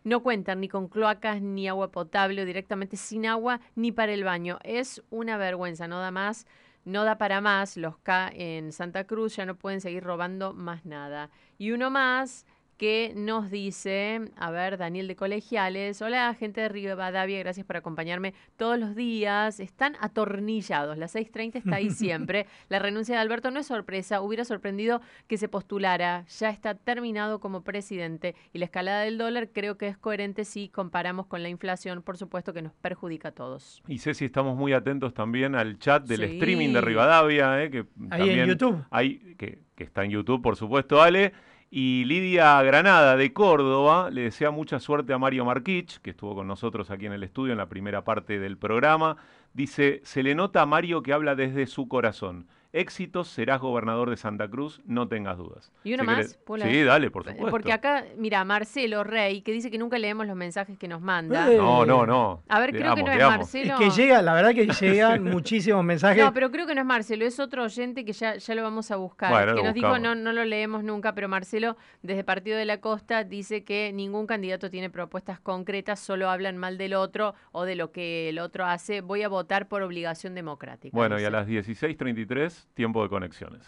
[0.04, 4.24] no cuentan ni con cloacas ni agua potable o directamente sin agua ni para el
[4.24, 4.60] baño.
[4.64, 6.46] Es una vergüenza, no da más.
[6.86, 10.86] No da para más, los K en Santa Cruz ya no pueden seguir robando más
[10.86, 11.30] nada.
[11.58, 12.46] Y uno más
[12.84, 18.34] que nos dice, a ver, Daniel de Colegiales, hola gente de Rivadavia, gracias por acompañarme
[18.58, 23.62] todos los días, están atornillados, la 6.30 está ahí siempre, la renuncia de Alberto no
[23.62, 25.00] es sorpresa, hubiera sorprendido
[25.30, 29.88] que se postulara, ya está terminado como presidente y la escalada del dólar creo que
[29.88, 33.82] es coherente si comparamos con la inflación, por supuesto que nos perjudica a todos.
[33.88, 36.34] Y Ceci, estamos muy atentos también al chat del Sí.
[36.36, 37.78] streaming de Rivadavia, eh, que
[38.10, 38.84] Ahí también en YouTube.
[38.92, 41.32] hay- que, que está en YouTube, por supuesto, Ale.
[41.76, 46.46] Y Lidia Granada de Córdoba le desea mucha suerte a Mario Marquich, que estuvo con
[46.46, 49.18] nosotros aquí en el estudio en la primera parte del programa.
[49.56, 52.46] Dice, se le nota a Mario que habla desde su corazón.
[52.74, 55.72] Éxitos, serás gobernador de Santa Cruz, no tengas dudas.
[55.84, 56.18] ¿Y uno Si más?
[56.18, 57.52] querés- ¿Puedo Sí, dale, por Eh, supuesto.
[57.52, 61.48] Porque acá, mira, Marcelo Rey, que dice que nunca leemos los mensajes que nos manda.
[61.50, 62.42] No, no, no.
[62.50, 63.20] A ver, creo que no es.
[63.20, 63.74] Marcelo.
[63.76, 66.24] Es que llega, la verdad que llegan muchísimos mensajes.
[66.24, 68.90] No, pero creo que no es Marcelo, es otro oyente que ya, ya lo vamos
[68.90, 69.30] a buscar.
[69.32, 72.80] Bueno, que nos dijo, no, no lo leemos nunca, pero Marcelo, desde Partido de la
[72.82, 77.76] Costa, dice que ningún candidato tiene propuestas concretas, solo hablan mal del otro o de
[77.76, 79.02] lo que el otro hace.
[79.02, 80.96] Voy a votar por obligación democrática.
[80.98, 83.62] Bueno, y a las 16.33, tiempo de conexiones.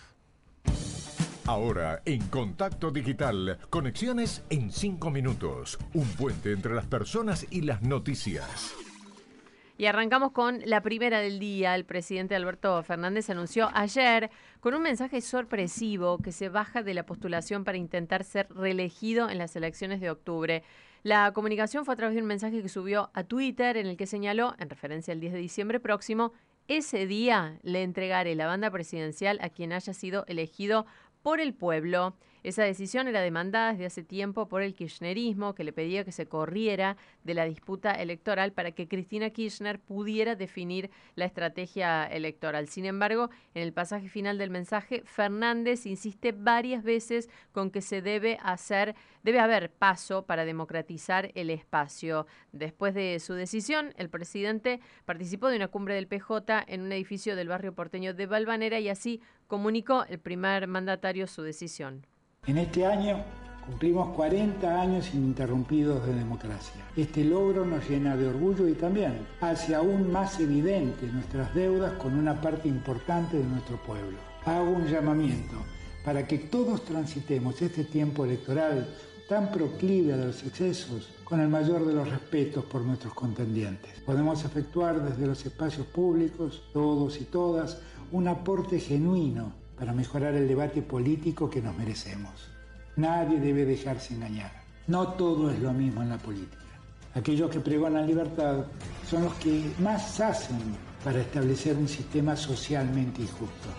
[1.47, 5.77] Ahora, en Contacto Digital, conexiones en 5 minutos.
[5.93, 8.73] Un puente entre las personas y las noticias.
[9.77, 11.75] Y arrancamos con la primera del día.
[11.75, 17.05] El presidente Alberto Fernández anunció ayer con un mensaje sorpresivo que se baja de la
[17.05, 20.63] postulación para intentar ser reelegido en las elecciones de octubre.
[21.03, 24.07] La comunicación fue a través de un mensaje que subió a Twitter en el que
[24.07, 26.33] señaló, en referencia al 10 de diciembre próximo,
[26.67, 30.85] ese día le entregaré la banda presidencial a quien haya sido elegido
[31.21, 32.15] por el pueblo.
[32.45, 36.27] Esa decisión era demandada desde hace tiempo por el kirchnerismo, que le pedía que se
[36.27, 42.67] corriera de la disputa electoral para que Cristina Kirchner pudiera definir la estrategia electoral.
[42.67, 48.03] Sin embargo, en el pasaje final del mensaje, Fernández insiste varias veces con que se
[48.03, 48.93] debe hacer,
[49.23, 52.27] debe haber paso para democratizar el espacio.
[52.51, 57.35] Después de su decisión, el presidente participó de una cumbre del PJ en un edificio
[57.35, 62.05] del barrio porteño de Valvanera y así comunicó el primer mandatario su decisión.
[62.47, 63.23] En este año
[63.65, 66.79] cumplimos 40 años ininterrumpidos de democracia.
[66.95, 72.13] Este logro nos llena de orgullo y también hace aún más evidente nuestras deudas con
[72.13, 74.19] una parte importante de nuestro pueblo.
[74.45, 75.55] Hago un llamamiento
[76.03, 78.87] para que todos transitemos este tiempo electoral
[79.27, 83.89] tan proclive a los excesos con el mayor de los respetos por nuestros contendientes.
[84.05, 87.81] Podemos efectuar desde los espacios públicos, todos y todas,
[88.11, 92.31] un aporte genuino para mejorar el debate político que nos merecemos.
[92.95, 94.51] Nadie debe dejarse engañar.
[94.87, 96.63] No todo es lo mismo en la política.
[97.13, 98.65] Aquellos que pregonan libertad
[99.09, 100.59] son los que más hacen
[101.03, 103.69] para establecer un sistema socialmente injusto.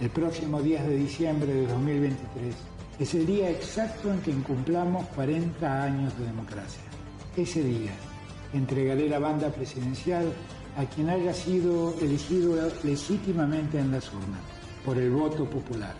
[0.00, 2.54] El próximo 10 de diciembre de 2023
[2.98, 6.82] es el día exacto en que incumplamos 40 años de democracia.
[7.36, 7.92] Ese día
[8.52, 10.32] entregaré la banda presidencial
[10.76, 14.40] a quien haya sido elegido legítimamente en las urnas,
[14.84, 15.94] por el voto popular.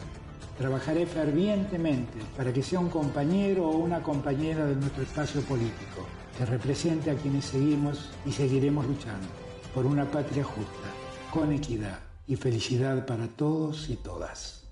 [0.59, 6.06] Trabajaré fervientemente para que sea un compañero o una compañera de nuestro espacio político,
[6.39, 9.27] que represente a quienes seguimos y seguiremos luchando
[9.74, 10.89] por una patria justa,
[11.32, 14.69] con equidad y felicidad para todos y todas.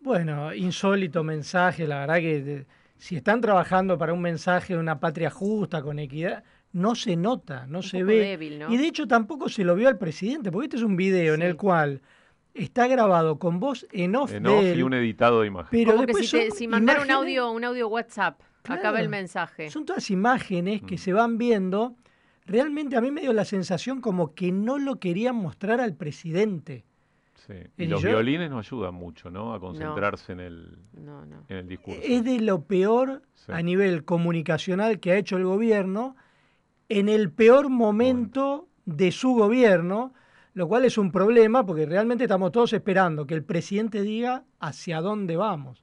[0.00, 2.66] Bueno, insólito mensaje, la verdad que de-
[2.98, 7.66] si están trabajando para un mensaje de una patria justa, con equidad, no se nota,
[7.66, 8.18] no se poco ve.
[8.20, 8.72] débil, ¿no?
[8.72, 11.42] Y de hecho tampoco se lo vio al presidente, porque este es un video en
[11.42, 12.00] el cual
[12.54, 15.68] está grabado con voz en off, En off él, y un editado de imagen.
[15.70, 19.10] pero Como que después si, te- mandara un audio, un audio WhatsApp, acaba el Claro.
[19.10, 19.70] mensaje.
[19.70, 20.86] Son todas imágenes Mm.
[20.86, 21.94] que se van viendo.
[22.46, 26.84] Realmente a mí me dio la sensación como que no lo querían mostrar al presidente.
[27.46, 27.54] Sí.
[27.76, 29.52] Y Y los yo- violines no ayudan mucho, ¿no?
[29.54, 31.44] A concentrarse en, el, No, no.
[31.48, 32.00] en el discurso.
[32.04, 33.50] Es de lo peor Sí.
[33.52, 36.14] a nivel comunicacional que ha hecho el gobierno
[36.88, 40.12] en el peor momento de su gobierno,
[40.54, 45.00] lo cual es un problema porque realmente estamos todos esperando que el presidente diga hacia
[45.00, 45.82] dónde vamos.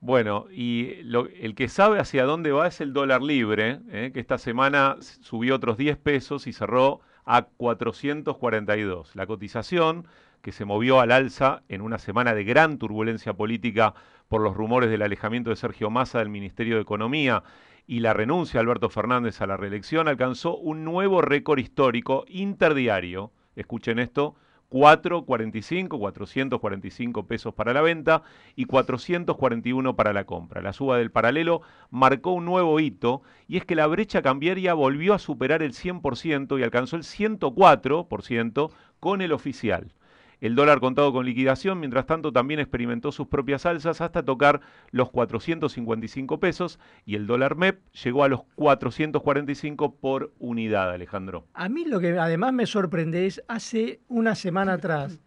[0.00, 4.10] Bueno, y lo- el que sabe hacia dónde va es el dólar libre, ¿eh?
[4.14, 9.16] que esta semana subió otros 10 pesos y cerró a 442.
[9.16, 10.06] La cotización,
[10.40, 13.94] que se movió al alza en una semana de gran turbulencia política
[14.28, 17.42] por los rumores del alejamiento de Sergio Massa del Ministerio de Economía
[17.86, 23.32] y la renuncia de Alberto Fernández a la reelección, alcanzó un nuevo récord histórico interdiario.
[23.58, 24.36] Escuchen esto,
[24.68, 28.22] 445, 445 pesos para la venta
[28.54, 30.62] y 441 para la compra.
[30.62, 35.12] La suba del paralelo marcó un nuevo hito y es que la brecha cambiaria volvió
[35.12, 38.70] a superar el 100% y alcanzó el 104%
[39.00, 39.92] con el oficial.
[40.40, 44.60] El dólar contado con liquidación, mientras tanto, también experimentó sus propias alzas hasta tocar
[44.92, 51.44] los 455 pesos y el dólar MEP llegó a los 445 por unidad, Alejandro.
[51.54, 55.20] A mí lo que además me sorprende es, hace una semana atrás,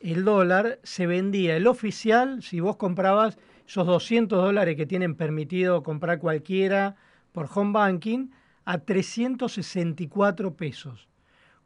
[0.00, 5.82] el dólar se vendía, el oficial, si vos comprabas esos 200 dólares que tienen permitido
[5.82, 6.96] comprar cualquiera
[7.32, 8.30] por home banking,
[8.64, 11.08] a 364 pesos.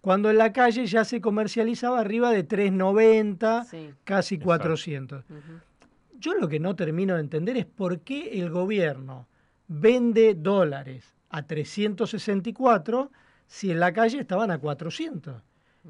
[0.01, 3.91] Cuando en la calle ya se comercializaba arriba de 390, Sí.
[4.05, 4.47] casi Exacto.
[4.47, 5.25] 400.
[6.19, 9.27] Yo lo que no termino de entender es por qué el gobierno
[9.69, 13.11] vende dólares a 364
[13.47, 15.43] si en la calle estaban a 400.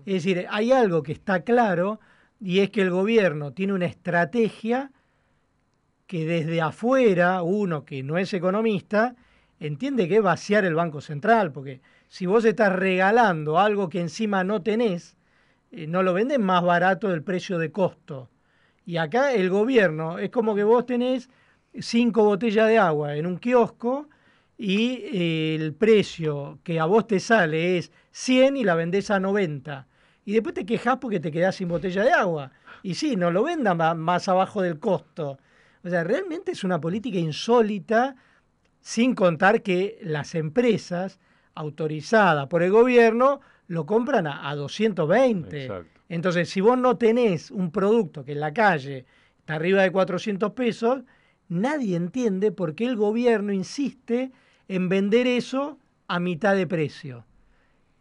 [0.07, 2.01] Es decir, hay algo que está claro
[2.41, 4.93] y es que el gobierno tiene una estrategia
[6.07, 9.15] que desde afuera, uno que no es economista,
[9.61, 14.45] entiende que es vaciar el Banco Central, porque si vos estás regalando algo que encima
[14.45, 15.17] no tenés,
[15.71, 18.31] eh, no lo venden más barato del precio de costo.
[18.87, 21.29] Y acá el gobierno, es como que vos tenés
[21.79, 24.09] cinco botellas de agua en un kiosco
[24.57, 29.21] y eh, el precio que a vos te sale es 100 y la vendés a
[29.21, 29.87] 90.
[30.25, 32.53] Y después te quejás porque te quedás sin botella de agua.
[32.83, 35.39] Y sí, no lo vendan más abajo del costo.
[35.85, 38.17] O sea, realmente es una política insólita,
[38.81, 41.21] sin contar que las empresas
[41.59, 45.65] autorizadas por el gobierno lo compran a, a 220.
[45.65, 46.01] Exacto.
[46.09, 49.05] Entonces, si vos no tenés un producto que en la calle
[49.39, 51.03] está arriba de 400 pesos,
[51.49, 54.33] nadie entiende por qué el gobierno insiste
[54.69, 57.27] en vender eso a mitad de precio.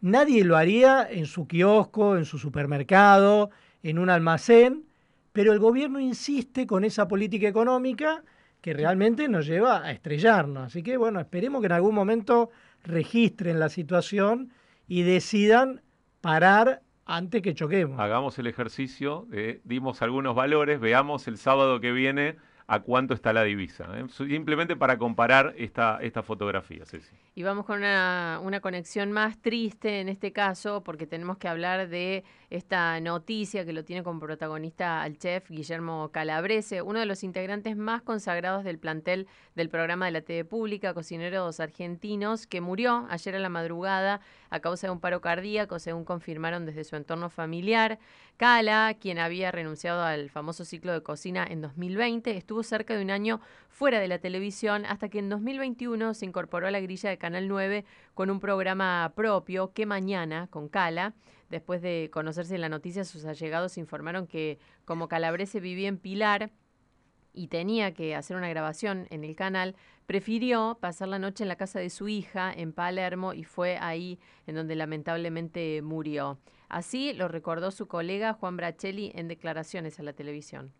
[0.00, 3.50] Nadie lo haría en su kiosco, en su supermercado,
[3.82, 4.84] en un almacén,
[5.32, 8.22] pero el gobierno insiste con esa política económica
[8.60, 10.66] que realmente nos lleva a estrellarnos.
[10.66, 12.50] Así que bueno, esperemos que en algún momento
[12.84, 14.52] registren la situación
[14.86, 15.82] y decidan
[16.20, 17.98] parar antes que choquemos.
[17.98, 19.26] Hagamos el ejercicio,
[19.64, 22.36] dimos algunos valores, veamos el sábado que viene
[22.68, 23.86] a cuánto está la divisa.
[23.98, 24.04] ¿eh?
[24.10, 27.16] Simplemente para comparar esta, esta fotografía, Ceci.
[27.34, 31.88] Y vamos con una, una conexión más triste en este caso, porque tenemos que hablar
[31.88, 37.22] de esta noticia que lo tiene como protagonista al chef Guillermo Calabrese, uno de los
[37.22, 43.06] integrantes más consagrados del plantel del programa de la TV Pública, Cocineros Argentinos, que murió
[43.10, 44.20] ayer a la madrugada
[44.50, 47.98] a causa de un paro cardíaco, según confirmaron desde su entorno familiar.
[48.38, 53.10] Cala, quien había renunciado al famoso ciclo de cocina en 2020, estuvo cerca de un
[53.10, 57.18] año fuera de la televisión hasta que en 2021 se incorporó a la grilla de
[57.18, 57.84] Canal 9
[58.14, 61.14] con un programa propio, Que Mañana, con Cala.
[61.50, 66.50] Después de conocerse la noticia, sus allegados informaron que como Calabrese vivía en Pilar
[67.32, 69.76] y tenía que hacer una grabación en el canal,
[70.06, 74.18] prefirió pasar la noche en la casa de su hija en Palermo y fue ahí
[74.46, 76.38] en donde lamentablemente murió.
[76.68, 80.72] Así lo recordó su colega Juan Brachelli en declaraciones a la televisión.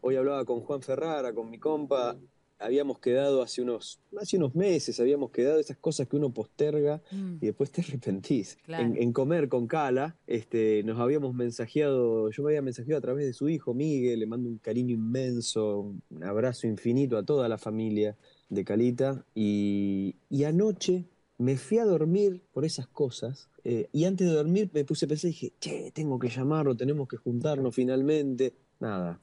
[0.00, 2.16] Hoy hablaba con Juan Ferrara, con mi compa.
[2.60, 7.00] Habíamos quedado hace unos, hace unos meses, habíamos quedado esas cosas que uno posterga
[7.40, 8.56] y después te arrepentís.
[8.64, 8.84] Claro.
[8.84, 13.26] En, en comer con Cala, este, nos habíamos mensajeado, yo me había mensajeado a través
[13.26, 17.58] de su hijo Miguel, le mando un cariño inmenso, un abrazo infinito a toda la
[17.58, 18.16] familia
[18.48, 19.24] de Calita.
[19.34, 21.04] Y, y anoche
[21.38, 23.48] me fui a dormir por esas cosas.
[23.62, 26.76] eh, y antes de dormir me puse a pensar y dije, che, tengo que llamarlo,
[26.76, 28.54] tenemos que juntarnos finalmente.
[28.80, 29.20] Nada,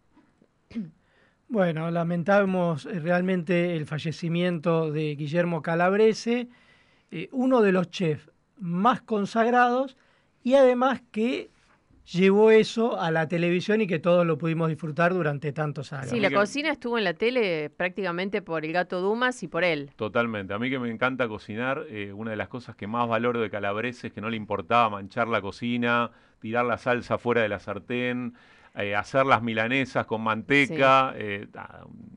[1.48, 6.50] Bueno, lamentamos eh, realmente el fallecimiento de Guillermo Calabrese,
[7.12, 9.96] eh, uno de los chefs más consagrados
[10.44, 11.52] y además que
[12.06, 16.10] llevó eso a la televisión y que todos lo pudimos disfrutar durante tantos años.
[16.10, 19.92] Sí, la cocina estuvo en la tele prácticamente por el gato Dumas y por él.
[19.96, 20.54] Totalmente.
[20.54, 23.50] A mí que me encanta cocinar, eh, una de las cosas que más valoro de
[23.50, 27.60] Calabrese es que no le importaba manchar la cocina, tirar la salsa fuera de la
[27.60, 28.36] sartén.
[28.78, 32.16] Eh, hacer las milanesas con manteca, eh, nada, un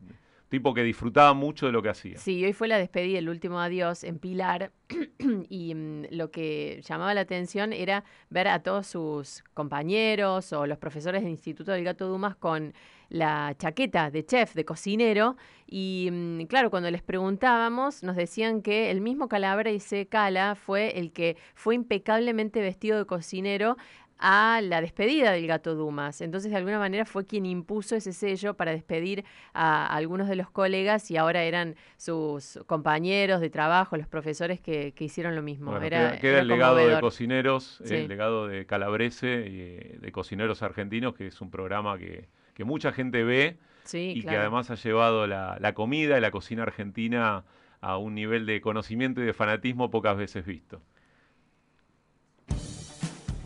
[0.49, 2.19] tipo que disfrutaba mucho de lo que hacía.
[2.19, 4.73] Sí, hoy fue la despedida, el último adiós en Pilar,
[5.49, 10.79] y mm, lo que llamaba la atención era ver a todos sus compañeros o los
[10.79, 12.73] profesores del Instituto del Gato Dumas con
[13.11, 15.37] la chaqueta de chef, de cocinero,
[15.67, 20.99] y mm, claro, cuando les preguntábamos, nos decían que el mismo Calabra y Cala fue
[20.99, 23.77] el que fue impecablemente vestido de cocinero
[24.19, 26.21] a la despedida del gato Dumas.
[26.21, 29.25] Entonces, de alguna manera fue quien impuso ese sello para despedir
[29.55, 34.93] a algunos de los colegas y ahora eran sus compañeros de trabajo, los profesores que,
[34.93, 35.71] que hicieron lo mismo.
[35.71, 37.95] Bueno, era, queda, queda era el legado de cocineros, Sí.
[37.95, 42.65] el legado de Calabrese y eh, de Cocineros Argentinos, que es un programa que, que
[42.65, 46.65] mucha gente ve Sí, y que además ha llevado la, la comida y la cocina
[46.65, 47.45] argentina
[47.81, 50.83] a un nivel de conocimiento y de fanatismo pocas veces visto.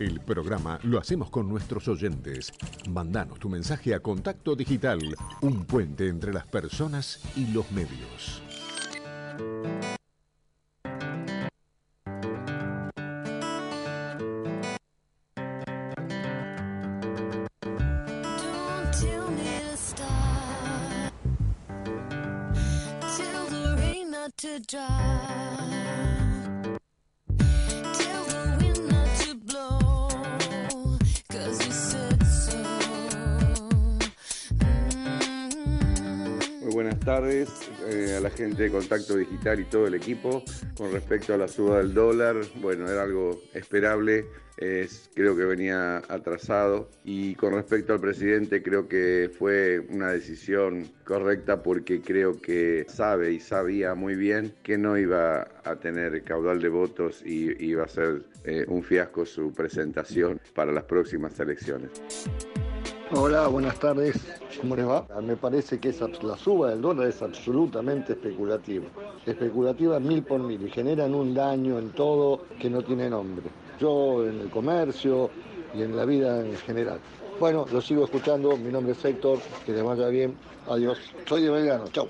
[0.02, 2.52] El programa lo hacemos con nuestros oyentes.
[2.90, 4.98] Mandanos tu mensaje a Contacto Digital,
[5.42, 8.42] un puente entre las personas y los medios.
[37.88, 40.42] Eh, a la gente de Contacto Digital y todo el equipo.
[40.76, 44.26] Con respecto a la suba del dólar, bueno, era algo esperable,
[44.56, 46.90] es, creo que venía atrasado.
[47.04, 53.32] Y con respecto al presidente, creo que fue una decisión correcta porque creo que sabe
[53.32, 57.88] y sabía muy bien que no iba a tener caudal de votos y iba a
[57.88, 61.90] ser eh, un fiasco su presentación para las próximas elecciones.
[63.14, 64.16] Hola, buenas tardes.
[64.58, 65.06] ¿Cómo les va?
[65.20, 68.86] Me parece que esa, la suba del dólar es absolutamente especulativa.
[69.26, 73.44] Especulativa mil por mil y generan un daño en todo que no tiene nombre.
[73.78, 75.28] Yo en el comercio
[75.74, 77.00] y en la vida en general.
[77.38, 78.56] Bueno, lo sigo escuchando.
[78.56, 79.40] Mi nombre es Héctor.
[79.66, 80.34] Que les vaya bien.
[80.66, 80.98] Adiós.
[81.26, 81.88] Soy de Belgrano.
[81.88, 82.08] Chau.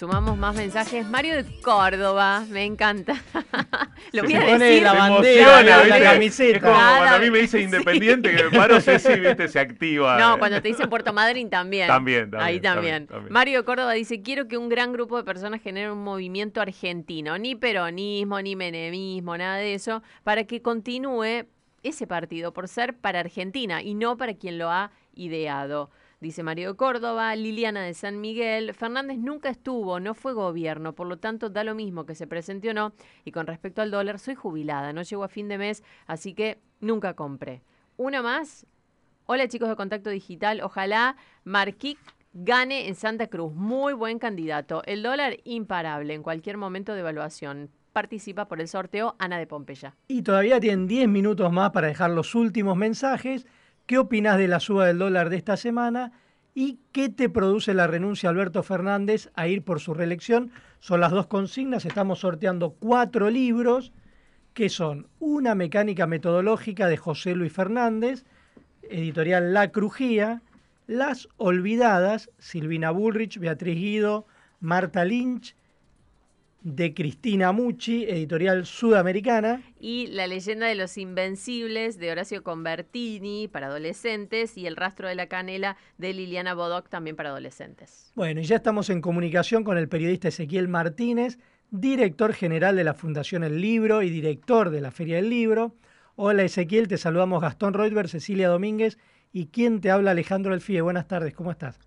[0.00, 1.06] Sumamos más mensajes.
[1.06, 3.22] Mario de Córdoba, me encanta.
[4.12, 4.82] Lo Se voy a pone decir.
[4.82, 6.00] la Se bandera, emociona, ¿viste?
[6.00, 6.14] la
[6.56, 9.60] Es como Cada cuando a mí me dice independiente, que me paro, Ceci, viste, se
[9.60, 10.18] activa.
[10.18, 11.86] No, cuando te dicen Puerto Madryn también.
[11.86, 12.84] También, también, Ahí también.
[12.94, 13.30] también, también.
[13.30, 17.36] Mario de Córdoba dice, quiero que un gran grupo de personas genere un movimiento argentino,
[17.36, 21.44] ni peronismo, ni menemismo, nada de eso, para que continúe
[21.82, 25.90] ese partido por ser para Argentina y no para quien lo ha ideado.
[26.20, 31.18] Dice Mario Córdoba, Liliana de San Miguel, Fernández nunca estuvo, no fue gobierno, por lo
[31.18, 32.92] tanto da lo mismo que se presente o no.
[33.24, 36.58] Y con respecto al dólar, soy jubilada, no llego a fin de mes, así que
[36.80, 37.62] nunca compré.
[37.96, 38.66] Una más,
[39.32, 41.14] Hola chicos de Contacto Digital, ojalá
[41.44, 41.98] Marquic
[42.32, 43.54] gane en Santa Cruz.
[43.54, 44.82] Muy buen candidato.
[44.86, 47.70] El dólar imparable en cualquier momento de evaluación.
[47.92, 49.94] Participa por el sorteo Ana de Pompeya.
[50.08, 53.46] Y todavía tienen 10 minutos más para dejar los últimos mensajes.
[53.90, 56.12] ¿Qué opinas de la suba del dólar de esta semana?
[56.54, 60.52] ¿Y qué te produce la renuncia de Alberto Fernández a ir por su reelección?
[60.78, 61.84] Son las dos consignas.
[61.84, 63.90] Estamos sorteando cuatro libros
[64.54, 68.24] que son Una mecánica metodológica de José Luis Fernández,
[68.82, 70.40] editorial La Crujía,
[70.86, 74.24] Las Olvidadas, Silvina Bullrich, Beatriz Guido,
[74.60, 75.56] Marta Lynch,
[76.62, 79.62] de Cristina Mucci, editorial sudamericana.
[79.78, 85.14] Y La leyenda de los invencibles de Horacio Convertini para adolescentes y El rastro de
[85.14, 88.12] la canela de Liliana Bodoc también para adolescentes.
[88.14, 91.38] Bueno, y ya estamos en comunicación con el periodista Ezequiel Martínez,
[91.70, 95.74] director general de la Fundación El Libro y director de la Feria del Libro.
[96.16, 98.98] Hola Ezequiel, te saludamos Gastón Reutberg, Cecilia Domínguez
[99.32, 100.82] y quien te habla Alejandro Alfie.
[100.82, 101.78] Buenas tardes, ¿cómo estás?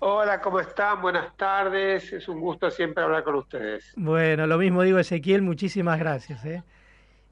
[0.00, 1.02] Hola, ¿cómo están?
[1.02, 2.12] Buenas tardes.
[2.12, 3.92] Es un gusto siempre hablar con ustedes.
[3.96, 6.44] Bueno, lo mismo digo Ezequiel, muchísimas gracias.
[6.44, 6.62] ¿eh?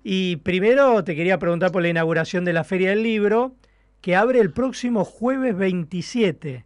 [0.03, 3.53] Y primero te quería preguntar por la inauguración de la Feria del Libro,
[4.01, 6.65] que abre el próximo jueves 27.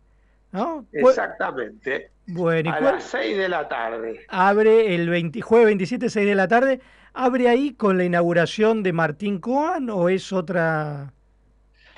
[0.53, 0.87] ¿no?
[0.91, 2.11] ¿Cuál- Exactamente.
[2.27, 4.21] Bueno, ¿y A las 6 de la tarde.
[4.29, 6.81] abre el 20 jueves 27, 6 de la tarde.
[7.13, 11.13] ¿Abre ahí con la inauguración de Martín Coan o es otra?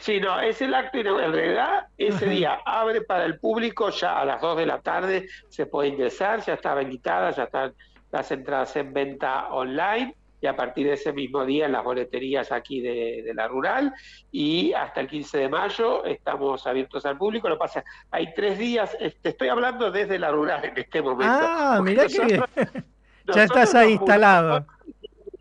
[0.02, 1.28] Sí, no, es el acto inaugural.
[1.28, 5.28] En realidad, ese día abre para el público ya a las 2 de la tarde.
[5.48, 7.72] Se puede ingresar, ya está habilitada, ya están
[8.10, 10.16] las entradas en venta online.
[10.40, 13.94] Y a partir de ese mismo día en las boleterías aquí de, de la rural.
[14.32, 17.48] Y hasta el 15 de mayo estamos abiertos al público.
[17.48, 18.96] Lo pasa, hay tres días.
[18.98, 21.32] Te estoy hablando desde la rural en este momento.
[21.32, 22.42] Ah, mirá que
[23.32, 24.66] ya estás ahí instalado.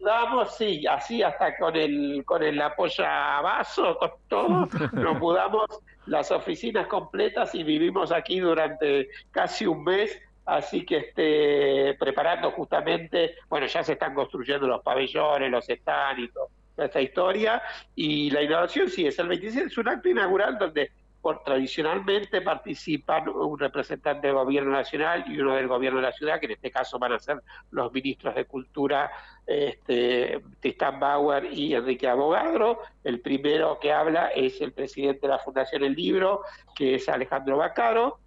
[0.01, 5.67] Mudamos, sí, así hasta con el con el apoyavaso, con todo, nos mudamos
[6.07, 13.35] las oficinas completas y vivimos aquí durante casi un mes, así que este, preparando justamente,
[13.47, 16.47] bueno, ya se están construyendo los pabellones, los stands y toda
[16.77, 17.61] esta historia,
[17.95, 20.91] y la inauguración sí, es el 26, es un acto inaugural donde
[21.21, 26.39] por, tradicionalmente participan un representante del gobierno nacional y uno del gobierno de la ciudad,
[26.39, 29.11] que en este caso van a ser los ministros de Cultura,
[29.45, 32.79] este, Tristán Bauer y Enrique Abogadro.
[33.03, 36.41] El primero que habla es el presidente de la Fundación El Libro,
[36.75, 38.19] que es Alejandro Bacaro.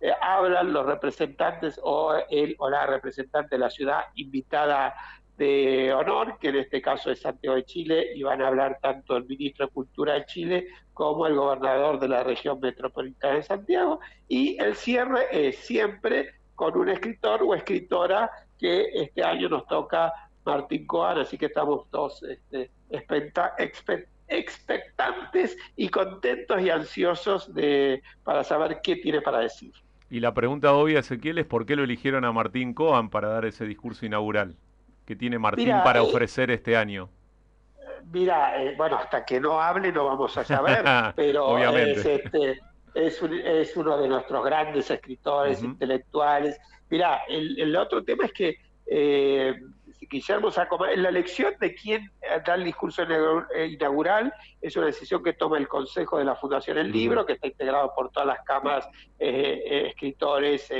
[0.00, 4.94] Eh, hablan los representantes o el o la representante de la ciudad invitada
[5.38, 9.16] de honor, que en este caso es Santiago de Chile, y van a hablar tanto
[9.16, 14.00] el ministro de Cultura de Chile como el gobernador de la región metropolitana de Santiago,
[14.28, 20.12] y el cierre es siempre con un escritor o escritora que este año nos toca
[20.44, 28.02] Martín Coan, así que estamos todos este, expecta- expe- expectantes y contentos y ansiosos de,
[28.22, 29.72] para saber qué tiene para decir.
[30.10, 33.44] Y la pregunta obvia, Ezequiel, es por qué lo eligieron a Martín Coan para dar
[33.46, 34.56] ese discurso inaugural.
[35.04, 37.08] ¿Qué tiene Martín Mira, para eh, ofrecer este año?
[38.12, 40.84] Mira, eh, bueno, hasta que no hable no vamos a saber,
[41.16, 42.00] pero Obviamente.
[42.00, 42.60] es, este,
[42.94, 46.58] es, un- es uno de nuestros grandes escritores, intelectuales.
[46.90, 48.56] Mira, el, el otro tema es que
[48.86, 49.54] eh,
[50.08, 55.22] Guillermo Sacomán, la elección de quién eh, da el discurso eh, inaugural es una decisión
[55.22, 58.40] que toma el Consejo de la Fundación El Libro, que está integrado por todas las
[58.44, 58.88] cámaras,
[59.18, 60.70] eh, escritores,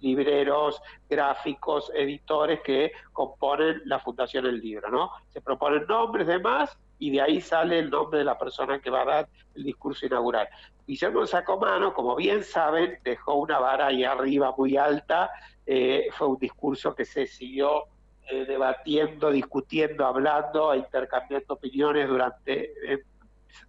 [0.00, 5.10] libreros, gráficos, editores que componen la Fundación El Libro, ¿no?
[5.30, 9.02] Se proponen nombres demás y de ahí sale el nombre de la persona que va
[9.02, 10.48] a dar el discurso inaugural.
[10.86, 15.30] Guillermo Sacomano, como bien saben, dejó una vara ahí arriba muy alta,
[15.64, 17.84] fue un discurso que se siguió
[18.30, 23.02] eh, debatiendo, discutiendo, hablando, intercambiando opiniones durante, eh,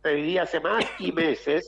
[0.03, 1.68] diría, semanas y meses.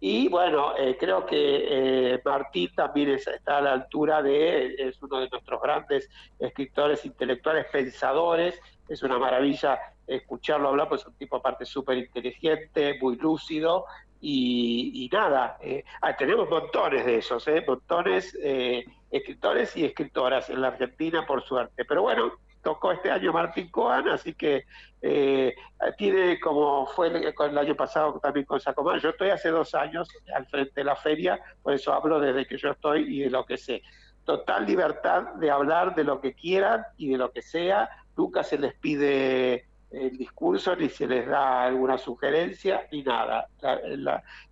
[0.00, 5.18] Y bueno, eh, creo que Martín también es- está a la altura de, es uno
[5.20, 6.08] de nuestros grandes
[6.38, 12.98] escritores intelectuales, pensadores, es una maravilla escucharlo hablar, pues es un tipo aparte súper inteligente,
[13.00, 13.84] muy lúcido,
[14.20, 20.50] y, y nada, eh, ah, tenemos montones de esos, eh, montones eh, escritores y escritoras
[20.50, 21.84] en la Argentina, por suerte.
[21.84, 22.32] Pero bueno,
[22.62, 24.64] tocó este año Martín Coan, así que
[25.00, 25.54] eh,
[25.96, 28.98] tiene como fue el, el año pasado también con Sacomán.
[29.00, 32.58] Yo estoy hace dos años al frente de la feria, por eso hablo desde que
[32.58, 33.82] yo estoy y de lo que sé.
[34.24, 37.88] Total libertad de hablar de lo que quieran y de lo que sea.
[38.16, 43.48] Nunca se les pide el discurso, ni se les da alguna sugerencia, ni nada.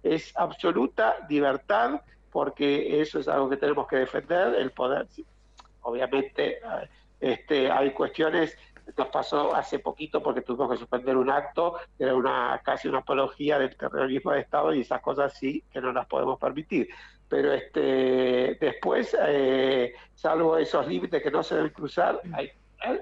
[0.03, 2.01] Es absoluta libertad
[2.31, 5.07] porque eso es algo que tenemos que defender, el poder.
[5.83, 6.89] Obviamente, eh,
[7.21, 8.59] este, hay cuestiones,
[8.97, 13.59] nos pasó hace poquito porque tuvimos que suspender un acto, era una casi una apología
[13.59, 16.89] del terrorismo de Estado y esas cosas sí que no las podemos permitir.
[17.29, 22.53] Pero este, después, eh, salvo esos límites que no se deben cruzar, hay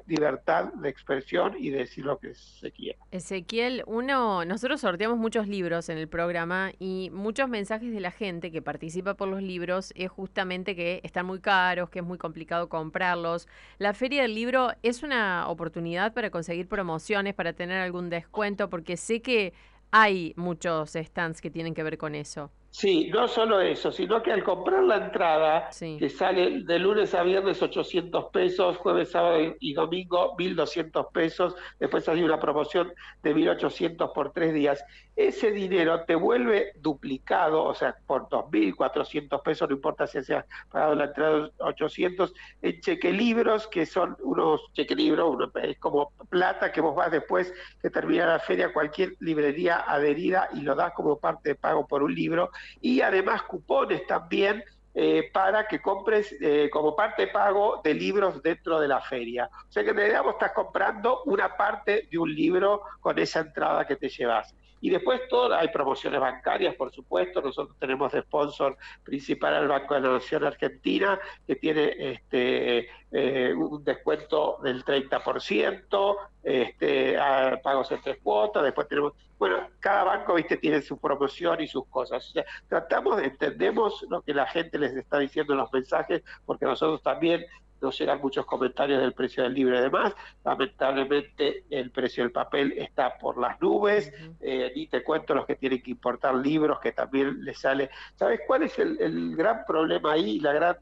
[0.06, 2.98] libertad de expresión y de decir lo que se quiera.
[3.10, 8.50] Ezequiel, uno, nosotros sorteamos muchos libros en el programa y muchos mensajes de la gente
[8.50, 12.68] que participa por los libros es justamente que están muy caros, que es muy complicado
[12.68, 13.48] comprarlos.
[13.78, 18.96] La Feria del Libro es una oportunidad para conseguir promociones, para tener algún descuento, porque
[18.96, 19.52] sé que
[19.90, 22.50] hay muchos stands que tienen que ver con eso.
[22.76, 27.22] Sí, no solo eso, sino que al comprar la entrada, que sale de lunes a
[27.22, 32.92] viernes 800 pesos, jueves, sábado y- y domingo 1200 pesos, después hay una promoción
[33.22, 34.84] de 1800 por tres días,
[35.16, 40.94] ese dinero te vuelve duplicado, o sea, por 2400 pesos, no importa si hayas pagado
[40.94, 46.96] la entrada de 800, en chequelibros, que son unos chequelibros, es como plata que vos
[46.96, 51.50] vas después que termina la feria a cualquier librería adherida y lo das como parte
[51.50, 52.50] de pago por un libro
[52.80, 54.64] y además cupones también
[54.96, 59.50] eh, para que compres eh, como parte de pago de libros dentro de la feria.
[59.68, 63.40] O sea que en realidad vos estás comprando una parte de un libro con esa
[63.40, 64.54] entrada que te llevas.
[64.84, 67.40] Y después todo, hay promociones bancarias, por supuesto.
[67.40, 73.54] Nosotros tenemos de sponsor principal al Banco de la Nación Argentina, que tiene este, eh,
[73.54, 77.16] un descuento del 30%, este,
[77.62, 78.62] pagos en tres cuotas.
[78.62, 82.28] Después tenemos, bueno, cada banco, viste, tiene su promoción y sus cosas.
[82.28, 86.66] O sea, tratamos, entendemos lo que la gente les está diciendo en los mensajes, porque
[86.66, 87.46] nosotros también
[87.84, 90.14] nos llegan muchos comentarios del precio del libro y demás.
[90.42, 94.12] Lamentablemente el precio del papel está por las nubes.
[94.40, 97.90] Eh, ni te cuento los que tienen que importar libros, que también les sale.
[98.16, 100.40] ¿Sabes cuál es el, el gran problema ahí?
[100.40, 100.76] La gran,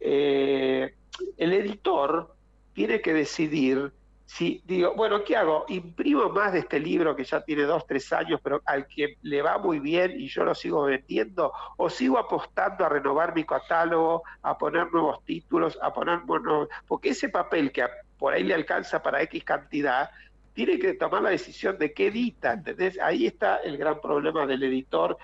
[0.00, 0.94] eh,
[1.36, 2.34] el editor
[2.74, 3.92] tiene que decidir
[4.28, 5.64] si digo, bueno, ¿qué hago?
[5.68, 9.40] ¿Imprimo más de este libro que ya tiene dos, tres años, pero al que le
[9.40, 11.50] va muy bien y yo lo sigo vendiendo?
[11.78, 17.08] ¿O sigo apostando a renovar mi catálogo, a poner nuevos títulos, a poner, bueno, porque
[17.08, 17.86] ese papel que
[18.18, 20.10] por ahí le alcanza para X cantidad,
[20.52, 23.00] tiene que tomar la decisión de qué edita, ¿entendés?
[23.00, 25.16] Ahí está el gran problema del editor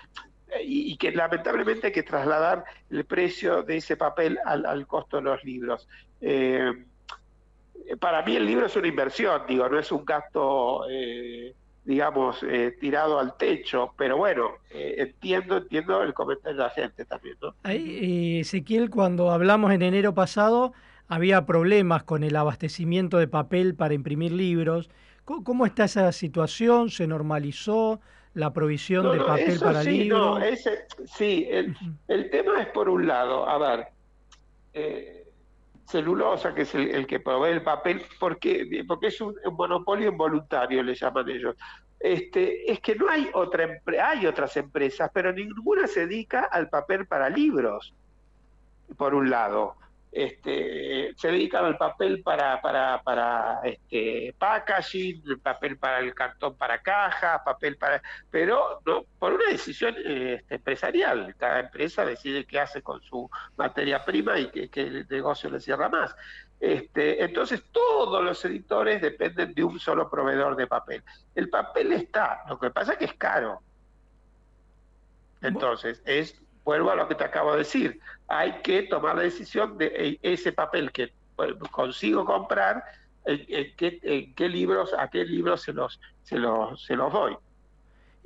[0.47, 4.87] eh, y, y que lamentablemente hay que trasladar el precio de ese papel al, al
[4.87, 5.87] costo de los libros.
[6.21, 6.73] Eh,
[7.99, 12.75] para mí el libro es una inversión, digo, no es un gasto, eh, digamos, eh,
[12.79, 17.55] tirado al techo, pero bueno, eh, entiendo, entiendo el comentario de la gente también, ¿no?
[17.63, 20.73] Ahí, eh, Ezequiel, cuando hablamos en enero pasado,
[21.07, 24.89] había problemas con el abastecimiento de papel para imprimir libros.
[25.23, 26.89] ¿Cómo, cómo está esa situación?
[26.89, 28.01] ¿Se normalizó
[28.33, 30.39] la provisión No, de papel para sí, libros?
[30.39, 31.75] no, ese- sí, el,
[32.07, 33.87] el tema es por un lado, a ver,
[34.73, 35.24] eh,
[35.85, 40.83] celulosa, que es el, que provee el papel, porque, porque es un, un monopolio involuntario,
[40.83, 41.55] le llaman ellos.
[41.99, 47.07] Este, es que no hay otra hay otras empresas, pero ninguna se dedica al papel
[47.07, 47.93] para libros,
[48.97, 49.75] por un lado.
[50.15, 56.55] Este, se dedican al papel para, para, para este, packaging, el papel para el cartón
[56.55, 58.01] para caja, papel para...
[58.31, 64.05] Pero no, por una decisión este, empresarial, cada empresa decide qué hace con su materia
[64.05, 66.15] prima y qué, el negocio le cierra más.
[66.61, 71.03] Este, entonces todos los editores dependen de un solo proveedor de papel.
[71.35, 73.61] El papel está, lo que pasa es que es caro.
[75.41, 79.77] Entonces, es, vuelvo a lo que te acabo de decir, hay que tomar la decisión
[79.77, 82.83] de eh, ese papel que pues, consigo comprar,
[83.23, 87.13] en, en qué, en qué libros, a qué libros se los, se los, se los
[87.13, 87.37] doy.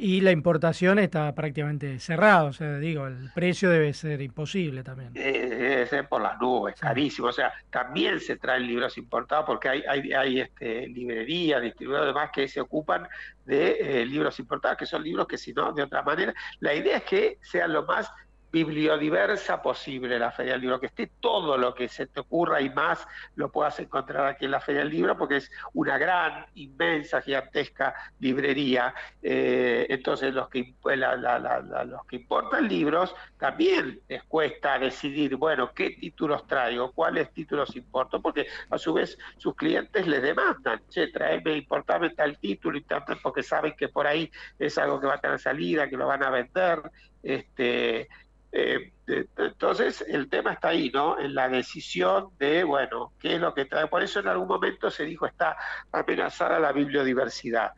[0.01, 5.11] Y la importación está prácticamente cerrada, o sea, digo, el precio debe ser imposible también.
[5.13, 7.27] Eh, debe ser por las nubes, carísimo.
[7.27, 12.29] O sea, también se traen libros importados porque hay, hay, hay este, librerías, distribuidores demás
[12.33, 13.09] que se ocupan
[13.43, 16.95] de eh, libros importados, que son libros que si no, de otra manera, la idea
[16.95, 18.09] es que sean lo más
[18.51, 22.69] bibliodiversa posible la Feria del Libro, que esté todo lo que se te ocurra y
[22.69, 27.21] más lo puedas encontrar aquí en la Feria del Libro, porque es una gran, inmensa,
[27.21, 28.93] gigantesca librería.
[29.21, 36.47] Eh, entonces, los que, los que importan libros también les cuesta decidir, bueno, qué títulos
[36.47, 42.11] traigo, cuáles títulos importo, porque a su vez sus clientes les demandan, che, traeme, importame
[42.11, 45.39] tal título y tal, porque saben que por ahí es algo que va a tener
[45.39, 46.81] salida, que lo van a vender.
[47.21, 48.07] Este,
[48.51, 48.91] eh,
[49.37, 51.19] entonces, el tema está ahí, ¿no?
[51.19, 53.87] En la decisión de, bueno, qué es lo que trae.
[53.87, 55.57] Por eso en algún momento se dijo está
[55.91, 57.73] amenazada la bibliodiversidad.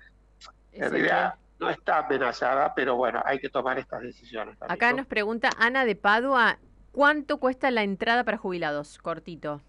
[0.71, 4.57] En realidad no está amenazada, pero bueno, hay que tomar estas decisiones.
[4.57, 4.97] también, Acá ¿no?
[4.97, 6.57] nos pregunta Ana de Padua,
[6.91, 8.97] ¿cuánto cuesta la entrada para jubilados?
[8.97, 9.61] Cortito.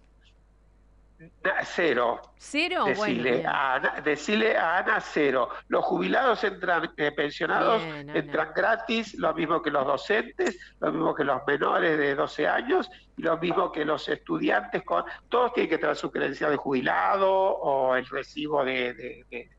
[1.63, 2.19] Cero.
[2.37, 2.85] ¿Cero?
[2.95, 3.47] Bueno, Decile, bien.
[3.47, 5.49] a Ana, decile a Ana cero.
[5.69, 11.15] Los jubilados entran, eh, pensionados Bien, entran gratis, lo mismo que los docentes, lo mismo
[11.15, 14.83] que los menores de 12 años y lo mismo que los estudiantes.
[14.83, 19.49] Con, todos tienen que traer su credencial de jubilado o el recibo de, de, de-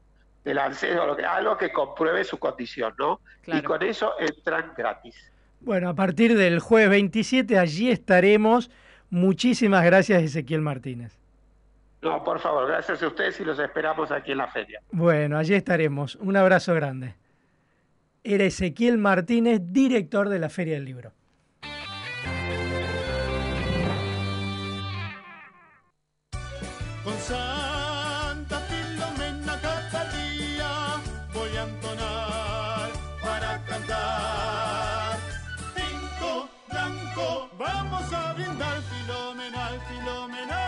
[0.44, 3.20] del ANSES que, algo que compruebe su condición, ¿no?
[3.46, 5.16] Y con eso entran gratis.
[5.60, 8.70] Bueno, a partir del jueves 27 allí estaremos.
[9.08, 11.18] Muchísimas gracias, Ezequiel Martínez.
[12.04, 14.78] No, por favor, gracias a ustedes y los esperamos aquí en la feria.
[14.92, 16.16] Bueno, allí estaremos.
[16.16, 17.14] Un abrazo grande.
[18.22, 21.12] Era Ezequiel Martínez, director de la Feria del Libro.
[27.02, 30.70] Con Santa Filomena cada día
[31.32, 32.90] voy a entonar
[33.22, 35.16] para cantar.
[35.74, 40.63] Tinto blanco, vamos a brindar filomenal, filomenal.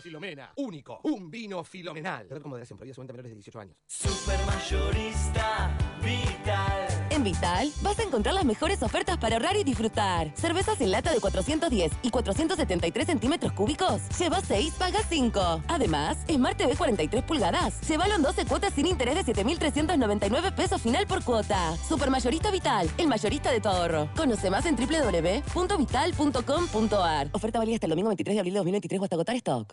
[0.00, 2.28] Filomena, único, un vino filomenal.
[2.44, 3.76] Moderación, prohibida su venta a menores de 18 años.
[3.86, 7.05] Supermayorista Vital.
[7.16, 10.30] En Vital vas a encontrar las mejores ofertas para ahorrar y disfrutar.
[10.34, 14.02] Cervezas en lata de 410 y 473 centímetros cúbicos.
[14.18, 15.62] Lleva 6, paga 5.
[15.66, 17.80] Además, Smart TV 43 pulgadas.
[17.88, 21.74] Llévalo en 12 cuotas sin interés de 7.399 pesos final por cuota.
[21.88, 24.10] Supermayorista Vital, el mayorista de tu ahorro.
[24.14, 27.28] Conoce más en www.vital.com.ar.
[27.32, 29.72] Oferta válida hasta el domingo 23 de abril de 2023 o hasta agotar stock.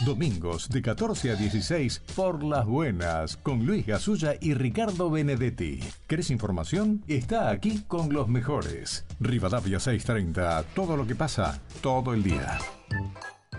[0.00, 5.78] Domingos de 14 a 16 por Las Buenas con Luis Gasulla y Ricardo Benedetti.
[6.08, 7.04] ¿Querés información?
[7.06, 9.06] Está aquí con los mejores.
[9.20, 12.58] Rivadavia 630, todo lo que pasa, todo el día.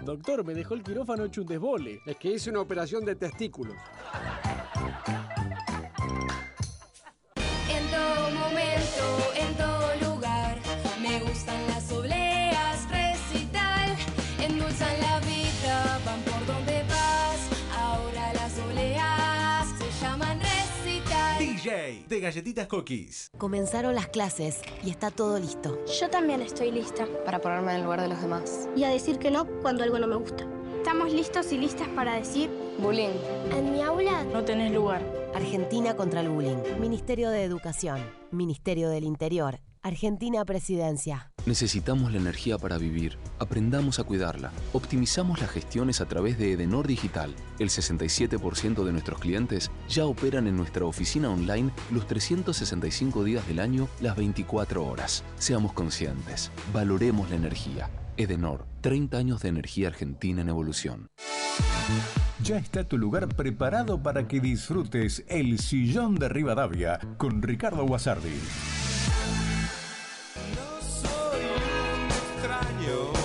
[0.03, 2.02] Doctor, me dejó el quirófano hecho un desbole.
[2.06, 3.76] Es que hice una operación de testículos.
[22.26, 23.30] Galletitas Cookies.
[23.38, 25.77] Comenzaron las clases y está todo listo.
[25.99, 27.06] Yo también estoy lista.
[27.23, 28.68] Para ponerme en el lugar de los demás.
[28.76, 30.43] Y a decir que no cuando algo no me gusta.
[30.77, 32.49] Estamos listos y listas para decir...
[32.80, 33.11] Bullying.
[33.56, 35.03] En mi aula No tenés lugar.
[35.35, 36.57] Argentina contra el bullying.
[36.80, 38.03] Ministerio de Educación.
[38.31, 39.60] Ministerio del Interior.
[39.86, 41.32] Argentina Presidencia.
[41.45, 43.20] Necesitamos la energía para vivir.
[43.38, 44.52] Aprendamos a cuidarla.
[44.74, 47.36] Optimizamos las gestiones a través de Edenor Digital.
[47.60, 53.60] El 67% de nuestros clientes ya operan en nuestra oficina online los 365 días del
[53.60, 55.24] año, las 24 horas.
[55.38, 56.49] Seamos conscientes.
[56.74, 57.91] Valoremos la energía.
[58.18, 61.12] Edenor, 30 años de energía argentina en evolución.
[62.41, 68.34] Ya está tu lugar preparado para que disfrutes el sillón de Rivadavia con Ricardo Guasardi.
[71.02, 73.24] Soy un extraño,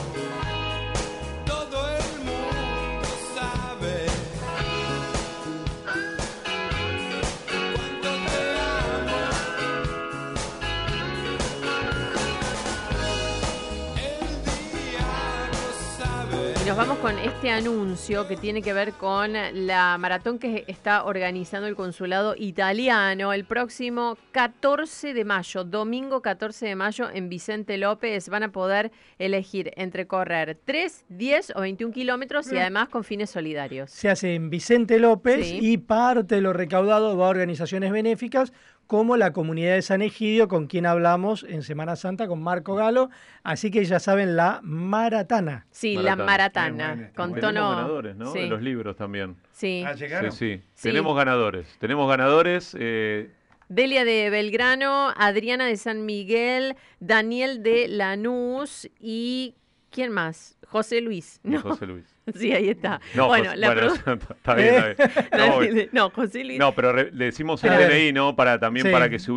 [16.71, 19.33] nos vamos con este anuncio que tiene que ver con
[19.67, 26.67] la maratón que está organizando el consulado italiano el próximo 14 de mayo, domingo 14
[26.67, 28.29] de mayo en Vicente López.
[28.29, 32.59] Van a poder elegir entre correr 3, 10 o 21 kilómetros y Mm.
[32.59, 33.91] además con fines solidarios.
[33.91, 35.59] Se hace en Vicente López Sí.
[35.61, 38.53] y parte de lo recaudado va a organizaciones benéficas
[38.91, 43.09] como la comunidad de San Egidio, con quien hablamos en Semana Santa con Marco Galo.
[43.45, 45.65] Así que ya saben, la maratana.
[45.71, 47.71] Sí, la maratana, con Tenemos tono...
[47.71, 48.33] ganadores, ¿no?
[48.33, 48.41] sí.
[48.41, 49.37] De los libros también.
[49.53, 49.85] Sí.
[49.97, 50.61] Sí, sí.
[50.75, 50.83] Sí.
[50.83, 51.69] Tenemos ganadores.
[51.79, 52.77] Tenemos ganadores.
[52.77, 53.31] eh,
[53.69, 59.55] Delia de Belgrano, Adriana de San Miguel, Daniel de Lanús y
[59.91, 60.59] ¿quién más?
[60.67, 61.39] José Luis.
[61.45, 61.61] Y ¿no?
[61.61, 62.17] José Luis.
[62.37, 63.01] Sí, ahí está.
[63.15, 65.89] No, bueno, José- la bueno, está bien, está bien.
[65.93, 66.59] No, no, José Luis.
[66.59, 67.91] No, pero re- le decimos el A ver.
[67.93, 68.37] DNI, ¿no?
[68.37, 68.93] Para también Sí.
[68.93, 69.31] para que se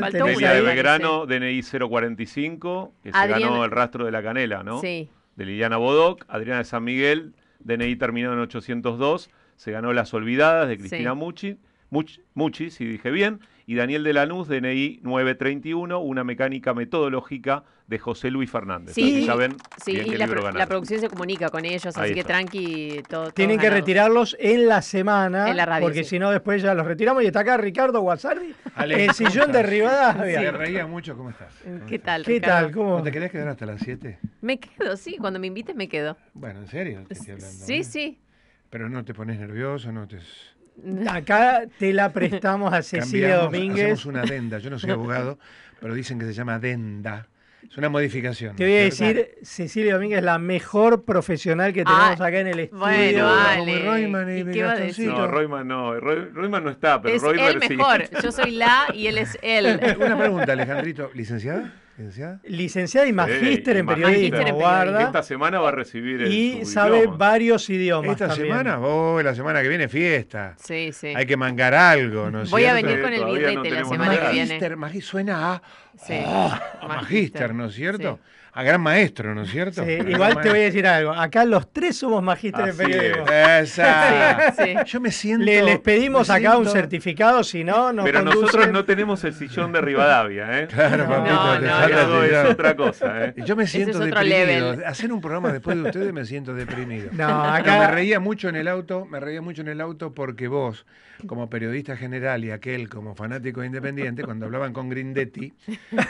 [0.00, 0.60] Faltó Delia de.
[0.62, 4.80] Belgrano, DNI 045, que se ganó el rastro de la canela, ¿no?
[4.80, 5.08] Sí.
[5.36, 10.68] De Liliana Bodoc, Adriana de San Miguel, DNI terminado en 802, se ganó Las Olvidadas
[10.68, 11.16] de Cristina Sí.
[11.16, 11.58] Muchi,
[11.90, 13.40] Much- Muchi, si dije bien,
[13.70, 18.96] y Daniel de Lanús, DNI 931, una mecánica metodológica de José Luis Fernández.
[18.96, 22.06] Sí, Así ven Sí, bien y qué la, pro- producción se comunica con ellos, Ahí
[22.06, 23.30] así que tranqui, todo.
[23.30, 26.10] Tienen que retirarlos en la semana, En la radio, porque sí.
[26.10, 27.22] si no después ya los retiramos.
[27.22, 29.62] Y está acá Ricardo Guasardi, Ale, el ¿cómo sillón de?
[29.62, 30.40] Rivadavia.
[30.40, 31.54] Te reía mucho, ¿cómo estás?
[31.86, 32.24] ¿Qué tal?
[32.24, 32.66] ¿Qué Ricardo?
[32.66, 32.74] tal?
[32.74, 32.96] ¿Cómo?
[32.98, 34.18] ¿No te querés quedar hasta las 7?
[34.40, 36.16] Me quedo, sí, cuando me invites me quedo.
[36.34, 37.64] Bueno, en serio te estoy hablando.
[37.66, 37.84] Sí, ¿eh?
[37.84, 38.18] sí.
[38.68, 40.18] Pero no te pones nervioso, no te...
[41.08, 43.84] Acá te la prestamos a Cecilia Cambiamos, Domínguez.
[43.84, 44.58] Hacemos una adenda.
[44.58, 45.38] Yo no soy abogado,
[45.80, 47.26] pero dicen que se llama adenda.
[47.68, 48.56] Es una modificación.
[48.56, 52.40] Te voy a ¿no es decir, Cecilia Domínguez, la mejor profesional que tenemos Ah, acá
[52.40, 52.80] en el estudio.
[52.84, 53.84] bueno, Como Ale.
[53.84, 55.08] Royman y ¿Y qué va a decir?
[55.08, 57.22] No, Royman no, Roy- Royman no está, pero es
[57.62, 57.76] sí.
[57.76, 58.04] mejor.
[58.22, 59.78] Yo soy la y él es él.
[60.00, 61.10] Una pregunta, Alejandrito.
[61.14, 61.72] ¿Licenciada?
[62.00, 62.40] ¿Licenciada?
[62.44, 65.02] Licenciada y magíster Sí, en y magíster periodismo, en guarda.
[65.02, 67.16] Esta semana va a recibir el, Y sabe diploma.
[67.18, 68.48] varios idiomas Esta también.
[68.48, 70.54] semana, oh, la semana que viene fiesta.
[70.58, 71.08] Sí, sí.
[71.14, 72.86] Hay que mangar algo, ¿no es Voy a cierto?
[72.88, 74.46] venir con el Todavía no birrete la semana que viene.
[74.46, 75.62] Magíster, magí- suena a,
[75.98, 78.18] Sí, a magíster, ¿no es cierto?
[78.52, 79.84] A gran maestro, ¿no es cierto?
[79.84, 81.12] Sí, igual te voy a decir algo.
[81.12, 83.24] Acá los tres somos magíster en periodismo.
[83.28, 83.78] es.
[83.78, 84.52] Esa.
[84.56, 84.74] Sí, sí.
[84.86, 85.44] Yo me siento.
[85.44, 89.70] Le- les pedimos acá un certificado, si no, nos Pero nosotros no tenemos el sillón
[89.72, 90.66] de Rivadavia, ¿eh?
[90.66, 92.22] Claro, papito, No, te no, no.
[92.24, 93.34] es otra cosa, ¿eh?
[93.46, 94.46] Yo me siento es otro deprimido.
[94.72, 94.84] level.
[94.84, 97.08] Hacer un programa después de ustedes me siento deprimido.
[97.12, 100.12] No, No, acá- me reía mucho en el auto, me reía mucho en el auto
[100.12, 100.86] porque vos,
[101.26, 105.52] como periodista general y aquel como fanático independiente, cuando hablaban con Grindetti,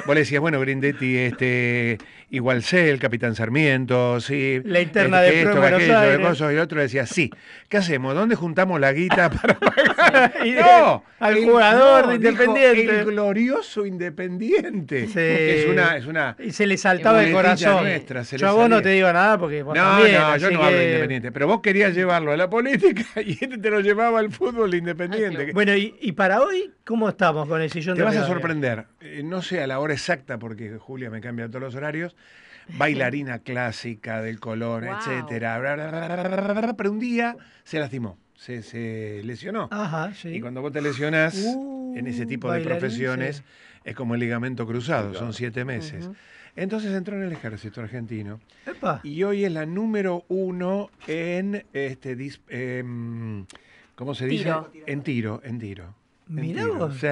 [0.06, 1.98] vos le decías, bueno, Grindetti, este,
[2.30, 4.60] igual sé, el capitán Sarmiento, sí.
[4.64, 6.40] La interna este, de esto, Buenos aquello, de Aires.
[6.40, 7.30] y el otro decía, sí,
[7.68, 8.14] ¿qué hacemos?
[8.14, 10.32] ¿Dónde juntamos la guita para pagar?
[10.44, 12.98] Y no, al el- jugador no, de dijo, Independiente.
[13.00, 15.06] el glorioso Independiente.
[15.06, 15.12] Sí.
[15.16, 17.84] es una, es una Y se le saltaba el corazón.
[17.84, 20.36] nuestra, se le Yo a vos no te digo nada porque vos No, también, no,
[20.36, 23.70] yo no hablo de Independiente, pero vos querías llevarlo a la política y este te
[23.70, 25.52] lo llevaba al fútbol de Independiente.
[25.52, 28.86] Bueno, y, y para hoy, ¿cómo estamos con el sillón te de vas a sorprender.
[29.00, 32.16] Eh, no sé a la hora exacta, porque Julia me cambia todos los horarios.
[32.78, 34.96] Bailarina clásica del Colón, Wow.
[34.96, 35.58] etcétera.
[35.60, 39.68] bla, bla, bla, bla, bla, bla, Pero un día se lastimó, se, se lesionó.
[39.70, 40.30] Ajá, sí.
[40.30, 43.42] Y cuando vos te lesionas Uh, en ese tipo de profesiones, sí.
[43.84, 46.10] es como el ligamento cruzado, son siete meses.
[46.56, 48.40] Entonces entró en el ejército argentino.
[48.66, 49.00] Epa.
[49.04, 53.46] Y hoy es la número uno en este dis- em,
[53.94, 54.44] ¿cómo se dice?
[54.44, 54.70] Tiro.
[54.86, 55.94] En tiro, en tiro.
[56.34, 56.94] Tiro, vos.
[56.98, 57.06] sí.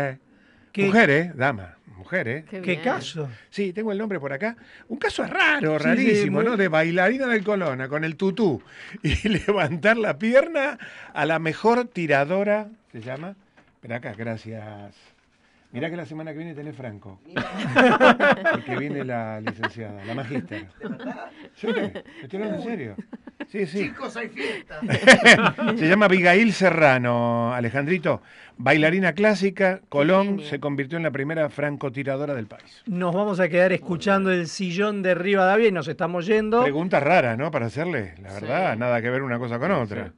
[0.72, 1.32] ¿Qué- Mujer, ¿eh?
[1.34, 2.44] Dama, mujer, ¿eh?
[2.48, 2.82] Qué ¿Qué bien.
[2.82, 3.28] caso?
[3.50, 4.56] Sí, tengo el nombre por acá.
[4.88, 6.56] Un caso raro, Sí, rarísimo, sí, muy- ¿no?
[6.56, 8.62] De bailarina del Colona con el tutú
[9.02, 10.78] y levantar la pierna
[11.12, 13.34] a la mejor tiradora, ¿se llama?
[13.74, 14.94] Espera acá, gracias.
[15.70, 17.20] Mirá que la semana que viene tenés Franco.
[18.52, 20.66] Porque viene la licenciada, la magíster.
[21.54, 21.66] Sí,
[22.22, 22.96] estoy hablando en serio.
[23.48, 23.84] Sí, sí.
[23.84, 24.80] Chicos, hay fiesta.
[25.76, 28.22] Se llama Abigail Serrano, Alejandrito.
[28.56, 32.82] Bailarina clásica, Colón se convirtió en la primera francotiradora del país.
[32.86, 36.62] Nos vamos a quedar escuchando el sillón de Rivadavia y nos estamos yendo.
[36.62, 37.50] Preguntas raras, ¿no?
[37.50, 40.12] Para hacerle, la verdad, nada que ver una cosa con otra.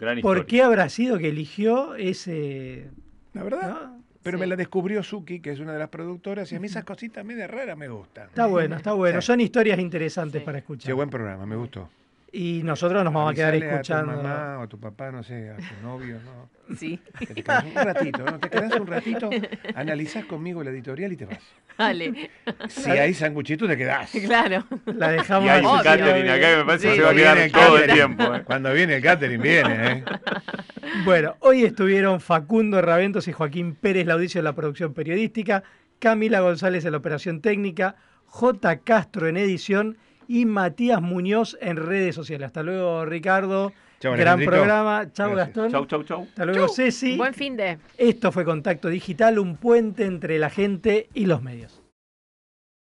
[0.00, 2.88] Gran ¿Por qué habrá sido que eligió ese...?
[3.32, 3.90] La verdad.
[4.24, 6.82] Pero me la descubrió Suki, que es una de las productoras, y a mí esas
[6.82, 8.28] cositas medio raras me gustan.
[8.28, 9.20] Está bueno, está bueno.
[9.20, 9.26] Sí.
[9.26, 10.86] Son historias interesantes para escuchar.
[10.86, 11.90] Qué buen programa, me gustó.
[12.36, 14.10] Y nosotros nos vamos a quedar escuchando.
[14.10, 16.52] A tu mamá o a tu papá, no sé, a tu novio, ¿no?
[16.76, 16.98] Sí.
[17.18, 18.38] Que te quedas un ratito, ¿no?
[18.40, 19.30] Te quedas un ratito,
[19.76, 21.38] analizás conmigo la editorial y te vas.
[21.78, 22.30] Dale.
[22.68, 24.10] Si hay sanguchito, te quedás.
[24.24, 24.66] Claro.
[24.86, 27.50] La dejamos Y hay un catering acá que me parece que se va a quedar
[27.50, 28.42] todo el tiempo, ¿eh?
[28.44, 30.04] Cuando viene el catering, viene, ¿eh?
[31.04, 35.62] Bueno, hoy estuvieron Facundo Raventos y Joaquín Pérez Laudicio en la producción periodística,
[36.00, 37.94] Camila González en la operación técnica,
[38.26, 38.78] J.
[38.78, 39.98] Castro en edición
[40.28, 42.46] y Matías Muñoz en redes sociales.
[42.46, 43.72] Hasta luego, Ricardo.
[44.00, 45.10] Chau, Gran programa.
[45.12, 45.54] Chao, Gracias.
[45.54, 45.70] Gastón.
[45.70, 46.22] Chau, chau, chau.
[46.22, 46.74] Hasta luego, Chau.
[46.74, 47.16] Ceci.
[47.16, 47.78] Buen fin de.
[47.96, 51.83] Esto fue Contacto Digital, un puente entre la gente y los medios.